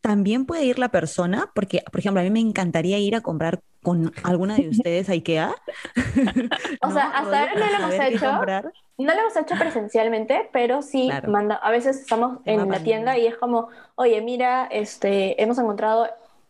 también 0.02 0.44
puede 0.44 0.66
ir 0.66 0.78
la 0.78 0.90
persona, 0.90 1.50
porque, 1.54 1.82
por 1.90 2.00
ejemplo, 2.00 2.20
a 2.20 2.24
mí 2.24 2.30
me 2.30 2.40
encantaría 2.40 2.98
ir 2.98 3.16
a 3.16 3.22
comprar 3.22 3.62
con 3.82 4.12
alguna 4.22 4.56
de 4.56 4.68
ustedes 4.70 5.08
a 5.08 5.12
IKEA. 5.12 5.54
o 6.82 6.90
sea, 6.90 7.04
hasta 7.10 7.40
ahora 7.40 7.54
no 7.54 7.66
lo 7.66 7.76
hemos 7.76 7.94
hecho. 7.94 8.32
No 8.98 9.14
lo 9.14 9.20
hemos 9.20 9.36
hecho 9.36 9.54
presencialmente, 9.56 10.48
pero 10.52 10.82
sí 10.82 11.08
manda, 11.28 11.54
a 11.54 11.70
veces 11.70 12.00
estamos 12.00 12.38
en 12.44 12.68
la 12.68 12.80
tienda 12.80 13.16
y 13.16 13.28
es 13.28 13.36
como, 13.36 13.68
oye, 13.94 14.20
mira, 14.22 14.66
este, 14.72 15.40
hemos 15.40 15.56
encontrado 15.58 16.08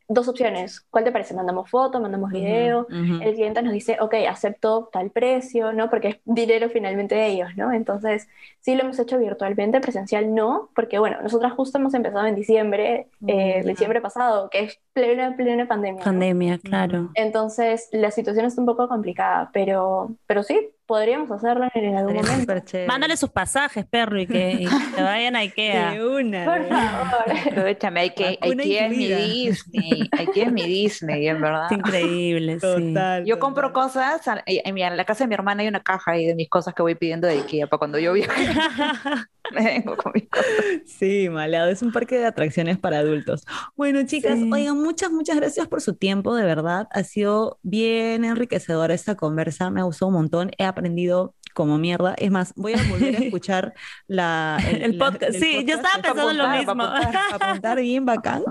dos 0.09 0.26
opciones. 0.26 0.81
¿Cuál 0.91 1.05
te 1.05 1.12
parece? 1.12 1.35
Mandamos 1.35 1.68
foto, 1.68 2.01
mandamos 2.01 2.31
video. 2.31 2.87
El 2.89 3.35
cliente 3.35 3.61
nos 3.61 3.74
dice, 3.74 3.99
ok, 4.01 4.14
acepto 4.29 4.89
tal 4.91 5.11
precio, 5.11 5.74
¿no? 5.74 5.91
Porque 5.91 6.09
es 6.09 6.16
dinero 6.24 6.70
finalmente 6.70 7.14
de 7.14 7.26
ellos, 7.26 7.51
¿no? 7.57 7.72
Entonces, 7.72 8.26
sí 8.61 8.74
lo 8.74 8.85
hemos 8.85 8.99
hecho 8.99 9.18
virtualmente, 9.18 9.81
presencial 9.81 10.35
no, 10.35 10.70
porque 10.74 10.99
bueno, 10.99 11.20
nosotras 11.22 11.53
justo 11.53 11.76
hemos 11.76 11.93
empezado 11.93 12.26
en 12.26 12.35
diciembre, 12.35 13.09
eh, 13.26 13.62
diciembre 13.66 14.01
pasado, 14.01 14.49
que 14.49 14.61
es 14.61 14.81
plena, 14.99 15.36
plena 15.36 15.68
pandemia. 15.68 16.05
Pandemia, 16.05 16.59
claro. 16.59 17.11
Entonces, 17.14 17.88
la 17.92 18.11
situación 18.11 18.46
está 18.46 18.61
un 18.61 18.66
poco 18.66 18.88
complicada, 18.88 19.51
pero, 19.53 20.16
pero 20.26 20.42
sí, 20.42 20.72
podríamos 20.88 21.30
hacerlo 21.30 21.68
en 21.74 21.96
algún 21.96 22.14
momento. 22.14 22.55
Mándale 22.88 23.16
sus 23.18 23.28
pasajes, 23.28 23.84
perro, 23.84 24.18
y 24.18 24.26
que, 24.26 24.66
se 24.96 25.03
vayan 25.03 25.36
a 25.36 25.40
Ikea. 25.40 25.92
De 25.92 26.07
una. 26.07 26.44
Por 26.46 26.66
favor. 26.66 27.38
Aprovechame, 27.46 28.01
hay 28.01 28.11
que, 28.11 28.38
Ikea 28.40 28.86
es 28.86 28.96
mi 28.96 29.07
Disney. 29.07 30.09
Ikea 30.18 30.46
es 30.46 30.53
mi 30.53 30.62
Disney, 30.62 31.28
en 31.28 31.42
verdad. 31.42 31.66
increíble, 31.70 32.59
Total, 32.59 33.24
Yo 33.26 33.38
compro 33.38 33.74
cosas, 33.74 34.22
en, 34.46 34.78
en, 34.78 34.96
la 34.96 35.05
casa 35.05 35.24
de 35.24 35.28
mi 35.28 35.34
hermana 35.34 35.62
hay 35.62 35.68
una 35.68 35.80
caja 35.80 36.12
ahí 36.12 36.26
de 36.26 36.34
mis 36.34 36.49
cosas 36.49 36.72
que 36.72 36.80
voy 36.80 36.94
pidiendo 36.94 37.26
de 37.26 37.34
Ikea 37.34 37.66
para 37.66 37.78
cuando 37.78 37.99
yo 37.99 38.14
viaje. 38.14 38.32
Me 39.55 39.64
vengo 39.64 39.96
con 39.96 40.12
mis 40.14 40.28
cosas. 40.28 40.46
Sí, 40.86 41.28
maleado, 41.28 41.70
es 41.70 41.82
un 41.82 41.92
parque 41.92 42.18
de 42.18 42.26
atracciones 42.26 42.78
para 42.78 42.99
adultos. 42.99 43.46
Bueno, 43.76 44.05
chicas, 44.07 44.38
oigan, 44.51 44.82
muchas, 44.89 45.11
muchas 45.11 45.36
gracias 45.36 45.68
por 45.68 45.82
su 45.82 45.97
tiempo, 45.97 46.34
de 46.34 46.45
verdad. 46.45 46.89
Ha 46.93 47.05
sido 47.05 47.59
bien 47.62 48.24
enriquecedora 48.24 48.95
esta 48.95 49.16
conversa, 49.16 49.70
me 49.70 49.80
ha 49.80 49.84
gustado 49.84 50.09
un 50.09 50.14
montón, 50.14 50.51
he 50.57 50.64
aprendido 50.64 51.34
como 51.53 51.76
mierda. 51.76 52.14
Es 52.16 52.30
más, 52.30 52.55
voy 52.57 52.72
a 52.72 52.78
volver 52.89 53.16
a 53.16 53.18
escuchar 53.24 53.74
la, 54.07 54.59
el, 54.66 54.97
podcast. 54.97 55.34
sí, 55.34 55.62
yo 55.66 55.74
estaba 55.74 56.03
pensando 56.03 56.32
lo 56.32 56.49
mismo. 56.49 56.82
Apuntar, 56.82 57.22
apuntar, 57.39 57.80
bien 57.80 58.07
bacán 58.07 58.45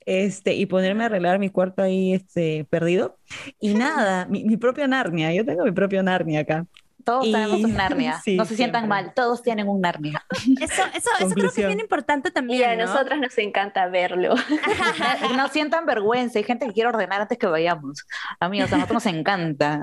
este, 0.00 0.54
y 0.54 0.66
ponerme 0.66 1.04
a 1.04 1.06
arreglar 1.06 1.38
mi 1.38 1.50
cuarto 1.50 1.82
ahí 1.82 2.14
este, 2.14 2.66
perdido. 2.68 3.16
Y 3.60 3.74
nada, 3.74 4.26
mi, 4.26 4.42
mi 4.44 4.56
propia 4.56 4.88
Narnia, 4.88 5.32
yo 5.32 5.44
tengo 5.44 5.64
mi 5.64 5.72
propio 5.72 6.02
Narnia 6.02 6.40
acá. 6.40 6.66
Todos 7.06 7.22
tenemos 7.22 7.62
un 7.62 7.72
Narnia. 7.76 8.20
no 8.36 8.44
se 8.44 8.56
sientan 8.56 8.88
mal, 8.88 9.12
todos 9.14 9.40
tienen 9.40 9.68
un 9.68 9.80
Narnia. 9.80 10.26
Eso, 10.60 10.82
eso, 10.92 11.10
eso 11.20 11.34
creo 11.34 11.52
que 11.52 11.60
es 11.60 11.66
bien 11.68 11.78
importante 11.78 12.32
también. 12.32 12.60
Y 12.60 12.64
a 12.64 12.74
nosotras 12.76 13.20
nos 13.20 13.38
encanta 13.38 13.86
verlo. 13.86 14.34
no 15.36 15.48
sientan 15.48 15.86
vergüenza. 15.86 16.40
Hay 16.40 16.44
gente 16.44 16.66
que 16.66 16.72
quiere 16.72 16.88
ordenar 16.88 17.20
antes 17.20 17.38
que 17.38 17.46
vayamos. 17.46 18.04
Amigos, 18.40 18.72
a 18.72 18.78
nosotros 18.78 19.04
nos 19.04 19.14
encanta. 19.14 19.80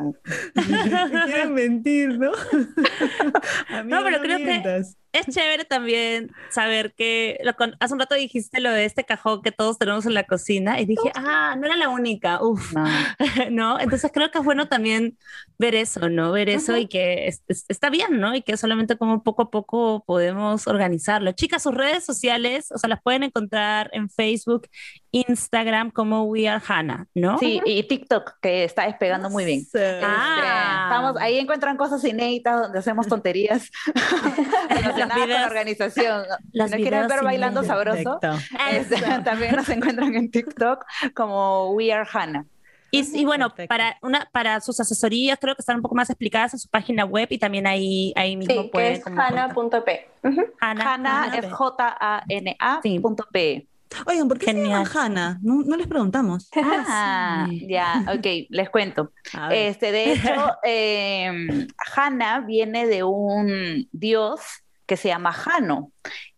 Quieren 1.26 1.54
mentir, 1.54 2.20
¿no? 2.20 2.32
no, 3.86 4.04
pero 4.04 4.22
creo 4.22 4.38
que 4.40 4.84
es 5.14 5.28
chévere 5.28 5.64
también 5.64 6.32
saber 6.50 6.94
que 6.96 7.40
hace 7.80 7.94
un 7.94 8.00
rato 8.00 8.16
dijiste 8.16 8.60
lo 8.60 8.72
de 8.72 8.86
este 8.86 9.04
cajón 9.04 9.44
que 9.44 9.52
todos 9.52 9.78
tenemos 9.78 10.08
en 10.08 10.16
la 10.16 10.24
cocina 10.24 10.82
y 10.82 10.86
dije, 10.86 11.12
ah, 11.16 11.56
no 11.58 11.68
era 11.68 11.78
la 11.78 11.90
única, 11.90 12.44
uf, 12.44 12.74
no. 13.52 13.80
Entonces 13.80 14.12
creo 14.12 14.32
que 14.32 14.40
es 14.40 14.44
bueno 14.44 14.68
también 14.68 15.18
ver 15.60 15.76
eso, 15.76 16.10
¿no? 16.10 16.32
Ver 16.32 16.50
eso 16.50 16.76
y 16.78 16.88
que 16.88 17.32
está 17.48 17.92
bien, 17.92 18.20
¿no? 18.20 18.34
Y 18.36 18.42
que 18.42 18.58
solamente 18.58 18.98
como 18.98 19.22
poco 19.24 19.44
a 19.44 19.52
poco 19.52 20.04
podemos 20.06 20.66
organizarlo. 20.68 21.32
Chicas, 21.34 21.62
sus 21.62 21.76
redes 21.76 22.04
sociales, 22.04 22.72
o 22.72 22.80
sea, 22.80 22.90
las 22.90 23.02
pueden 23.02 23.22
encontrar 23.22 23.92
en 23.94 24.10
Facebook, 24.10 24.68
Instagram 25.14 25.92
como 25.92 26.24
We 26.24 26.50
Are 26.50 26.62
Hannah, 26.68 27.08
¿no? 27.14 27.38
Sí, 27.38 27.62
y 27.66 27.84
TikTok, 27.84 28.40
que 28.42 28.64
está 28.64 28.88
despegando 28.88 29.30
muy 29.30 29.46
bien. 29.46 29.66
Ah. 30.04 30.88
Estamos, 30.90 31.22
ahí 31.22 31.38
encuentran 31.38 31.78
cosas 31.78 32.04
inéditas 32.04 32.60
donde 32.64 32.80
hacemos 32.80 33.08
tonterías. 33.08 33.70
con 35.14 35.30
la 35.30 35.46
organización. 35.46 36.24
¿No 36.54 36.66
quieren 36.68 37.08
ver 37.08 37.24
bailando 37.24 37.64
sabroso? 37.64 38.20
también 39.24 39.56
nos 39.56 39.70
encuentran 39.70 40.16
en 40.16 40.32
TikTok 40.32 40.84
como 41.14 41.72
We 41.74 41.94
Are 41.94 42.10
Hannah. 42.12 42.46
Y, 42.96 43.26
bueno, 43.26 43.52
para, 43.68 43.98
una, 44.04 44.30
para 44.32 44.62
sus 44.62 44.80
asesorías 44.80 45.40
creo 45.42 45.56
que 45.56 45.62
están 45.64 45.78
un 45.78 45.82
poco 45.82 45.96
más 45.96 46.12
explicadas 46.12 46.54
en 46.54 46.60
su 46.60 46.70
página 46.70 47.06
web 47.06 47.28
y 47.32 47.40
también 47.40 47.66
ahí, 47.66 48.14
ahí 48.16 48.38
mismo 48.38 48.64
sí, 48.64 48.70
pueden. 48.72 48.94
es 48.94 49.08
hana.p. 49.08 50.10
Hana 50.60 51.32
es 51.36 51.52
J-A-N-A.p. 51.52 52.88
Oigan, 54.06 54.28
¿por 54.28 54.40
qué 54.40 54.48
Genial. 54.48 54.86
se 54.88 54.94
llama 54.94 55.40
No, 55.42 55.76
les 55.78 55.88
preguntamos. 55.88 56.50
Ah, 56.56 57.48
ya, 57.68 58.06
ok, 58.16 58.48
les 58.50 58.70
cuento. 58.70 59.12
Este, 59.52 59.92
de 59.92 60.14
hecho, 60.14 60.32
eh, 60.64 61.68
Hana 61.96 62.42
viene 62.42 62.88
de 62.88 63.04
un 63.04 63.88
dios 63.92 64.42
que 64.86 64.98
se 64.98 65.10
llama 65.10 65.32
Jano. 65.32 65.92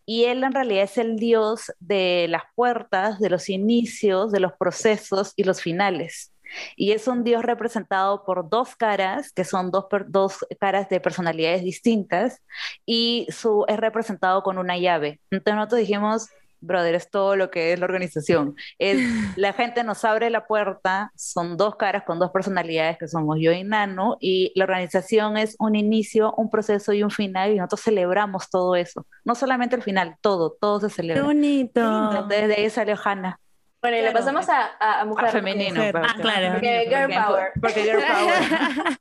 Y 0.04 0.24
él 0.24 0.44
en 0.44 0.52
realidad 0.52 0.84
es 0.84 0.98
el 0.98 1.16
dios 1.16 1.72
de 1.80 2.26
las 2.28 2.42
puertas, 2.54 3.18
de 3.18 3.28
los 3.28 3.48
inicios, 3.48 4.30
de 4.30 4.40
los 4.40 4.52
procesos 4.52 5.32
y 5.34 5.42
los 5.42 5.60
finales. 5.60 6.32
Y 6.76 6.92
es 6.92 7.08
un 7.08 7.24
dios 7.24 7.42
representado 7.42 8.24
por 8.24 8.48
dos 8.48 8.76
caras, 8.76 9.32
que 9.32 9.44
son 9.44 9.72
dos, 9.72 9.86
dos 10.06 10.46
caras 10.60 10.88
de 10.88 11.00
personalidades 11.00 11.62
distintas, 11.62 12.40
y 12.86 13.26
su, 13.30 13.64
es 13.66 13.78
representado 13.78 14.44
con 14.44 14.58
una 14.58 14.78
llave. 14.78 15.20
Entonces 15.30 15.56
nosotros 15.56 15.80
dijimos, 15.80 16.28
brother, 16.60 16.94
es 16.94 17.10
todo 17.10 17.36
lo 17.36 17.50
que 17.50 17.72
es 17.72 17.78
la 17.78 17.86
organización. 17.86 18.56
Es, 18.78 18.98
la 19.36 19.52
gente 19.52 19.84
nos 19.84 20.04
abre 20.04 20.30
la 20.30 20.46
puerta, 20.46 21.12
son 21.16 21.56
dos 21.56 21.76
caras 21.76 22.04
con 22.04 22.18
dos 22.18 22.30
personalidades 22.30 22.98
que 22.98 23.08
somos 23.08 23.38
yo 23.40 23.52
y 23.52 23.64
Nano, 23.64 24.16
y 24.20 24.52
la 24.54 24.64
organización 24.64 25.36
es 25.36 25.56
un 25.58 25.74
inicio, 25.74 26.34
un 26.36 26.50
proceso 26.50 26.92
y 26.92 27.02
un 27.02 27.10
final, 27.10 27.52
y 27.52 27.56
nosotros 27.56 27.82
celebramos 27.82 28.50
todo 28.50 28.76
eso. 28.76 29.06
No 29.24 29.34
solamente 29.34 29.76
el 29.76 29.82
final, 29.82 30.16
todo, 30.20 30.56
todo 30.60 30.80
se 30.80 30.90
celebra. 30.90 31.22
Qué 31.22 31.26
bonito. 31.26 32.26
Desde 32.28 32.54
ahí 32.54 32.70
salió 32.70 32.96
Hannah. 33.02 33.38
Bueno, 33.80 33.98
y 33.98 34.02
le 34.02 34.10
pasamos 34.10 34.48
a, 34.48 35.00
a, 35.00 35.04
mujer. 35.04 35.28
A 35.28 35.30
femenino. 35.30 35.80
Ah, 35.94 36.14
claro. 36.20 36.54
Porque 36.54 36.86
girl 36.88 37.08
power. 37.08 37.52
Porque 37.60 37.82
girl 37.82 38.02
power. 38.02 38.98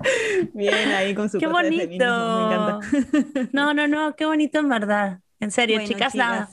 Bien, 0.54 0.92
ahí 0.92 1.14
con 1.14 1.28
su 1.28 1.38
Qué 1.38 1.46
bonito. 1.46 1.86
Me 1.86 1.94
encanta. 1.96 2.80
No, 3.52 3.74
no, 3.74 3.88
no, 3.88 4.14
qué 4.14 4.26
bonito 4.26 4.58
en 4.60 4.68
verdad. 4.68 5.18
En 5.40 5.50
serio, 5.50 5.80
chicas, 5.84 6.14
nada. 6.14 6.48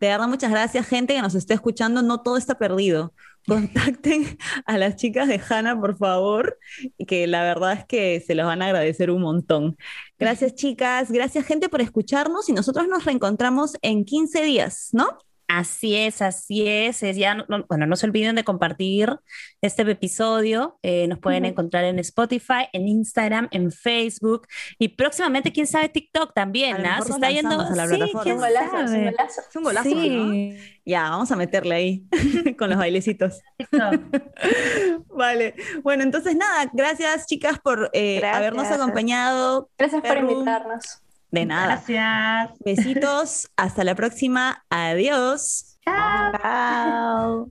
De 0.00 0.08
verdad, 0.08 0.28
muchas 0.28 0.50
gracias, 0.50 0.86
gente 0.86 1.14
que 1.14 1.22
nos 1.22 1.34
esté 1.34 1.54
escuchando. 1.54 2.02
No 2.02 2.22
todo 2.22 2.36
está 2.36 2.56
perdido. 2.56 3.12
Contacten 3.46 4.38
a 4.64 4.78
las 4.78 4.96
chicas 4.96 5.28
de 5.28 5.40
Hanna, 5.48 5.78
por 5.78 5.98
favor, 5.98 6.58
que 7.06 7.26
la 7.26 7.42
verdad 7.42 7.74
es 7.74 7.84
que 7.84 8.24
se 8.26 8.34
los 8.34 8.46
van 8.46 8.62
a 8.62 8.66
agradecer 8.66 9.10
un 9.10 9.20
montón. 9.20 9.76
Gracias, 10.18 10.54
chicas. 10.54 11.10
Gracias, 11.10 11.44
gente, 11.44 11.68
por 11.68 11.82
escucharnos 11.82 12.48
y 12.48 12.52
nosotros 12.52 12.88
nos 12.88 13.04
reencontramos 13.04 13.76
en 13.82 14.04
15 14.04 14.42
días, 14.42 14.88
¿no? 14.92 15.18
Así 15.48 15.96
es, 15.96 16.22
así 16.22 16.66
es. 16.66 17.00
ya, 17.00 17.44
bueno, 17.68 17.86
no 17.86 17.96
se 17.96 18.06
olviden 18.06 18.34
de 18.34 18.44
compartir 18.44 19.14
este 19.60 19.82
episodio. 19.82 20.78
Eh, 20.82 21.06
nos 21.06 21.18
pueden 21.18 21.44
encontrar 21.44 21.84
en 21.84 21.98
Spotify, 21.98 22.68
en 22.72 22.88
Instagram, 22.88 23.48
en 23.50 23.70
Facebook 23.70 24.46
y 24.78 24.88
próximamente, 24.88 25.52
quién 25.52 25.66
sabe, 25.66 25.88
TikTok 25.88 26.32
también. 26.34 26.82
¿no? 26.82 27.04
Se 27.04 27.12
está 27.12 27.30
yendo 27.30 27.60
a 27.60 27.74
la 27.74 27.86
sí, 27.86 27.94
un 27.94 28.38
golazo, 28.38 28.80
es 28.80 28.90
un 28.90 29.04
golazo. 29.04 29.40
Es 29.48 29.56
un 29.56 29.62
golazo, 29.62 29.90
sí. 29.90 30.56
Ya, 30.86 31.10
vamos 31.10 31.30
a 31.30 31.36
meterle 31.36 31.74
ahí 31.74 32.06
con 32.58 32.70
los 32.70 32.78
bailecitos. 32.78 33.40
vale. 35.14 35.54
Bueno, 35.82 36.02
entonces 36.02 36.36
nada, 36.36 36.70
gracias 36.72 37.26
chicas 37.26 37.58
por 37.58 37.90
eh, 37.92 38.24
habernos 38.24 38.66
acompañado. 38.68 39.70
Gracias 39.78 40.02
por 40.02 40.16
invitarnos. 40.16 41.03
De 41.34 41.46
nada. 41.46 41.82
Gracias. 41.84 42.58
Besitos. 42.64 43.50
Hasta 43.56 43.82
la 43.82 43.96
próxima. 43.96 44.64
Adiós. 44.70 45.78
Chao. 45.84 47.50